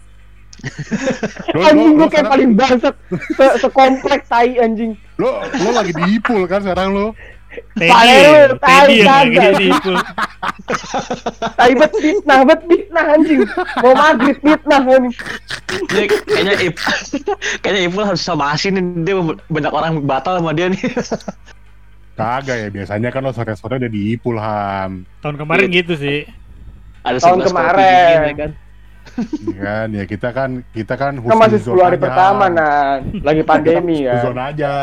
Lo, 1.51 1.59
lo, 1.59 1.65
Anjing 1.67 1.91
gue 1.99 2.07
kayak 2.07 2.27
paling 2.31 2.51
bangsat. 2.55 2.95
Se 3.35 3.45
Sekomplek 3.59 4.23
tai 4.31 4.55
anjing. 4.55 4.95
lo, 5.19 5.43
lo 5.43 5.69
lagi 5.75 5.91
diipul 5.91 6.47
kan 6.47 6.63
sekarang 6.63 6.95
lo. 6.95 7.11
Teddy, 7.73 7.89
Teddy 8.57 8.57
tai, 8.59 8.97
yang 8.97 9.07
lagi 9.09 9.37
di. 9.57 9.69
Tai 11.53 11.71
bet 11.77 11.93
fitnah, 11.97 12.39
bet 12.45 12.61
fitnah 12.65 13.05
anjing. 13.17 13.41
Mau 13.81 13.93
maghrib 13.93 14.37
fitnah 14.41 14.81
anjing. 14.81 15.15
Ini 15.73 16.03
kayaknya 16.29 16.53
Ip 16.69 16.77
kayaknya 17.65 17.81
Ipul 17.89 18.03
harus 18.05 18.21
sama 18.21 18.53
asin 18.53 18.77
dia 19.01 19.17
banyak 19.49 19.73
orang 19.73 19.91
batal 20.05 20.37
sama 20.37 20.53
dia 20.53 20.69
nih 20.69 20.81
Kagak 22.13 22.57
ya, 22.61 22.67
biasanya 22.69 23.09
kan 23.09 23.25
lo 23.25 23.33
sore-sore 23.33 23.81
udah 23.81 23.89
diipul 23.89 24.37
ham. 24.37 25.01
Tahun 25.25 25.33
kemarin 25.33 25.65
gitu 25.73 25.97
sih. 25.97 26.29
ada 27.01 27.17
Tahun 27.17 27.41
11 27.41 27.49
kopi 27.49 27.49
kemarin. 27.49 28.17
ya 28.21 28.35
kan 28.37 28.51
Iya 29.43 29.59
kan, 29.59 29.87
ya 29.91 30.03
kita 30.07 30.29
kan, 30.31 30.49
kita 30.71 30.93
kan 30.95 31.13
Kan 31.19 31.37
masih 31.41 31.59
husnuzon 31.59 31.81
10 31.81 31.87
hari 31.89 31.97
pertama 31.97 32.45
nah. 32.47 33.01
Lagi 33.25 33.41
pandemi 33.41 34.05
ya. 34.05 34.21
Husnuzon 34.21 34.39
aja. 34.39 34.73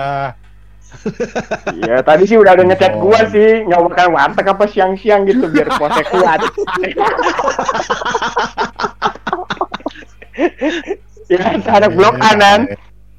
Iya, 1.80 2.02
tadi 2.04 2.28
sih 2.28 2.36
udah 2.36 2.52
ada 2.58 2.64
ngechat 2.66 2.92
gua 2.98 3.24
sih, 3.30 3.64
nggak 3.64 3.80
makan 3.88 4.12
warteg 4.12 4.46
apa 4.52 4.64
siang-siang 4.68 5.24
gitu 5.24 5.48
biar 5.48 5.70
puasa 5.78 6.02
kuat. 6.12 6.40
ya, 11.32 11.56
ada 11.56 11.88
blok 11.88 12.20
kanan. 12.20 12.68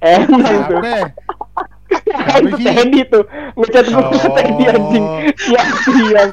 Emang 0.02 0.66
tuh. 0.70 0.82
Itu? 0.82 2.56
Teddy 2.62 3.02
tuh 3.10 3.24
ngechat 3.58 3.86
gua 3.90 4.04
Oh. 4.14 4.34
Teddy 4.36 4.64
anjing 4.70 5.06
siang-siang. 5.42 6.30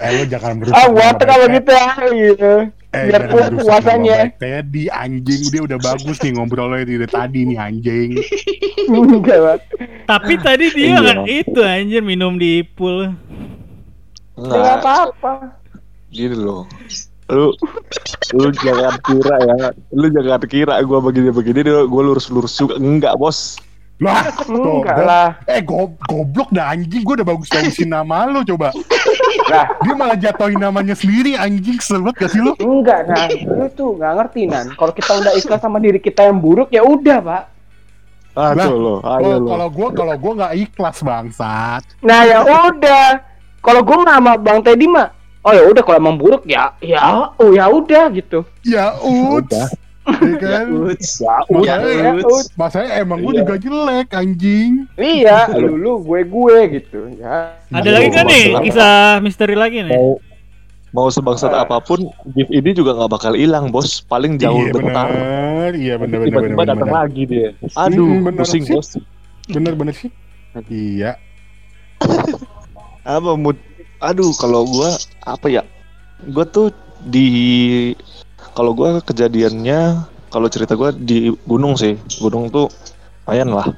Eh 0.00 0.10
lo 0.16 0.24
jangan 0.26 0.56
berusaha. 0.58 0.78
Ah, 0.78 0.88
warteg 0.88 1.28
apa 1.28 1.46
gitu 1.52 1.70
ya? 1.70 1.88
Iya. 2.10 2.54
Eh, 2.92 3.08
biar 3.08 3.24
kuat 3.26 3.56
puasanya. 3.56 4.28
Teddy 4.36 4.84
anjing 4.86 5.42
dia 5.48 5.60
udah 5.60 5.78
bagus 5.78 6.20
nih 6.20 6.36
ngobrolnya 6.36 6.84
dari 6.84 7.08
tadi 7.16 7.40
nih 7.44 7.56
anjing. 7.56 8.10
Enggak. 8.86 9.64
Tapi 10.04 10.34
tadi 10.36 10.66
dia 10.70 11.00
kan 11.00 11.24
itu 11.24 11.60
anjir 11.60 12.00
minum 12.00 12.36
di 12.36 12.60
pool. 12.62 13.08
Ya, 13.08 13.12
nggak 14.38 14.48
Nggak, 14.52 14.76
apa-apa. 14.78 15.32
gini 16.08 16.36
loh. 16.36 16.68
Lu 17.28 17.56
lu 18.34 18.48
jangan 18.54 19.00
kira 19.00 19.36
ya. 19.40 19.56
Lu 19.88 20.06
jangan 20.06 20.42
kira 20.44 20.74
gua 20.82 21.00
begini-begini 21.00 21.60
gue 21.64 22.02
lurus-lurus 22.04 22.52
juga. 22.54 22.76
Enggak, 22.76 23.16
Bos. 23.16 23.56
Lah, 23.96 24.28
Enggak 24.44 24.96
gua- 24.98 25.06
lah. 25.06 25.28
eh 25.46 25.62
go 25.62 25.96
goblok 26.02 26.50
dah 26.50 26.74
anjing 26.74 27.00
gue 27.00 27.14
udah 27.14 27.24
bagus-bagusin 27.24 27.88
nama 27.88 28.26
lo 28.26 28.42
coba. 28.42 28.68
Lah, 29.48 29.66
Dia 29.80 29.94
malah 29.96 30.16
jatuhin 30.18 30.60
namanya 30.60 30.94
sendiri 30.96 31.36
anjing 31.36 31.78
banget 31.78 32.14
gak 32.26 32.30
sih 32.32 32.40
lo? 32.40 32.52
enggak 32.60 33.08
Nan. 33.08 33.28
Lu 33.46 33.66
tuh 33.72 33.96
nggak 33.96 34.12
ngerti 34.18 34.40
Nan. 34.48 34.66
Kalau 34.76 34.92
kita 34.92 35.12
udah 35.20 35.32
ikhlas 35.36 35.60
sama 35.60 35.78
diri 35.80 36.00
kita 36.00 36.28
yang 36.28 36.38
buruk 36.38 36.68
ya 36.72 36.82
udah, 36.84 37.18
Pak. 37.20 37.42
Ah, 38.32 38.56
lo. 38.56 39.04
Ayo 39.04 39.44
lo. 39.44 39.48
kalau 39.52 39.68
gue 39.68 39.88
kalau 39.92 40.14
gue 40.16 40.32
nggak 40.40 40.52
ikhlas 40.56 40.96
bangsat. 41.04 41.82
Nah 42.00 42.20
ya 42.24 42.40
udah. 42.40 43.20
Kalau 43.62 43.80
gue 43.84 43.96
sama 44.02 44.32
Bang 44.40 44.64
Teddy 44.64 44.88
mah, 44.90 45.12
oh 45.46 45.52
ya 45.54 45.62
udah 45.68 45.82
kalau 45.86 45.98
emang 46.02 46.18
buruk 46.18 46.42
ya, 46.50 46.74
ya, 46.82 47.30
oh 47.38 47.54
ya 47.54 47.70
udah 47.70 48.10
gitu. 48.10 48.42
Ya 48.66 48.98
udah. 48.98 49.70
Ya 50.02 50.34
kan? 50.36 50.66
Ya, 50.66 51.38
Masalahnya, 51.46 52.10
udah. 52.18 52.42
masalahnya 52.54 52.92
emang 52.98 53.18
gue 53.20 53.32
juga 53.38 53.54
jelek 53.54 54.08
anjing. 54.10 54.90
Iya, 54.94 55.46
lu 55.54 55.74
lu 55.74 55.92
gue 56.00 56.20
gue 56.22 56.56
gitu. 56.72 57.06
Ya. 57.16 57.54
Ada 57.68 57.84
Iya, 57.84 57.92
lagi 57.92 58.08
kan 58.10 58.24
nih 58.26 58.44
kisah 58.62 58.94
misteri 59.18 59.54
lagi 59.54 59.78
nih. 59.80 59.92
mau 59.92 60.18
mau 60.92 61.08
sebangsat 61.08 61.48
apa 61.50 61.80
pun 61.80 62.04
gift 62.28 62.50
ini 62.50 62.70
juga 62.72 62.92
nggak 62.92 63.10
bakal 63.10 63.32
hilang 63.32 63.70
bos 63.70 64.02
paling 64.02 64.36
jauh 64.36 64.60
iya 64.60 64.72
bentar 64.74 65.06
bener, 65.08 65.72
iya 65.72 65.94
bener 65.96 65.96
bener 65.96 66.18
bener 66.20 66.26
tiba-tiba 66.28 66.52
bener, 66.52 66.68
datang 66.68 66.84
bener. 66.84 66.98
lagi 67.00 67.22
dia 67.24 67.48
aduh 67.72 68.04
Hmm, 68.10 68.20
bener 68.22 68.40
pusing 68.44 68.62
sih. 68.62 68.74
bos 68.74 68.88
bener 69.48 69.72
bener 69.72 69.94
sih. 69.94 70.10
Iya. 70.68 71.16
apa 73.02 73.30
mood 73.34 73.56
aduh 73.98 74.36
kalau 74.36 74.66
gua 74.66 74.92
apa 75.24 75.46
ya 75.48 75.62
gua 76.28 76.44
tuh 76.44 76.68
di 77.02 77.26
kalau 78.52 78.72
gua 78.76 79.00
kejadiannya 79.04 80.08
kalau 80.32 80.48
cerita 80.48 80.76
gua 80.76 80.92
di 80.92 81.32
gunung 81.44 81.76
sih 81.76 81.96
gunung 82.20 82.48
tuh 82.52 82.68
lumayan 83.24 83.52
lah 83.52 83.68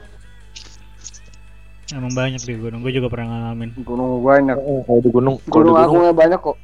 Emang 1.93 2.17
banyak 2.17 2.41
di 2.43 2.57
gunung. 2.57 2.81
Gue 2.81 2.97
juga 2.97 3.13
pernah 3.13 3.29
ngalamin. 3.29 3.77
Gunung 3.85 4.25
banyak. 4.25 4.57
kalau 4.57 4.99
di 5.05 5.11
gunung 5.13 5.35
kalau 5.47 5.69
di 5.69 5.69
Gunung 5.69 5.77
gunung 5.77 5.77
agungnya 5.77 6.15
banyak 6.17 6.41
kok. 6.41 6.57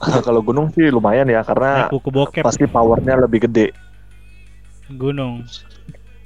kalau 0.26 0.40
gunung 0.42 0.66
sih 0.74 0.90
lumayan 0.90 1.30
ya 1.30 1.40
karena 1.46 1.86
pasti 2.42 2.66
powernya 2.66 3.24
lebih 3.24 3.46
gede 3.46 3.70
gunung. 4.94 5.46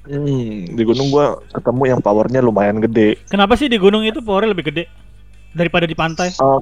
Hmm, 0.04 0.68
di 0.68 0.82
gunung 0.84 1.08
gua 1.08 1.40
ketemu 1.52 1.96
yang 1.96 2.00
powernya 2.00 2.40
lumayan 2.44 2.80
gede. 2.80 3.16
Kenapa 3.28 3.56
sih 3.56 3.72
di 3.72 3.80
gunung 3.80 4.04
itu 4.04 4.20
powernya 4.20 4.52
lebih 4.52 4.72
gede 4.72 4.84
daripada 5.56 5.88
di 5.88 5.96
pantai? 5.96 6.32
Eh, 6.32 6.60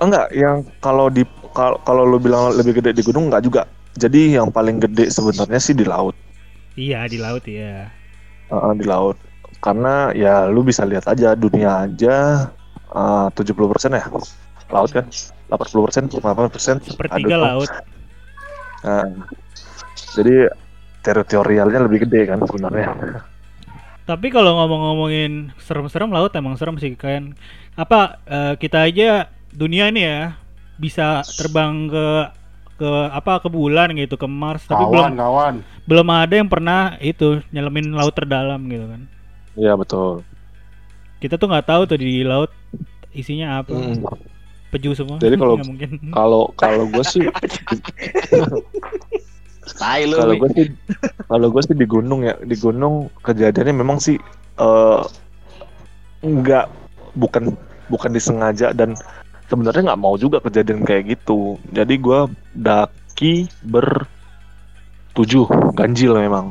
enggak, 0.00 0.26
yang 0.32 0.64
kalau 0.80 1.12
di 1.12 1.24
kalau 1.56 1.80
kalau 1.88 2.04
lu 2.04 2.20
bilang 2.20 2.52
lebih 2.52 2.84
gede 2.84 2.92
di 2.92 3.02
gunung 3.02 3.32
enggak 3.32 3.48
juga. 3.48 3.62
Jadi 3.96 4.36
yang 4.36 4.52
paling 4.52 4.76
gede 4.76 5.08
sebenarnya 5.08 5.56
sih 5.56 5.72
di 5.72 5.88
laut. 5.88 6.12
Iya 6.76 7.08
di 7.08 7.16
laut 7.16 7.48
ya. 7.48 7.88
Heeh, 8.52 8.72
di 8.76 8.84
laut. 8.84 9.16
Karena 9.64 10.12
ya 10.12 10.44
lu 10.52 10.60
bisa 10.60 10.84
lihat 10.84 11.08
aja 11.08 11.32
dunia 11.32 11.88
aja 11.88 12.46
eh, 12.92 13.26
70% 13.32 13.96
ya 13.96 14.04
laut 14.66 14.90
kan 14.90 15.06
80% 15.48 16.20
80% 16.20 16.92
Sepertiga 16.92 17.36
laut. 17.40 17.70
Nah, 18.84 19.08
jadi 20.12 20.52
teritorialnya 21.00 21.88
lebih 21.88 22.04
gede 22.04 22.28
kan 22.28 22.42
sebenarnya. 22.44 22.92
Tapi 24.06 24.30
kalau 24.30 24.54
ngomong-ngomongin 24.60 25.56
serem-serem 25.58 26.12
laut 26.12 26.30
emang 26.36 26.54
serem 26.60 26.76
sih 26.76 26.92
kan. 26.94 27.32
Apa 27.78 28.20
eh, 28.28 28.54
kita 28.60 28.84
aja 28.84 29.32
dunia 29.56 29.88
ini 29.88 30.04
ya 30.04 30.36
bisa 30.76 31.06
terbang 31.34 31.88
ke 31.88 32.06
ke 32.76 32.90
apa 33.08 33.40
ke 33.40 33.48
bulan 33.48 33.88
gitu 33.92 34.14
ke 34.14 34.28
Mars 34.28 34.60
tapi 34.64 34.84
belum 34.84 35.00
Kawan 35.08 35.14
kawan. 35.16 35.54
belum 35.84 36.06
ada 36.10 36.34
yang 36.34 36.44
pernah 36.46 36.80
itu 36.98 37.40
nyelemin 37.48 37.88
laut 37.90 38.12
terdalam 38.12 38.60
gitu 38.66 38.84
kan. 38.84 39.00
Iya 39.56 39.72
betul. 39.74 40.20
Kita 41.16 41.34
tuh 41.34 41.48
nggak 41.48 41.64
tahu 41.64 41.82
tuh 41.86 41.96
di 41.96 42.20
laut 42.20 42.52
isinya 43.10 43.64
apa. 43.64 43.72
Mm. 43.72 44.04
Peju 44.68 44.92
semua. 44.92 45.16
Jadi 45.16 45.36
kalau- 45.40 45.56
mungkin. 45.58 45.90
Kalau 46.12 46.42
kalau 46.52 46.84
gue 46.86 47.00
sih 47.02 47.24
kalau 50.12 50.34
gue 50.36 50.50
sih 50.52 50.66
kalau 51.26 51.46
gue 51.50 51.62
sih 51.62 51.74
di 51.74 51.86
gunung 51.86 52.22
ya 52.22 52.36
di 52.38 52.54
gunung 52.54 52.94
kejadiannya 53.20 53.74
memang 53.74 53.98
sih 53.98 54.14
eh 54.56 55.00
nggak 56.22 56.66
bukan 57.14 57.56
bukan 57.86 58.10
disengaja 58.10 58.70
dan 58.70 58.94
sebenarnya 59.46 59.82
nggak 59.92 60.02
mau 60.02 60.14
juga 60.18 60.42
kejadian 60.42 60.82
kayak 60.82 61.16
gitu. 61.16 61.58
Jadi 61.70 61.94
gue 61.98 62.20
daki 62.54 63.46
bertujuh 63.66 65.46
ganjil 65.74 66.12
memang. 66.18 66.50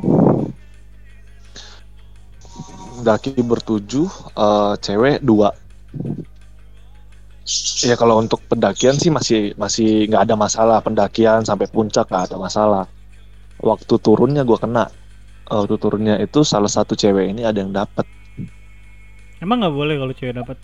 Daki 3.04 3.36
bertujuh 3.44 4.08
eh, 4.34 4.74
cewek 4.80 5.20
dua. 5.22 5.52
Ya 7.86 7.94
kalau 7.94 8.18
untuk 8.18 8.42
pendakian 8.50 8.98
sih 8.98 9.12
masih 9.12 9.54
masih 9.54 10.10
nggak 10.10 10.26
ada 10.26 10.34
masalah. 10.34 10.78
Pendakian 10.82 11.46
sampai 11.46 11.70
puncak 11.70 12.08
nggak 12.08 12.32
ada 12.32 12.36
masalah. 12.40 12.84
Waktu 13.62 13.94
turunnya 14.02 14.42
gua 14.42 14.58
kena. 14.58 14.90
Waktu 15.46 15.78
turunnya 15.78 16.18
itu 16.18 16.42
salah 16.42 16.66
satu 16.66 16.98
cewek 16.98 17.30
ini 17.30 17.46
ada 17.46 17.62
yang 17.62 17.70
dapat 17.70 18.02
Emang 19.36 19.60
nggak 19.62 19.76
boleh 19.78 19.94
kalau 20.00 20.14
cewek 20.16 20.34
dapat. 20.34 20.56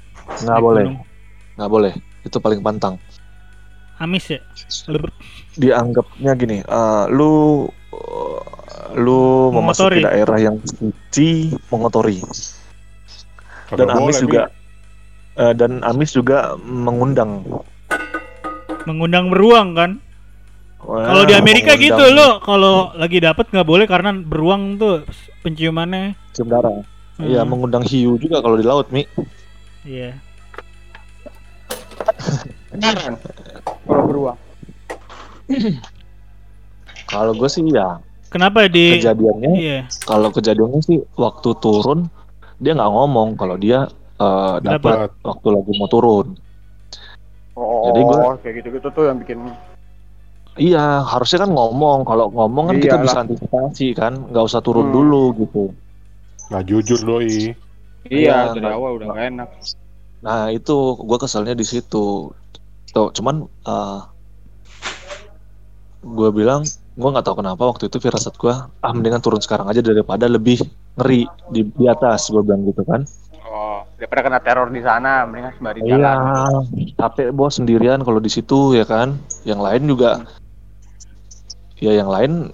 nggak 0.43 0.59
boleh. 0.65 0.85
nggak 1.61 1.71
boleh 1.71 1.93
itu 2.23 2.37
paling 2.39 2.63
pantang 2.63 2.97
Amis 4.03 4.27
ya. 4.35 4.41
dianggapnya 5.55 6.33
gini 6.35 6.59
eh, 6.65 7.05
lu 7.13 7.67
eh, 7.95 8.41
lu 8.99 9.53
memasuki 9.55 10.03
daerah 10.03 10.39
yang 10.41 10.57
suci 10.65 11.55
mengotori 11.71 12.19
dan 13.73 13.89
Kagak 13.89 13.97
Amis 13.97 14.17
boleh, 14.19 14.23
juga 14.27 14.43
eh, 15.39 15.53
dan 15.55 15.73
Amis 15.87 16.11
juga 16.13 16.59
mengundang 16.61 17.47
mengundang 18.83 19.31
beruang 19.31 19.79
kan. 19.79 19.91
Kalau 20.83 21.23
di 21.23 21.35
Amerika 21.39 21.79
mengundang 21.79 22.03
gitu 22.03 22.05
lo 22.11 22.29
kalau 22.43 22.91
lagi 22.99 23.23
dapet 23.23 23.47
nggak 23.55 23.69
boleh 23.69 23.87
karena 23.87 24.11
beruang 24.19 24.77
tuh 24.83 25.07
penciumannya. 25.47 26.19
cium 26.35 26.51
darah. 26.51 26.83
Iya, 27.23 27.45
Hmm. 27.45 27.55
mengundang 27.55 27.85
hiu 27.87 28.19
juga 28.19 28.43
kalau 28.43 28.59
di 28.59 28.67
laut, 28.67 28.91
Mi. 28.91 29.07
Iya. 29.87 30.19
Beneran. 32.71 33.15
Kalau 33.83 34.03
beruang. 34.05 34.39
Kalau 37.07 37.33
gue 37.33 37.45
sih 37.47 37.61
ya, 37.67 38.01
Kenapa 38.27 38.65
di 38.65 38.97
kejadiannya 38.97 39.53
Iya. 39.53 39.79
kalau 40.03 40.33
kejadiannya 40.33 40.81
sih 40.81 41.05
waktu 41.15 41.53
turun 41.61 42.09
dia 42.57 42.73
nggak 42.73 42.89
ngomong 42.89 43.37
kalau 43.37 43.61
dia 43.61 43.85
eh, 44.17 44.57
dapat 44.59 45.13
waktu 45.21 45.49
lagi 45.51 45.73
mau 45.77 45.85
turun. 45.87 46.33
Oh, 47.53 47.93
Jadi 47.93 48.01
gua- 48.01 48.41
kayak 48.41 48.65
gitu-gitu 48.65 48.89
tuh 48.89 49.05
yang 49.05 49.21
bikin 49.21 49.53
Iya, 50.53 51.01
harusnya 51.03 51.45
kan 51.45 51.51
ngomong. 51.51 52.05
Kalau 52.05 52.29
ngomong 52.29 52.65
kan 52.69 52.77
kita 52.77 52.97
Iyalah. 52.97 53.05
bisa 53.05 53.19
antisipasi 53.21 53.87
kan, 53.93 54.13
nggak 54.29 54.45
usah 54.47 54.61
turun 54.61 54.89
Hmm. 54.89 54.95
dulu 54.95 55.23
gitu. 55.37 55.65
Nggak 56.49 56.63
jujur 56.67 57.01
doi. 57.03 57.53
Iya, 58.05 58.53
Iya, 58.53 58.57
dari 58.57 58.69
awal 58.69 58.91
udah 58.97 59.07
gak 59.11 59.25
enak. 59.29 59.49
Nah 60.23 60.49
itu 60.55 60.97
gue 61.03 61.19
keselnya 61.19 61.55
di 61.59 61.67
situ. 61.67 62.31
Tuh, 62.93 63.09
cuman 63.11 63.47
gue 66.03 66.29
bilang 66.35 66.63
gue 66.93 67.09
nggak 67.09 67.25
tahu 67.25 67.41
kenapa 67.41 67.63
waktu 67.73 67.89
itu 67.89 67.97
firasat 68.03 68.37
gue 68.37 68.53
ah 68.53 68.93
mendingan 68.93 69.23
turun 69.25 69.41
sekarang 69.41 69.71
aja 69.71 69.81
daripada 69.81 70.29
lebih 70.29 70.61
ngeri 70.99 71.25
di, 71.49 71.65
di 71.65 71.85
atas 71.89 72.29
gue 72.29 72.43
bilang 72.45 72.69
gitu 72.69 72.85
kan. 72.85 73.03
Oh, 73.49 73.81
daripada 73.97 74.21
kena 74.29 74.41
teror 74.45 74.69
di 74.69 74.81
sana, 74.85 75.25
mendingan 75.25 75.53
sembari 75.57 75.79
Iya, 75.85 75.97
jalan. 75.97 76.65
capek 76.97 77.29
bos 77.33 77.57
sendirian 77.57 78.01
kalau 78.05 78.21
di 78.21 78.29
situ 78.29 78.77
ya 78.77 78.85
kan. 78.85 79.17
Yang 79.49 79.61
lain 79.61 79.83
juga, 79.89 80.11
ya 81.81 81.93
yang 81.97 82.13
lain 82.13 82.53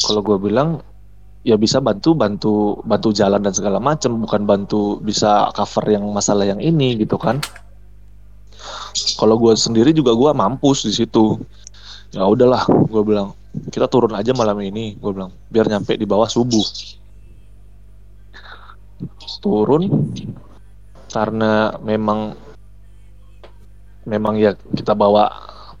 kalau 0.00 0.20
gue 0.24 0.36
bilang 0.40 0.80
ya 1.40 1.56
bisa 1.56 1.80
bantu 1.80 2.12
bantu 2.12 2.84
bantu 2.84 3.08
jalan 3.16 3.40
dan 3.40 3.54
segala 3.56 3.78
macam, 3.80 4.20
bukan 4.20 4.44
bantu 4.44 5.00
bisa 5.00 5.48
cover 5.56 5.84
yang 5.88 6.04
masalah 6.12 6.44
yang 6.44 6.60
ini 6.60 7.00
gitu 7.00 7.16
kan. 7.16 7.40
Kalau 9.16 9.40
gue 9.40 9.56
sendiri 9.56 9.96
juga 9.96 10.12
gue 10.12 10.30
mampus 10.36 10.84
di 10.84 10.92
situ. 10.92 11.40
Ya 12.10 12.26
udahlah, 12.26 12.66
gue 12.66 13.02
bilang 13.06 13.32
kita 13.70 13.86
turun 13.86 14.12
aja 14.18 14.34
malam 14.34 14.58
ini, 14.60 14.98
gue 14.98 15.10
bilang 15.14 15.30
biar 15.48 15.70
nyampe 15.70 15.96
di 15.96 16.04
bawah 16.04 16.26
subuh. 16.26 16.66
Turun, 19.40 20.12
karena 21.08 21.74
memang 21.80 22.36
memang 24.04 24.36
ya 24.36 24.52
kita 24.76 24.92
bawa 24.92 25.28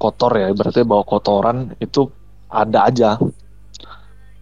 kotor 0.00 0.32
ya 0.36 0.48
berarti 0.56 0.80
bawa 0.84 1.04
kotoran 1.04 1.76
itu 1.80 2.08
ada 2.48 2.88
aja 2.88 3.20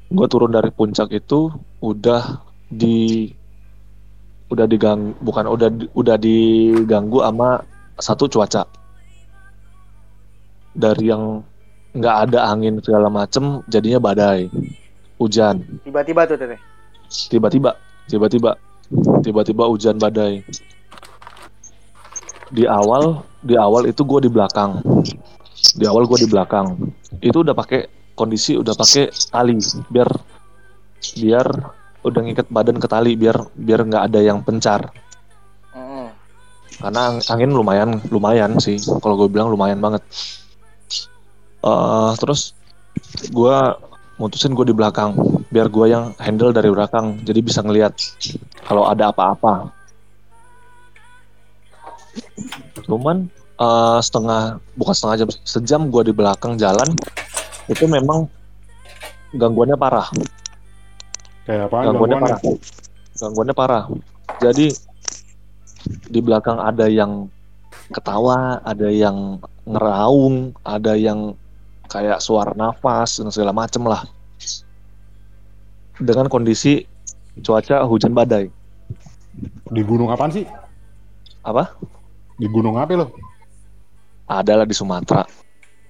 gue 0.08 0.26
turun 0.26 0.52
dari 0.52 0.72
puncak 0.72 1.12
itu 1.12 1.52
udah 1.84 2.40
di 2.72 3.28
udah 4.48 4.64
digang 4.64 5.12
bukan 5.20 5.44
udah 5.44 5.68
udah 5.92 6.16
diganggu 6.16 7.20
sama 7.20 7.60
satu 8.00 8.24
cuaca. 8.28 8.64
Dari 10.72 11.12
yang 11.12 11.44
nggak 11.92 12.16
ada 12.28 12.48
angin 12.48 12.80
segala 12.80 13.12
macem 13.12 13.60
jadinya 13.68 14.00
badai 14.00 14.48
hujan. 15.20 15.60
Tiba-tiba 15.84 16.24
tuh 16.24 16.38
teteh. 16.38 16.60
tiba-tiba 17.08 17.72
tiba-tiba 18.04 18.56
tiba-tiba 19.20 19.64
hujan 19.68 20.00
badai. 20.00 20.40
Di 22.48 22.64
awal 22.64 23.20
di 23.44 23.60
awal 23.60 23.92
itu 23.92 24.00
gue 24.08 24.24
di 24.24 24.30
belakang. 24.32 24.80
Di 25.76 25.84
awal 25.84 26.08
gue 26.08 26.24
di 26.24 26.28
belakang. 26.30 26.80
Itu 27.20 27.44
udah 27.44 27.52
pakai 27.52 27.97
kondisi 28.18 28.58
udah 28.58 28.74
pakai 28.74 29.14
tali 29.30 29.62
biar 29.86 30.10
biar 31.14 31.46
udah 32.02 32.20
ngikat 32.26 32.50
badan 32.50 32.82
ke 32.82 32.90
tali 32.90 33.14
biar 33.14 33.38
biar 33.54 33.80
nggak 33.86 34.04
ada 34.10 34.20
yang 34.20 34.42
pencar. 34.42 34.90
Karena 36.78 37.10
ang- 37.10 37.24
angin 37.26 37.50
lumayan 37.50 37.90
lumayan 38.10 38.54
sih. 38.62 38.78
Kalau 38.78 39.18
gue 39.18 39.28
bilang 39.30 39.50
lumayan 39.50 39.82
banget. 39.82 40.02
Eh 41.62 42.12
terus 42.22 42.54
gue 43.34 43.56
mutusin 44.18 44.54
gue 44.54 44.66
di 44.66 44.74
belakang 44.74 45.14
biar 45.50 45.70
gue 45.70 45.86
yang 45.90 46.14
handle 46.18 46.50
dari 46.50 46.70
belakang 46.70 47.22
jadi 47.22 47.40
bisa 47.42 47.62
ngelihat 47.66 47.94
kalau 48.62 48.86
ada 48.86 49.10
apa-apa. 49.10 49.74
Cuman 52.86 53.26
eh, 53.58 53.98
setengah 53.98 54.62
bukan 54.78 54.94
setengah 54.94 55.16
jam 55.18 55.28
sejam 55.42 55.80
gue 55.90 56.02
di 56.06 56.14
belakang 56.14 56.54
jalan 56.54 56.94
itu 57.68 57.84
memang 57.84 58.24
gangguannya 59.32 59.76
parah 59.76 60.08
Kayak 61.44 61.72
apa? 61.72 61.76
gangguannya 61.88 62.16
Gangguannya. 62.16 62.20
parah 62.20 62.40
gangguannya 63.18 63.54
parah 63.54 63.84
jadi 64.38 64.66
di 66.08 66.20
belakang 66.20 66.58
ada 66.58 66.84
yang 66.86 67.28
ketawa 67.88 68.60
ada 68.62 68.88
yang 68.88 69.40
ngeraung 69.64 70.52
ada 70.60 70.92
yang 70.92 71.32
kayak 71.88 72.20
suara 72.20 72.52
nafas 72.52 73.16
dan 73.16 73.32
segala 73.32 73.52
macem 73.52 73.80
lah 73.82 74.04
dengan 75.98 76.28
kondisi 76.28 76.84
cuaca 77.40 77.82
hujan 77.84 78.12
badai 78.12 78.52
Di 79.68 79.82
gunung 79.82 80.10
apaan 80.10 80.30
sih? 80.30 80.44
apa 81.40 81.72
Di 82.36 82.44
gunung 82.46 82.76
apa 82.76 82.92
lo? 82.94 83.06
adalah 84.26 84.68
di 84.68 84.76
Sumatera 84.76 85.24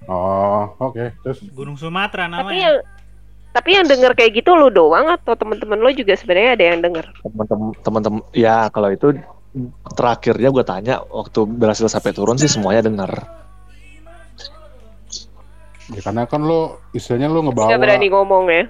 Oh, 0.09 0.73
oke. 0.89 1.13
Terus 1.21 1.39
Gunung 1.53 1.77
Sumatera 1.77 2.25
Tapi 2.25 2.33
namanya. 2.33 2.57
yang 2.57 2.75
tapi 3.49 3.69
yang 3.73 3.85
denger 3.89 4.13
kayak 4.13 4.41
gitu 4.41 4.53
lu 4.53 4.69
doang 4.69 5.09
atau 5.09 5.33
teman-teman 5.33 5.81
lo 5.81 5.89
juga 5.89 6.13
sebenarnya 6.13 6.53
ada 6.53 6.65
yang 6.69 6.79
denger? 6.85 7.05
teman-teman 7.25 7.73
teman-teman 7.81 8.21
ya 8.29 8.69
kalau 8.69 8.93
itu 8.93 9.17
terakhirnya 9.97 10.53
gue 10.53 10.61
tanya 10.61 10.95
waktu 11.09 11.49
berhasil 11.49 11.89
sampai 11.89 12.13
turun 12.13 12.37
sih 12.37 12.45
semuanya 12.45 12.85
dengar 12.85 13.09
ya 15.89 16.01
karena 16.05 16.29
kan 16.29 16.45
lo 16.45 16.77
istilahnya 16.93 17.25
lo 17.25 17.41
ngebawa 17.49 17.73
Gak 17.73 17.81
berani 17.81 18.07
ngomong 18.13 18.43
ya. 18.53 18.63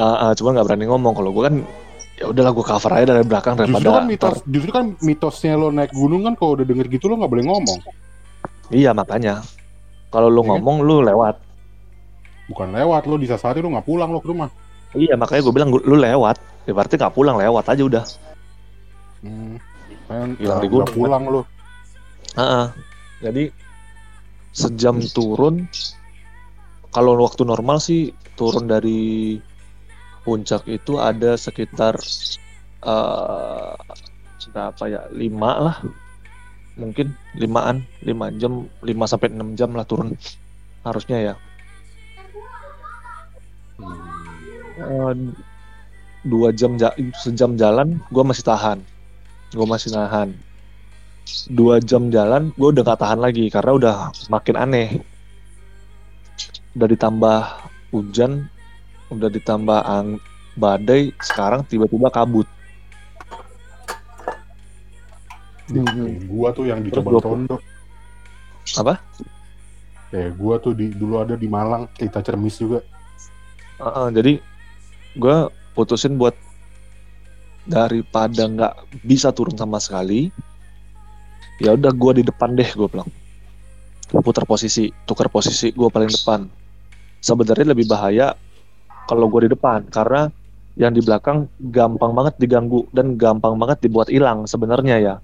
Ah, 0.00 0.30
ah, 0.30 0.32
cuma 0.32 0.56
nggak 0.56 0.64
berani 0.64 0.86
ngomong 0.88 1.12
kalau 1.12 1.30
gue 1.36 1.42
kan 1.44 1.54
ya 2.16 2.24
udahlah 2.32 2.52
gue 2.56 2.64
cover 2.64 2.92
aja 2.96 3.04
dari 3.04 3.24
belakang 3.28 3.52
Justru 3.60 3.68
daripada 3.68 3.88
kan 4.00 4.04
mitos, 4.08 4.36
justru 4.48 4.70
kan 4.72 4.86
mitosnya 5.04 5.52
lo 5.60 5.68
naik 5.68 5.92
gunung 5.92 6.24
kan 6.24 6.34
kalau 6.40 6.56
udah 6.56 6.64
denger 6.64 6.88
gitu 6.88 7.04
lo 7.12 7.20
nggak 7.20 7.32
boleh 7.36 7.44
ngomong. 7.44 7.78
Iya 8.72 8.96
makanya 8.96 9.44
kalau 10.10 10.28
lu 10.28 10.42
kan? 10.42 10.58
ngomong 10.58 10.82
lu 10.82 11.06
lewat. 11.06 11.38
Bukan 12.50 12.74
lewat 12.74 13.06
lo 13.06 13.14
disasari 13.14 13.62
lo 13.62 13.70
nggak 13.70 13.86
pulang 13.86 14.10
lo 14.10 14.18
ke 14.18 14.28
rumah. 14.28 14.50
Iya 14.94 15.14
makanya 15.14 15.46
gue 15.46 15.54
bilang 15.54 15.70
lu 15.70 15.96
lewat. 15.96 16.36
Ya 16.66 16.72
berarti 16.74 16.98
nggak 16.98 17.14
pulang 17.14 17.38
lewat 17.38 17.64
aja 17.70 17.82
udah. 17.86 18.04
Hmm. 19.22 19.56
Kan 20.10 20.34
Hilang 20.36 20.58
di 20.60 20.66
nggak 20.66 20.90
gunung, 20.90 20.90
pulang 20.90 21.24
lo. 21.30 21.40
Ah, 22.34 22.42
ah. 22.42 22.66
Jadi 23.22 23.54
sejam 24.50 24.98
turun. 25.14 25.70
Kalau 26.90 27.14
waktu 27.22 27.46
normal 27.46 27.78
sih 27.78 28.10
turun 28.34 28.66
dari 28.66 29.38
puncak 30.26 30.66
itu 30.66 30.98
ada 30.98 31.38
sekitar 31.38 31.94
eh 32.80 33.74
berapa 34.50 34.84
ya 34.90 35.06
lima 35.14 35.52
lah 35.62 35.76
mungkin 36.80 37.12
limaan 37.36 37.84
lima 38.00 38.32
jam 38.40 38.64
lima 38.80 39.04
sampai 39.04 39.28
enam 39.30 39.52
jam 39.54 39.76
lah 39.76 39.84
turun 39.84 40.16
harusnya 40.82 41.18
ya. 41.20 41.34
Eh, 44.80 45.12
dua 46.24 46.48
jam 46.56 46.80
ja- 46.80 46.96
sejam 47.20 47.54
jalan 47.60 48.00
gue 48.08 48.24
masih 48.24 48.44
tahan. 48.44 48.78
Gue 49.52 49.66
masih 49.68 49.92
nahan. 49.92 50.32
Dua 51.52 51.78
jam 51.84 52.08
jalan 52.08 52.50
gue 52.56 52.68
udah 52.72 52.82
gak 52.82 53.00
tahan 53.04 53.20
lagi 53.20 53.52
karena 53.52 53.72
udah 53.76 53.94
makin 54.32 54.56
aneh. 54.56 54.88
Udah 56.74 56.88
ditambah 56.88 57.38
hujan 57.90 58.46
udah 59.10 59.26
ditambah 59.26 59.80
ang 59.82 60.22
badai 60.54 61.10
sekarang 61.18 61.66
tiba-tiba 61.66 62.08
kabut 62.14 62.46
Kayak 65.70 66.26
gua 66.26 66.48
tuh 66.50 66.64
yang 66.66 66.80
di 66.82 66.90
Terus 66.90 67.02
Coban 67.06 67.12
gua- 67.14 67.22
Tondo. 67.22 67.56
apa? 68.76 68.94
Kayak 70.10 70.32
gua 70.36 70.54
tuh 70.58 70.72
di 70.74 70.90
dulu 70.90 71.22
ada 71.22 71.34
di 71.38 71.46
Malang, 71.46 71.86
kita 71.94 72.18
cermis 72.20 72.58
juga. 72.58 72.82
Heeh, 73.80 74.06
jadi 74.12 74.32
gue 75.16 75.36
putusin 75.72 76.14
buat 76.14 76.36
daripada 77.64 78.44
nggak 78.44 78.74
bisa 79.02 79.30
turun 79.30 79.54
sama 79.54 79.78
sekali 79.78 80.28
ya 81.60 81.76
udah 81.76 81.92
gue 81.92 82.20
di 82.20 82.24
depan 82.26 82.52
deh 82.56 82.66
gue 82.66 82.88
bilang. 82.88 83.08
Putar 84.10 84.42
posisi 84.44 84.90
tukar 85.06 85.30
posisi 85.30 85.70
gue 85.70 85.86
paling 85.86 86.10
depan. 86.10 86.44
Sebenarnya 87.20 87.72
lebih 87.72 87.86
bahaya 87.86 88.34
kalau 89.06 89.30
gue 89.30 89.46
di 89.46 89.50
depan 89.54 89.86
karena 89.88 90.28
yang 90.74 90.92
di 90.92 91.00
belakang 91.00 91.46
gampang 91.70 92.12
banget 92.12 92.34
diganggu 92.36 92.84
dan 92.92 93.14
gampang 93.14 93.56
banget 93.56 93.80
dibuat 93.80 94.08
hilang 94.08 94.44
sebenarnya 94.44 94.96
ya 94.98 95.14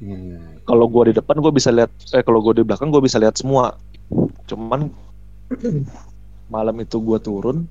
Hmm. 0.00 0.64
kalau 0.64 0.88
gua 0.88 1.12
di 1.12 1.14
depan 1.18 1.36
gua 1.44 1.52
bisa 1.52 1.68
lihat 1.68 1.92
eh 2.16 2.24
kalau 2.24 2.40
gua 2.40 2.56
di 2.56 2.64
belakang 2.64 2.88
gua 2.88 3.04
bisa 3.04 3.20
lihat 3.20 3.36
semua 3.36 3.76
cuman 4.48 4.88
malam 6.54 6.76
itu 6.80 6.96
gua 7.02 7.20
turun 7.20 7.68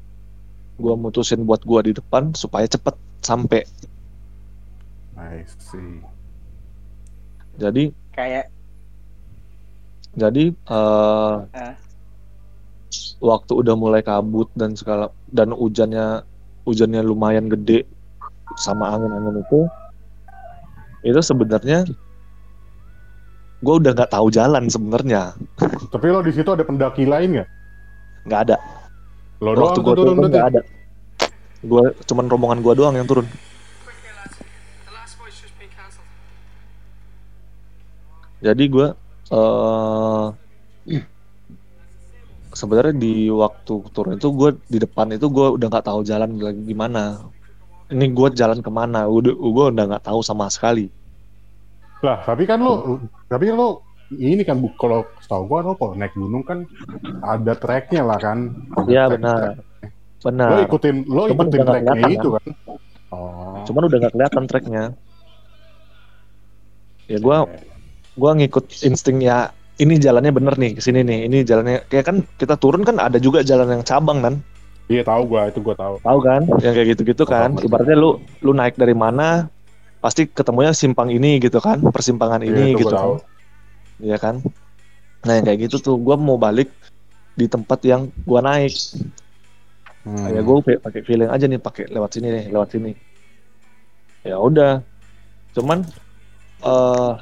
gua 0.77 0.93
mutusin 0.93 1.41
buat 1.41 1.65
gua 1.65 1.81
di 1.81 1.97
depan 1.97 2.37
supaya 2.37 2.69
cepet 2.69 2.93
sampai 3.25 3.65
I 5.19 5.43
see. 5.59 5.99
jadi 7.57 7.91
Kayak 8.13 8.53
jadi 10.13 10.53
eh 10.53 11.35
Ah. 11.49 11.75
waktu 13.19 13.51
udah 13.57 13.75
mulai 13.75 14.01
kabut 14.01 14.47
dan 14.53 14.77
segala 14.77 15.09
dan 15.29 15.51
hujannya 15.51 16.23
hujannya 16.63 17.01
lumayan 17.03 17.49
gede 17.49 17.89
sama 18.57 18.93
angin-angin 18.93 19.41
itu 19.41 19.65
itu 21.03 21.19
sebenarnya 21.23 21.87
gue 23.59 23.75
udah 23.75 23.91
nggak 23.91 24.11
tahu 24.11 24.27
jalan 24.31 24.71
sebenarnya. 24.71 25.35
Tapi 25.93 26.05
lo 26.11 26.23
di 26.23 26.31
situ 26.31 26.47
ada 26.47 26.63
pendaki 26.63 27.03
lain 27.03 27.39
nggak? 27.39 27.49
nggak 28.27 28.41
ada. 28.49 28.57
Lo 29.39 29.55
doang 29.55 29.71
waktu 29.71 29.79
tuh 29.79 29.83
gue 29.83 29.95
turun 29.95 30.15
nggak 30.27 30.47
ada. 30.55 30.61
Gue 31.63 31.83
cuman 32.07 32.25
rombongan 32.27 32.59
gue 32.63 32.73
doang 32.75 32.95
yang 32.95 33.07
turun. 33.07 33.27
Jadi 38.39 38.63
gue 38.71 38.87
eh 39.29 40.27
sebenarnya 42.55 42.95
di 42.95 43.27
waktu 43.31 43.73
turun 43.93 44.15
itu 44.17 44.27
gue 44.35 44.49
di 44.67 44.77
depan 44.81 45.11
itu 45.15 45.27
gue 45.31 45.47
udah 45.59 45.67
nggak 45.69 45.85
tahu 45.85 46.01
jalan 46.01 46.39
lagi 46.39 46.61
gimana 46.65 47.29
ini 47.89 48.05
gue 48.13 48.29
jalan 48.33 48.59
ke 48.61 48.71
mana? 48.71 49.09
Udah 49.09 49.33
gue 49.33 49.65
udah 49.73 49.83
nggak 49.95 50.05
tahu 50.05 50.21
sama 50.21 50.49
sekali. 50.49 50.89
Lah, 51.99 52.23
tapi 52.23 52.47
kan 52.47 52.63
lo, 52.63 53.03
tapi 53.27 53.51
lo 53.51 53.83
ini 54.15 54.41
kan 54.41 54.57
kalau 54.79 55.05
setahu 55.21 55.45
gua 55.45 55.59
lo 55.61 55.73
kalau 55.77 55.93
naik 55.93 56.17
gunung 56.17 56.41
kan 56.41 56.65
ada 57.21 57.53
treknya 57.53 58.01
lah 58.01 58.17
kan. 58.17 58.55
Iya 58.89 59.11
benar 59.11 59.61
benar. 60.23 60.49
Lo 60.51 60.59
ikutin, 60.67 60.95
lo 61.07 61.21
Cuman 61.31 61.47
ikutin 61.47 61.61
treknya 61.63 62.09
itu 62.11 62.29
kan. 62.35 62.45
Oh. 63.09 63.65
cuman 63.65 63.89
udah 63.89 63.97
nggak 64.05 64.13
kelihatan 64.13 64.43
treknya 64.45 64.83
ya 67.09 67.17
gue 67.17 67.37
gue 68.21 68.31
ngikut 68.37 68.85
instingnya 68.85 69.49
ini 69.81 69.97
jalannya 69.97 70.29
bener 70.29 70.59
nih 70.59 70.75
ke 70.75 70.81
sini 70.83 71.07
nih. 71.07 71.31
Ini 71.31 71.47
jalannya 71.47 71.87
kayak 71.87 72.05
kan 72.05 72.17
kita 72.35 72.59
turun 72.59 72.83
kan 72.83 72.99
ada 72.99 73.15
juga 73.15 73.41
jalan 73.47 73.79
yang 73.79 73.83
cabang 73.87 74.19
kan 74.19 74.35
Iya 74.89 75.05
tahu 75.05 75.21
gua, 75.29 75.41
itu 75.53 75.61
gua 75.61 75.77
tahu. 75.77 75.95
tahu 76.01 76.19
kan? 76.25 76.41
Yang 76.65 76.73
kayak 76.73 76.87
gitu-gitu 76.97 77.23
kan. 77.29 77.53
ibaratnya 77.61 77.93
lu 77.93 78.17
lu 78.41 78.51
naik 78.57 78.73
dari 78.73 78.97
mana 78.97 79.45
pasti 80.01 80.25
ketemunya 80.25 80.73
simpang 80.73 81.13
ini 81.13 81.37
gitu 81.37 81.61
kan 81.61 81.77
persimpangan 81.93 82.41
Iya, 82.41 82.49
ini 82.49 82.63
itu 82.73 82.81
gitu. 82.81 82.89
gua 82.89 82.97
tahu. 82.97 83.13
kan 83.21 83.27
Iya 84.01 84.17
kan? 84.17 84.35
Nah 85.29 85.33
yang 85.37 85.45
kayak 85.45 85.59
gitu 85.69 85.77
tuh 85.77 85.95
gue 85.99 86.15
mau 86.17 86.39
balik 86.39 86.71
di 87.37 87.45
tempat 87.45 87.79
yang 87.85 88.09
gua 88.25 88.41
naik. 88.41 88.73
Hmm. 90.07 90.31
ya 90.31 90.39
gue 90.41 90.79
pakai 90.79 91.03
feeling 91.03 91.27
aja 91.29 91.43
nih 91.45 91.59
pakai 91.59 91.91
lewat 91.91 92.17
sini 92.17 92.27
nih 92.31 92.45
lewat 92.49 92.69
sini. 92.73 92.91
Ya 94.25 94.39
udah. 94.41 94.81
Cuman 95.53 95.83
eh 96.65 97.13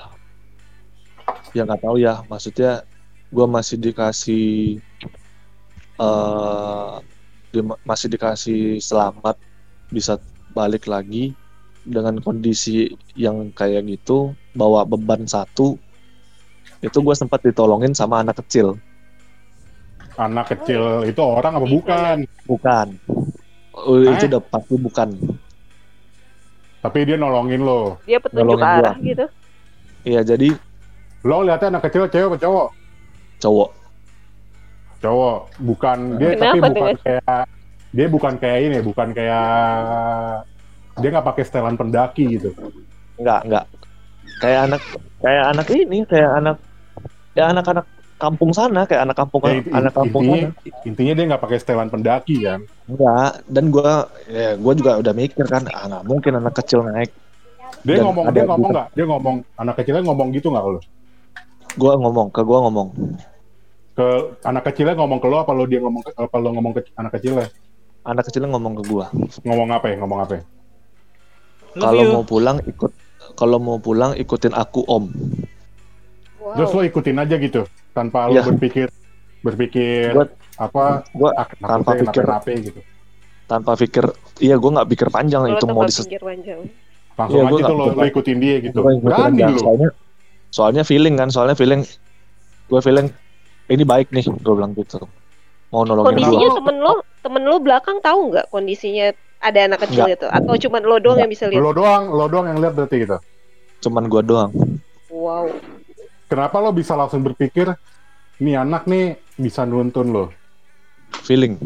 ya 1.51 1.65
nggak 1.67 1.81
tahu 1.83 1.97
ya 1.99 2.21
maksudnya 2.29 2.85
gue 3.33 3.45
masih 3.49 3.75
dikasih 3.81 4.77
eh 5.99 6.95
di- 7.53 7.65
masih 7.89 8.07
dikasih 8.13 8.61
selamat 8.89 9.35
bisa 9.95 10.13
balik 10.57 10.83
lagi 10.93 11.23
dengan 11.87 12.15
kondisi 12.25 12.91
yang 13.15 13.37
kayak 13.55 13.83
gitu 13.91 14.35
bawa 14.59 14.83
beban 14.91 15.23
satu 15.27 15.79
itu 16.85 16.97
gue 17.05 17.15
sempat 17.21 17.39
ditolongin 17.45 17.93
sama 17.93 18.21
anak 18.21 18.41
kecil 18.41 18.67
Anak 20.17 20.45
kecil 20.51 21.05
itu 21.09 21.21
orang 21.21 21.53
apa 21.57 21.67
bukan? 21.73 22.17
bukan 22.47 22.87
Oh, 23.77 24.01
itu 24.01 24.25
Eh? 24.25 24.29
udah 24.29 24.41
pasti 24.41 24.75
bukan 24.81 25.09
Tapi 26.83 26.99
dia 27.07 27.17
nolongin 27.19 27.61
lo. 27.67 27.97
Dia 28.07 28.17
petunjuk 28.21 28.57
Nolongin 28.57 28.69
gua. 28.77 28.91
arah 28.91 28.95
gitu. 29.01 29.25
iya 30.07 30.21
jadi 30.23 30.49
Lo 31.29 31.37
lihatnya 31.45 31.67
anak 31.77 31.83
kecil 31.89 32.03
cewek 32.09 32.27
apa 32.33 32.37
cowok? 32.43 32.67
cowok 33.41 33.69
Cowok. 34.97 35.39
Bukan 35.61 35.97
dia 36.17 36.29
Kenapa 36.33 36.43
tapi 36.43 36.57
bukan 36.57 36.71
dengan- 36.73 36.99
kayak 37.01 37.43
dia 37.87 38.07
bukan 38.09 38.33
kayak 38.37 38.59
ini, 38.61 38.77
bukan 38.83 39.07
kayak 39.15 39.45
dia 40.97 41.09
nggak 41.13 41.27
pakai 41.27 41.43
setelan 41.45 41.75
pendaki 41.77 42.25
gitu. 42.37 42.49
Enggak, 43.17 43.41
enggak. 43.45 43.65
Kayak 44.37 44.59
anak 44.69 44.81
kayak 45.17 45.43
anak 45.55 45.67
ini, 45.71 45.97
kayak 46.05 46.31
anak 46.37 46.57
ya 47.33 47.43
anak-anak 47.49 47.85
kampung 48.17 48.49
sana, 48.49 48.81
kayak 48.89 49.05
anak 49.05 49.17
kampung 49.17 49.41
Ya, 49.45 49.61
inti- 49.61 49.73
anak 49.73 49.93
kampung 49.93 50.23
intinya 50.25 50.49
sana. 50.49 50.85
intinya 50.89 51.13
dia 51.13 51.25
nggak 51.29 51.43
pakai 51.45 51.57
setelan 51.61 51.89
pendaki 51.89 52.35
kan. 52.43 52.59
Enggak, 52.89 53.31
dan 53.45 53.65
gua 53.69 53.91
ya 54.25 54.57
gua 54.57 54.73
juga 54.73 54.91
udah 54.97 55.13
mikir 55.13 55.45
kan, 55.45 55.63
ah 55.69 55.85
nggak 55.85 56.03
mungkin 56.05 56.31
anak 56.35 56.53
kecil 56.57 56.81
naik. 56.81 57.13
Dia 57.85 58.01
Dan 58.01 58.09
ngomong 58.09 58.25
dia 58.33 58.43
ngomong 58.43 58.69
nggak? 58.73 58.87
Dia 58.97 59.05
ngomong 59.05 59.35
anak 59.55 59.73
kecilnya 59.77 60.01
ngomong 60.01 60.27
gitu 60.33 60.47
nggak 60.49 60.65
lo? 60.65 60.79
Gua 61.77 61.93
ngomong, 61.93 62.27
ke 62.33 62.41
gua 62.41 62.59
ngomong. 62.65 62.87
Ke 63.97 64.07
anak 64.45 64.69
kecilnya 64.69 64.93
ngomong 64.93 65.17
ke 65.17 65.25
lo 65.25 65.41
apa 65.41 65.51
lo 65.51 65.65
dia 65.65 65.81
ngomong 65.81 66.05
ke, 66.05 66.13
apa 66.13 66.35
lo 66.37 66.53
ngomong 66.53 66.71
ke 66.77 66.85
anak 66.93 67.17
kecilnya? 67.17 67.49
Anak 68.05 68.29
kecilnya 68.29 68.53
ngomong 68.53 68.77
ke 68.77 68.83
gua. 68.85 69.09
Ngomong 69.41 69.73
apa 69.73 69.85
ya? 69.89 69.95
Ngomong 69.97 70.19
apa 70.21 70.33
ya? 70.37 70.43
Kalau 71.77 72.03
mau 72.05 72.21
pulang 72.21 72.57
ikut 72.61 72.91
kalau 73.33 73.57
mau 73.57 73.77
pulang 73.81 74.13
ikutin 74.13 74.53
aku 74.53 74.85
om. 74.85 75.09
Terus 76.53 76.69
lo 76.71 76.81
ikutin 76.85 77.17
aja 77.17 77.35
gitu 77.35 77.65
tanpa 77.91 78.29
lo 78.29 78.37
Iya. 78.37 78.45
berpikir 78.45 78.87
berpikir 79.41 80.13
Gua- 80.13 80.33
apa 80.57 81.01
Gua 81.13 81.29
ah, 81.33 81.45
tanpa 81.57 81.91
pikir. 81.97 82.23
nape 82.25 82.53
gitu. 82.61 82.81
tanpa 83.47 83.79
pikir, 83.79 84.03
iya 84.43 84.59
gua 84.59 84.81
nggak 84.81 84.89
pikir 84.91 85.07
panjang 85.07 85.41
Kalau 85.41 85.55
itu 85.55 85.65
mau 85.71 85.81
panjang. 85.87 86.59
Langsung 87.17 87.39
Iya, 87.39 87.43
aja 87.47 87.49
gua 87.49 87.57
tuh 87.57 87.73
nggak 87.73 87.89
lo, 87.89 87.97
lo 87.97 88.05
ikutin 88.05 88.37
dia 88.37 88.55
gitu. 88.61 88.77
Berani 89.01 89.41
lo. 89.41 89.57
Soalnya, 89.57 89.89
soalnya 90.53 90.83
feeling 90.85 91.15
kan, 91.17 91.29
soalnya 91.33 91.55
feeling 91.57 91.81
gue 92.67 92.81
feeling 92.83 93.07
ini 93.67 93.83
baik 93.83 94.07
nih, 94.09 94.25
gue 94.25 94.53
bilang 94.53 94.71
gitu. 94.73 94.99
Mau 95.67 95.83
nolongin 95.83 96.15
Kondisinya 96.15 96.47
gua. 96.47 96.57
temen 96.57 96.75
lo, 96.79 96.93
temen 97.19 97.43
lo 97.43 97.55
belakang 97.59 97.97
tahu 97.99 98.31
nggak 98.31 98.47
kondisinya 98.47 99.11
ada 99.37 99.59
anak 99.67 99.83
kecil 99.83 100.07
Nggak. 100.07 100.17
itu 100.17 100.27
atau 100.27 100.53
cuman 100.57 100.81
lo 100.81 100.95
doang 100.97 101.19
yang 101.19 101.29
bisa 101.29 101.45
lihat? 101.45 101.59
Lo 101.59 101.71
doang, 101.71 102.03
lo 102.07 102.25
doang 102.25 102.47
yang 102.47 102.57
lihat 102.57 102.73
berarti 102.73 103.03
gitu. 103.03 103.17
Cuman 103.83 104.07
gua 104.07 104.23
doang. 104.23 104.51
Wow. 105.11 105.51
Kenapa 106.27 106.59
lo 106.59 106.71
bisa 106.71 106.95
langsung 106.95 107.19
berpikir 107.21 107.75
nih 108.37 108.55
anak 108.55 108.83
nih 108.85 109.05
bisa 109.35 109.63
nuntun 109.63 110.09
lo? 110.09 110.25
Feeling. 111.21 111.59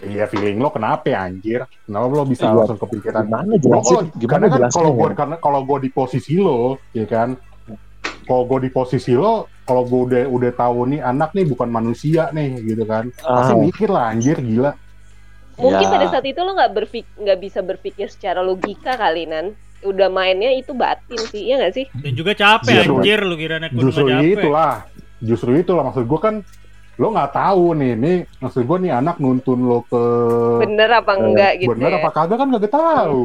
Iya 0.00 0.24
feeling 0.24 0.56
lo 0.56 0.72
kenapa 0.72 1.06
ya 1.06 1.28
anjir? 1.28 1.60
Kenapa 1.84 2.10
lo 2.10 2.24
bisa 2.24 2.48
Iya. 2.48 2.56
langsung 2.56 2.78
kepikiran? 2.80 3.22
Gimana 3.22 3.52
Lo 3.52 3.58
jelasin? 3.60 3.84
kalau 3.84 4.02
Gimana 4.16 4.26
karena 4.26 4.46
kan 4.46 4.56
jelasin? 4.58 4.74
kalau 4.74 4.90
gue 4.90 5.08
karena 5.14 5.36
kalau 5.38 5.60
gue 5.62 5.78
di 5.78 5.90
posisi 5.90 6.34
lo, 6.36 6.60
ya 6.90 7.04
kan? 7.04 7.28
Kalau 8.24 8.42
gue 8.46 8.58
di 8.64 8.70
posisi 8.70 9.12
lo, 9.12 9.46
kalau 9.70 9.82
gue 9.84 10.00
udah 10.04 10.22
udah 10.26 10.50
tahu 10.52 10.78
nih 10.88 11.00
anak 11.00 11.30
nih 11.30 11.46
bukan 11.46 11.70
manusia 11.70 12.26
nih, 12.30 12.58
gitu 12.60 12.82
kan? 12.82 13.06
Pasti 13.14 13.54
Ah. 13.54 13.60
mikir 13.60 13.86
lah 13.86 14.10
anjir 14.10 14.34
gila. 14.36 14.74
Mungkin 15.54 15.86
Ya. 15.86 15.92
pada 15.92 16.06
saat 16.08 16.24
itu 16.24 16.40
lo 16.40 16.50
nggak 16.50 16.72
berpik 16.72 17.06
nggak 17.14 17.38
bisa 17.38 17.60
berpikir 17.60 18.08
secara 18.08 18.40
logika 18.40 18.96
kali 18.96 19.24
nan. 19.24 19.54
Udah 19.80 20.08
mainnya 20.08 20.50
itu 20.50 20.74
batin 20.74 21.22
sih, 21.22 21.46
iya 21.46 21.56
nggak 21.56 21.72
sih? 21.72 21.86
Dan 21.94 22.12
juga 22.12 22.32
capek 22.34 22.74
Iya, 22.74 22.82
anjir 22.84 23.18
lu 23.20 23.32
kira 23.34 23.56
naik 23.56 23.72
Justru 23.72 24.02
nggak 24.02 24.18
capek. 24.18 24.34
itulah, 24.34 24.74
justru 25.20 25.50
itulah 25.54 25.82
maksud 25.86 26.04
gue 26.04 26.20
kan 26.20 26.34
lo 26.96 27.08
nggak 27.08 27.32
tahu 27.32 27.64
nih, 27.74 27.92
nih 27.94 28.16
maksud 28.36 28.60
gue 28.60 28.78
nih 28.78 28.92
anak 28.92 29.16
nuntun 29.16 29.60
lo 29.62 29.80
ke 29.82 30.02
Bener 30.60 30.90
apa 30.90 31.12
enggak 31.14 31.52
gitu 31.56 31.70
bener 31.70 31.90
ya? 31.90 31.96
apa 31.96 32.10
kagak 32.10 32.36
kan 32.36 32.48
gak 32.50 32.68
tahu. 32.68 33.22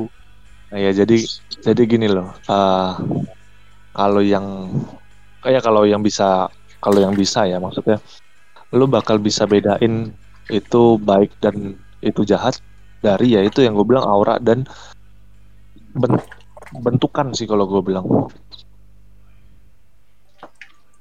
Nah, 0.65 0.79
ya 0.79 0.91
jadi 0.93 1.17
jadi 1.61 1.81
gini 1.83 2.07
loh. 2.07 2.31
eh, 2.41 2.91
kalau 3.91 4.19
yang 4.19 4.71
kayak 5.45 5.61
kalau 5.61 5.85
yang 5.85 6.01
bisa 6.01 6.49
kalau 6.81 6.97
yang 6.97 7.13
bisa 7.13 7.45
ya 7.45 7.61
maksudnya 7.61 8.01
lu 8.73 8.89
bakal 8.89 9.21
bisa 9.21 9.45
bedain 9.45 10.09
itu 10.49 10.83
baik 10.97 11.37
dan 11.37 11.77
itu 12.01 12.25
jahat 12.25 12.57
dari 12.97 13.37
ya 13.37 13.45
itu 13.45 13.61
yang 13.61 13.77
gue 13.77 13.85
bilang 13.85 14.09
aura 14.09 14.41
dan 14.41 14.65
ben- 15.93 16.25
bentukan 16.73 17.29
sih 17.37 17.45
kalau 17.45 17.69
gue 17.69 17.81
bilang. 17.85 18.05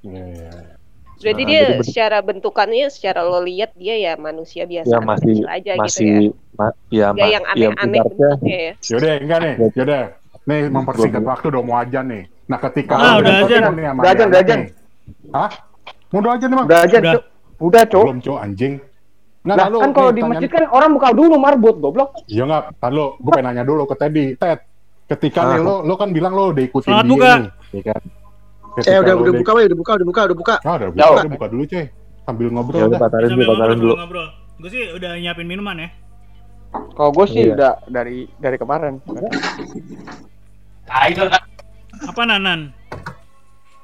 Iya. 0.05 0.77
Berarti 1.15 1.43
Nah, 1.47 1.49
dia 1.49 1.59
jadi 1.65 1.75
ben- 1.81 1.87
secara 1.89 2.19
bentukannya, 2.21 2.87
secara 2.93 3.25
lo 3.25 3.41
lihat 3.41 3.73
dia 3.73 3.97
ya 3.97 4.13
manusia 4.21 4.69
biasa 4.69 4.93
ya 4.93 5.01
masih 5.01 5.25
kecil 5.33 5.49
aja 5.49 5.71
masih 5.81 5.89
gitu 5.89 6.05
ya. 6.05 6.57
ma- 6.59 6.77
ya, 6.93 7.07
ma- 7.17 7.31
yang 7.33 7.45
ya 7.45 7.49
aneh-aneh 7.57 7.89
ibaratnya 7.89 8.29
bentuknya 8.29 8.59
ya. 8.61 8.73
Yaudah 8.93 9.13
enggak 9.17 9.39
nih, 9.41 9.55
yaudah. 9.73 10.03
Nih 10.45 10.69
mempersingkat 10.69 11.21
Gua- 11.21 11.31
waktu 11.33 11.47
udah 11.49 11.63
mau 11.63 11.77
ajan 11.79 12.05
nih. 12.05 12.23
Nah 12.45 12.59
ketika 12.61 12.95
Ah, 12.95 13.17
lo 13.17 13.25
udah 13.25 13.35
ajan. 13.41 13.61
nih 13.65 13.85
Udah 13.91 14.11
anak 14.13 14.27
udah 14.29 14.43
nih. 14.45 14.69
Hah? 15.33 15.51
Mau 16.09 16.19
udah 16.21 16.33
ajan 16.37 16.49
emang? 16.49 16.67
Udah 16.67 16.79
aja, 16.81 16.97
Udah. 16.97 17.13
Cuk. 17.13 17.23
Udah, 17.59 17.83
Cuk. 17.85 18.05
Belum 18.05 18.21
cowok 18.21 18.41
anjing. 18.41 18.75
Nah, 19.45 19.55
ntar 19.55 19.69
lu, 19.69 19.77
kan 19.79 19.91
kalau 19.93 20.09
nih, 20.09 20.17
di 20.17 20.23
masjid 20.25 20.49
kan 20.49 20.65
orang 20.69 20.91
buka 20.91 21.09
dulu 21.13 21.35
marbot, 21.37 21.77
goblok. 21.77 22.11
Iya 22.27 22.45
nggak, 22.45 22.63
ntar 22.77 22.91
lu, 22.91 23.13
gue 23.15 23.31
pengen 23.31 23.47
nanya 23.47 23.63
dulu 23.63 23.85
ke 23.85 23.95
Teddy. 23.95 24.27
Ted, 24.35 24.61
ketika 25.07 25.41
Ah. 25.43 25.49
nih 25.51 25.61
lo 25.61 25.75
lo 25.83 25.95
kan 25.95 26.09
bilang 26.11 26.33
lo 26.33 26.49
udah 26.51 26.65
ikutin 26.65 26.89
Selamat 26.89 27.05
dia 27.05 27.13
buka. 27.13 27.33
nih, 27.35 27.51
ya 27.71 27.83
kan? 27.85 28.03
Eh 28.81 28.99
udah 28.99 29.13
lo 29.13 29.21
udah 29.21 29.35
buka, 29.37 29.51
weh, 29.53 29.65
udah 29.65 29.79
buka, 29.79 29.93
udah 29.95 30.07
buka, 30.07 30.21
udah 30.25 30.37
buka. 30.39 30.55
Ah, 30.59 30.75
udah 30.75 30.89
buka, 30.91 31.05
udah 31.15 31.31
buka 31.31 31.47
dulu 31.47 31.63
coy. 31.67 31.85
Sambil 32.25 32.49
ngobrol 32.49 32.73
Ya 32.75 32.81
udah 32.81 32.89
dulu, 32.89 33.05
batalin 33.05 33.77
dulu. 33.77 33.95
ngobrol. 33.97 34.29
Gue 34.55 34.71
sih 34.71 34.83
udah 34.91 35.11
nyiapin 35.15 35.45
minuman 35.47 35.77
ya. 35.77 35.89
Kalau 36.91 37.11
gue 37.13 37.27
sih 37.29 37.43
Iya. 37.43 37.53
udah 37.55 37.73
dari 37.87 38.17
dari 38.35 38.57
kemarin. 38.57 38.95
Apa 40.89 42.23
nanan? 42.29 42.73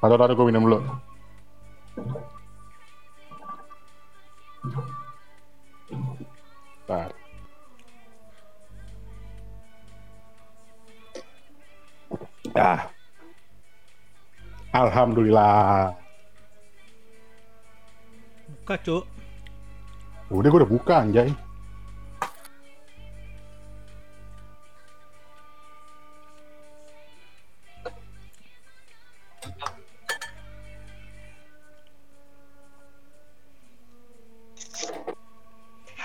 Taruh 0.00 0.16
taruh 0.16 0.34
gue 0.36 0.46
minum 0.48 0.64
dulu. 0.64 0.78
Bentar. 6.84 7.10
Ah. 12.56 12.80
Alhamdulillah. 14.70 15.94
Buka, 18.60 18.76
Cuk. 18.82 19.04
Udah 20.30 20.48
gue 20.50 20.58
udah 20.62 20.70
buka 20.70 20.94
anjay. 21.02 21.30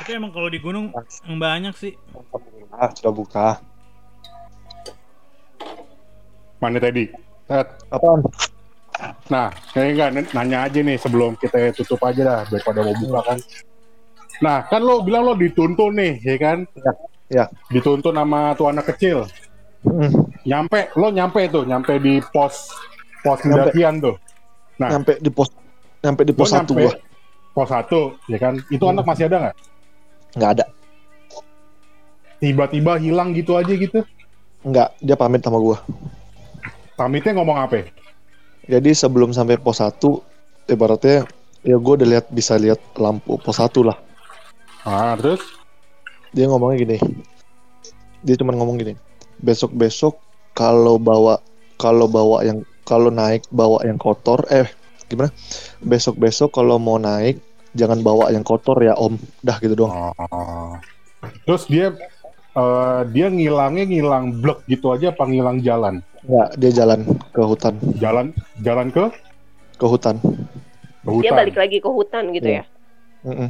Tapi 0.05 0.21
emang 0.21 0.29
kalau 0.29 0.53
di 0.53 0.61
gunung 0.61 0.93
yang 1.25 1.41
banyak 1.41 1.73
sih. 1.81 1.97
Ah, 2.69 2.93
sudah 2.93 3.09
buka. 3.09 3.57
Mana 6.61 6.77
tadi? 6.77 7.09
Tet. 7.49 7.65
Apaan? 7.89 8.21
Nah, 9.33 9.49
kayak 9.73 9.97
enggak 9.97 10.29
nanya 10.37 10.69
aja 10.69 10.77
nih 10.85 11.01
sebelum 11.01 11.33
kita 11.41 11.73
tutup 11.73 11.97
aja 12.05 12.21
dah 12.21 12.41
daripada 12.53 12.85
mau 12.85 12.93
buka 13.01 13.33
kan. 13.33 13.37
Nah, 14.45 14.69
kan 14.69 14.85
lo 14.85 15.01
bilang 15.01 15.25
lo 15.25 15.33
dituntun 15.33 15.97
nih, 15.97 16.21
ya 16.21 16.37
kan? 16.37 16.69
Ya, 16.77 16.91
ya. 17.33 17.45
Dituntun 17.73 18.13
sama 18.13 18.53
tuh 18.53 18.69
anak 18.69 18.85
kecil. 18.93 19.25
Mm, 19.89 20.21
Nyampe, 20.45 20.93
lo 21.01 21.09
nyampe 21.09 21.49
tuh, 21.49 21.65
nyampe 21.65 21.97
di 21.97 22.21
pos 22.29 22.69
pos 23.25 23.41
pendakian 23.41 23.97
tuh. 23.97 24.21
Nah. 24.77 24.93
Nyampe 24.93 25.17
di 25.17 25.33
pos 25.33 25.49
nyampe 26.05 26.21
di 26.29 26.33
pos 26.37 26.53
satu 26.53 26.77
gua. 26.77 26.93
Pos 27.57 27.73
satu, 27.73 28.13
ya 28.29 28.37
kan? 28.37 28.61
Itu 28.69 28.85
anak 28.85 29.09
masih 29.09 29.33
ada 29.33 29.49
nggak? 29.49 29.73
Nggak 30.35 30.51
ada. 30.59 30.65
Tiba-tiba 32.43 32.99
hilang 32.99 33.31
gitu 33.31 33.55
aja 33.55 33.71
gitu. 33.71 34.03
Nggak, 34.65 34.89
dia 34.99 35.15
pamit 35.15 35.41
sama 35.41 35.57
gua. 35.57 35.77
Pamitnya 36.99 37.35
ngomong 37.35 37.57
apa? 37.59 37.87
Jadi 38.65 38.91
sebelum 38.91 39.31
sampai 39.31 39.61
pos 39.61 39.79
1 39.79 39.93
ibaratnya 40.71 41.27
ya 41.61 41.77
gua 41.77 42.01
udah 42.01 42.07
lihat 42.07 42.25
bisa 42.33 42.57
lihat 42.59 42.81
lampu 42.97 43.37
pos 43.39 43.61
1 43.61 43.85
lah. 43.85 43.97
Ah, 44.85 45.13
terus? 45.17 45.41
Dia 46.35 46.49
ngomongnya 46.49 46.81
gini. 46.81 46.97
Dia 48.25 48.35
cuma 48.41 48.57
ngomong 48.57 48.81
gini. 48.81 48.93
Besok-besok 49.39 50.17
kalau 50.57 50.97
bawa 50.97 51.39
kalau 51.77 52.07
bawa 52.09 52.41
yang 52.41 52.65
kalau 52.87 53.13
naik 53.13 53.45
bawa 53.53 53.85
yang 53.85 54.01
kotor 54.01 54.41
eh 54.49 54.65
gimana? 55.05 55.29
Besok-besok 55.85 56.51
kalau 56.55 56.81
mau 56.81 56.97
naik 56.97 57.37
jangan 57.75 57.99
bawa 57.99 58.31
yang 58.31 58.41
kotor 58.41 58.79
ya 58.79 58.95
Om. 58.95 59.19
Dah 59.43 59.59
gitu 59.59 59.75
doang. 59.75 60.15
Oh. 60.17 60.75
Terus 61.43 61.67
dia 61.67 61.91
eh, 62.55 63.01
dia 63.11 63.27
ngilangnya 63.27 63.85
ngilang 63.85 64.39
blok 64.39 64.63
gitu 64.65 64.89
aja 64.89 65.11
apa 65.11 65.23
ngilang 65.23 65.59
jalan? 65.59 65.99
Nggak, 66.25 66.49
dia 66.57 66.71
jalan 66.73 66.99
ke 67.29 67.41
hutan. 67.43 67.73
Jalan 67.99 68.25
jalan 68.59 68.87
ke 68.89 69.05
Ke 69.75 69.85
hutan. 69.85 70.15
ke 71.03 71.09
Dia 71.21 71.29
hutan. 71.29 71.35
balik 71.37 71.57
lagi 71.59 71.77
ke 71.77 71.89
hutan 71.89 72.23
gitu 72.31 72.47
Iya. 72.49 72.63
ya. 72.63 72.65
Mm-mm. 73.27 73.49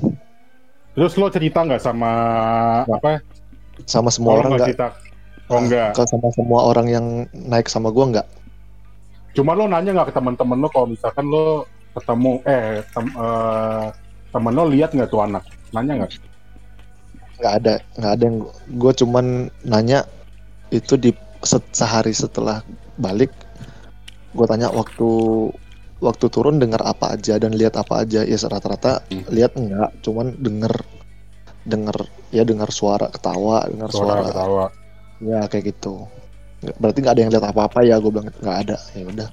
Terus 0.96 1.14
lo 1.16 1.28
cerita 1.28 1.62
nggak 1.62 1.80
sama 1.80 2.12
apa? 2.84 3.20
Sama 3.84 4.10
semua 4.10 4.40
orang 4.40 4.56
nggak 4.56 4.68
cerita. 4.68 4.88
Oh 5.46 5.62
enggak. 5.62 5.94
Sama 5.94 6.28
semua 6.34 6.60
orang 6.66 6.88
yang 6.90 7.06
naik 7.32 7.70
sama 7.70 7.92
gua 7.92 8.10
nggak. 8.10 8.28
Cuma 9.36 9.52
lo 9.54 9.68
nanya 9.68 9.92
nggak 9.94 10.10
ke 10.10 10.16
teman-teman 10.16 10.58
lo 10.58 10.68
kalau 10.68 10.88
misalkan 10.90 11.28
lo 11.28 11.68
ketemu 11.94 12.32
eh 12.44 12.80
tem, 12.82 13.06
eh, 13.08 13.86
temen 14.36 14.54
lo 14.58 14.64
lihat 14.74 14.90
nggak 14.96 15.10
tuh 15.14 15.22
anak? 15.24 15.44
Nanya 15.74 15.94
nggak? 16.04 16.12
nggak 17.40 17.54
ada 17.62 17.74
nggak 18.00 18.12
ada 18.16 18.24
yang 18.24 18.38
gue 18.82 18.92
cuman 19.02 19.26
nanya 19.68 20.00
itu 20.72 20.96
di 20.96 21.12
se- 21.44 21.72
sehari 21.76 22.16
setelah 22.16 22.64
balik 22.96 23.32
gue 24.36 24.46
tanya 24.48 24.68
waktu 24.72 25.10
waktu 26.04 26.26
turun 26.32 26.60
dengar 26.60 26.84
apa 26.84 27.16
aja 27.16 27.40
dan 27.40 27.56
lihat 27.56 27.76
apa 27.80 28.04
aja 28.04 28.24
ya 28.24 28.38
rata-rata 28.48 29.04
Hmm. 29.12 29.24
lihat 29.32 29.56
enggak 29.60 29.90
cuman 30.04 30.36
denger 30.40 30.74
denger 31.66 31.98
ya 32.36 32.44
dengar 32.46 32.70
suara 32.72 33.08
ketawa 33.10 33.66
dengar 33.72 33.90
Suara 33.90 34.22
suara, 34.22 34.30
ketawa. 34.32 34.66
ya 35.24 35.40
kayak 35.52 35.66
gitu 35.76 36.06
berarti 36.82 36.98
nggak 37.04 37.14
ada 37.16 37.22
yang 37.24 37.32
lihat 37.34 37.46
apa-apa 37.52 37.80
ya 37.86 37.96
gue 38.02 38.12
bilang 38.12 38.28
nggak 38.32 38.58
ada 38.68 38.78
ya 38.98 39.06
udah 39.06 39.28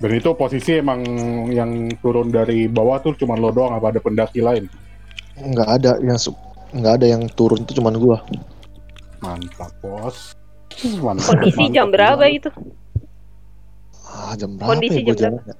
Dan 0.00 0.16
itu 0.16 0.32
posisi 0.32 0.80
emang 0.80 1.04
yang 1.52 1.70
turun 2.00 2.32
dari 2.32 2.66
bawah 2.66 2.98
tuh 2.98 3.12
cuma 3.14 3.36
lo 3.36 3.52
doang 3.52 3.76
apa 3.76 3.92
ada 3.92 4.00
pendaki 4.00 4.40
lain? 4.40 4.64
nggak 5.36 5.68
ada 5.70 5.96
yang 6.00 6.18
nggak 6.72 6.92
ada 7.00 7.06
yang 7.08 7.22
turun 7.32 7.64
itu 7.64 7.72
cuman 7.76 7.96
gue 7.96 8.16
Mantap 9.20 9.72
bos. 9.80 10.36
Mantap, 11.00 11.32
Kondisi 11.36 11.56
mantap. 11.60 11.72
jam 11.72 11.86
berapa 11.88 12.24
itu? 12.28 12.48
ah 14.04 14.32
jam 14.36 14.56
berapa 14.56 14.68
Kondisi 14.68 15.00
ya 15.00 15.12
jam 15.12 15.32
jalan 15.36 15.44
ya? 15.44 15.56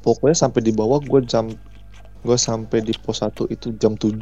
pokoknya 0.00 0.36
sampai 0.36 0.60
di 0.62 0.70
bawah 0.70 0.98
gue 0.98 1.20
jam 1.26 1.50
gue 2.22 2.38
sampai 2.38 2.82
di 2.82 2.94
pos 2.94 3.18
1 3.18 3.30
itu 3.48 3.74
jam 3.78 3.94
7 3.94 4.18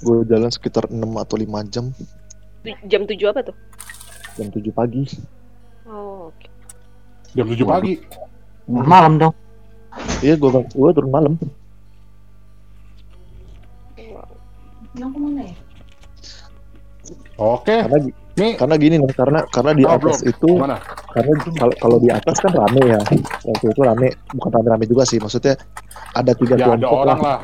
gue 0.00 0.18
jalan 0.26 0.48
sekitar 0.48 0.88
6 0.88 0.96
atau 0.96 1.36
5 1.36 1.72
jam 1.72 1.84
Jam 2.84 3.02
7 3.04 3.16
apa 3.32 3.40
tuh? 3.40 3.56
jam 4.36 4.48
7 4.48 4.60
pagi. 4.70 5.04
Jam 7.30 7.46
7 7.46 7.62
pagi. 7.64 7.94
Malam 8.66 9.18
dong. 9.18 9.34
iya 10.22 10.38
gue 10.38 10.46
gue 10.46 10.90
turun 10.94 11.10
malam 11.10 11.34
Oke. 17.36 17.76
karena 17.80 17.98
Nih, 18.38 18.54
karena 18.56 18.74
gini 18.78 18.94
nih 18.96 19.10
karena 19.12 19.40
karena 19.50 19.72
di 19.74 19.84
Oh, 19.84 19.92
atas 19.92 20.22
belum. 20.22 20.32
itu 20.32 20.50
mana? 20.54 20.78
karena 21.10 21.32
kalau 21.52 21.74
kalau 21.76 21.96
di 21.98 22.08
atas 22.08 22.36
kan 22.38 22.52
rame 22.54 22.82
ya 22.86 23.00
waktu 23.44 23.66
itu 23.68 23.80
rame 23.82 24.08
bukan 24.32 24.50
rame-rame 24.54 24.84
juga 24.86 25.02
sih 25.02 25.18
maksudnya 25.18 25.58
ada 26.14 26.32
tiga 26.32 26.54
Ya 26.54 26.70
ada 26.70 26.78
kelompok 26.78 26.88
lah 26.88 27.02
orang 27.02 27.20
lah. 27.20 27.38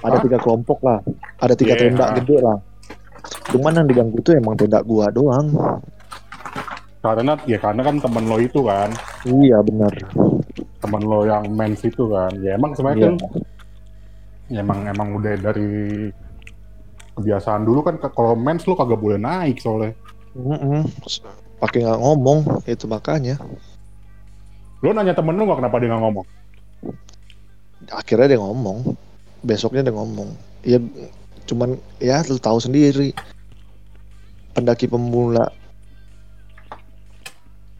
ada 0.00 0.08
Hah? 0.10 0.22
tiga 0.24 0.38
kelompok 0.40 0.78
lah 0.82 0.98
ada 1.38 1.54
tiga 1.54 1.72
Iya. 1.74 1.80
tenda 1.84 2.06
gede 2.16 2.36
lah 2.40 2.56
cuman 3.46 3.72
yang 3.76 3.86
diganggu 3.86 4.16
itu 4.18 4.30
emang 4.34 4.54
tenda 4.56 4.80
gua 4.82 5.06
doang 5.10 5.46
Karena 7.06 7.38
ya 7.46 7.58
karena 7.62 7.86
kan 7.86 8.02
temen 8.02 8.26
lo 8.26 8.42
itu 8.42 8.66
kan, 8.66 8.90
iya 9.24 9.62
benar 9.62 9.94
temen 10.82 11.02
lo 11.02 11.22
yang 11.22 11.46
mens 11.54 11.86
itu 11.86 12.10
kan. 12.10 12.34
Ya 12.42 12.58
emang 12.58 12.74
sebenarnya 12.74 13.14
Iya. 13.14 13.14
kan 13.14 13.16
ya 14.46 14.58
emang 14.62 14.80
emang 14.86 15.08
udah 15.14 15.34
dari 15.38 15.70
kebiasaan 17.14 17.62
dulu 17.62 17.82
kan 17.82 17.94
kalau 18.10 18.34
mens 18.34 18.66
lo 18.66 18.74
kagak 18.74 18.98
boleh 18.98 19.18
naik 19.18 19.62
soalnya. 19.62 19.94
Mm-mm. 20.34 20.84
pakai 21.56 21.80
nggak 21.80 21.96
ngomong 21.96 22.44
itu 22.68 22.84
makanya 22.84 23.40
Lo 24.84 24.92
nanya 24.92 25.16
temen 25.16 25.32
lo 25.32 25.48
nggak 25.48 25.64
kenapa 25.64 25.80
dia 25.80 25.88
nggak 25.88 26.02
ngomong? 26.04 26.26
akhirnya 27.88 28.34
dia 28.34 28.40
ngomong 28.40 28.78
besoknya 29.40 29.86
dia 29.86 29.94
ngomong 29.94 30.28
ya 30.60 30.76
cuman 31.46 31.78
ya 31.96 32.20
lu 32.26 32.36
tahu 32.36 32.58
sendiri 32.58 33.14
pendaki 34.52 34.84
pemula 34.84 35.48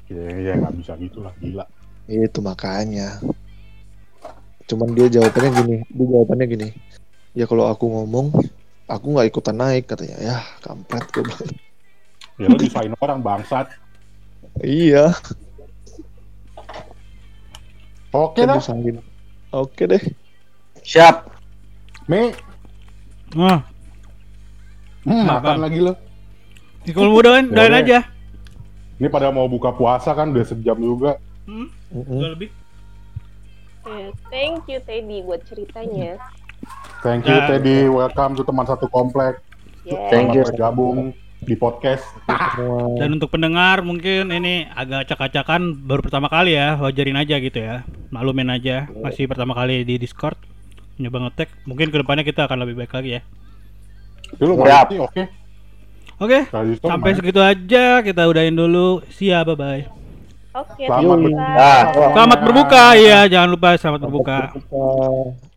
Ya 0.06 0.22
ya 0.38 0.52
nggak 0.54 0.74
bisa 0.78 0.92
gitulah 0.96 1.34
gila. 1.38 1.66
itu 2.06 2.38
makanya 2.38 3.18
cuman 4.64 4.94
dia 4.94 5.10
jawabannya 5.10 5.50
gini 5.56 5.76
dia 5.84 6.06
jawabannya 6.06 6.46
gini 6.46 6.68
ya 7.34 7.44
kalau 7.44 7.66
aku 7.66 7.90
ngomong 7.90 8.30
aku 8.86 9.06
nggak 9.10 9.26
ikutan 9.26 9.58
naik 9.58 9.90
katanya 9.90 10.14
ya 10.18 10.36
kampret 10.60 11.02
gue 11.10 11.22
bilang 11.22 11.50
Ya 12.36 12.46
lo 12.46 12.56
disain 12.56 12.92
orang 12.96 13.18
bangsat. 13.20 13.66
iya 14.60 15.10
Oke 18.12 18.38
kan 18.38 18.48
dah. 18.48 18.56
diusahain. 18.56 18.96
oke 19.50 19.82
deh 19.84 20.02
Siap. 20.80 21.26
Mi, 22.06 22.30
Nah, 23.34 23.66
hmm, 25.02 25.26
makan 25.26 25.58
lagi 25.58 25.82
lo. 25.82 25.98
di 26.86 26.94
kalau 26.94 27.10
mau 27.10 27.18
doain, 27.20 27.50
doain 27.50 27.74
aja. 27.74 28.06
Ini 28.96 29.12
pada 29.12 29.28
mau 29.28 29.44
buka 29.44 29.76
puasa 29.76 30.16
kan 30.16 30.32
udah 30.32 30.46
sejam 30.48 30.76
juga. 30.80 31.20
Hmm, 31.44 31.68
Mm-mm. 31.92 32.16
udah 32.16 32.30
lebih. 32.32 32.50
Ya, 33.86 34.08
Thank 34.32 34.66
you 34.72 34.80
Teddy 34.82 35.20
buat 35.22 35.44
ceritanya. 35.44 36.16
Thank 37.04 37.28
you 37.28 37.36
Ya. 37.36 37.44
Teddy, 37.46 37.92
welcome 37.92 38.34
to 38.34 38.42
teman 38.42 38.64
satu 38.64 38.88
komplek. 38.88 39.38
Yeah. 39.84 40.08
Thank 40.08 40.32
you. 40.32 40.42
Bergabung. 40.48 41.12
di 41.36 41.52
podcast. 41.52 42.02
Dan 42.96 43.20
untuk 43.20 43.28
pendengar 43.28 43.84
mungkin 43.84 44.32
ini 44.32 44.64
agak 44.72 45.04
acak-acakan 45.06 45.84
baru 45.84 46.00
pertama 46.00 46.32
kali 46.32 46.56
ya, 46.56 46.80
wajarin 46.80 47.20
aja 47.20 47.36
gitu 47.36 47.60
ya. 47.60 47.84
Maklumin 48.08 48.48
aja, 48.48 48.88
masih 49.04 49.28
pertama 49.28 49.52
kali 49.52 49.84
di 49.84 50.00
Discord 50.00 50.40
nyoba 50.96 51.28
ngetek. 51.28 51.52
Mungkin 51.68 51.92
ke 51.92 51.96
depannya 52.00 52.24
kita 52.24 52.48
akan 52.48 52.64
lebih 52.64 52.80
baik 52.80 52.92
lagi 52.96 53.20
ya. 53.20 53.22
Dulu 54.40 54.64
Siap. 54.64 54.90
sih 54.90 55.28
oke. 56.18 56.38
Discord 56.48 56.90
sampai 56.90 57.10
segitu 57.16 57.40
aja 57.40 58.00
kita 58.00 58.22
udahin 58.28 58.56
dulu. 58.56 59.00
See 59.12 59.30
ya, 59.32 59.42
bye 59.42 59.56
bye. 59.56 59.82
Oke, 60.56 60.88
Selamat 60.88 61.04
terima 61.04 61.16
berbuka. 61.20 61.44
Nah, 61.52 61.82
Selamat 62.16 62.38
berbuka, 62.40 62.84
iya 62.96 63.18
jangan 63.28 63.48
lupa 63.52 63.68
selamat 63.76 64.00
berbuka. 64.08 64.38
berbuka. 64.56 65.55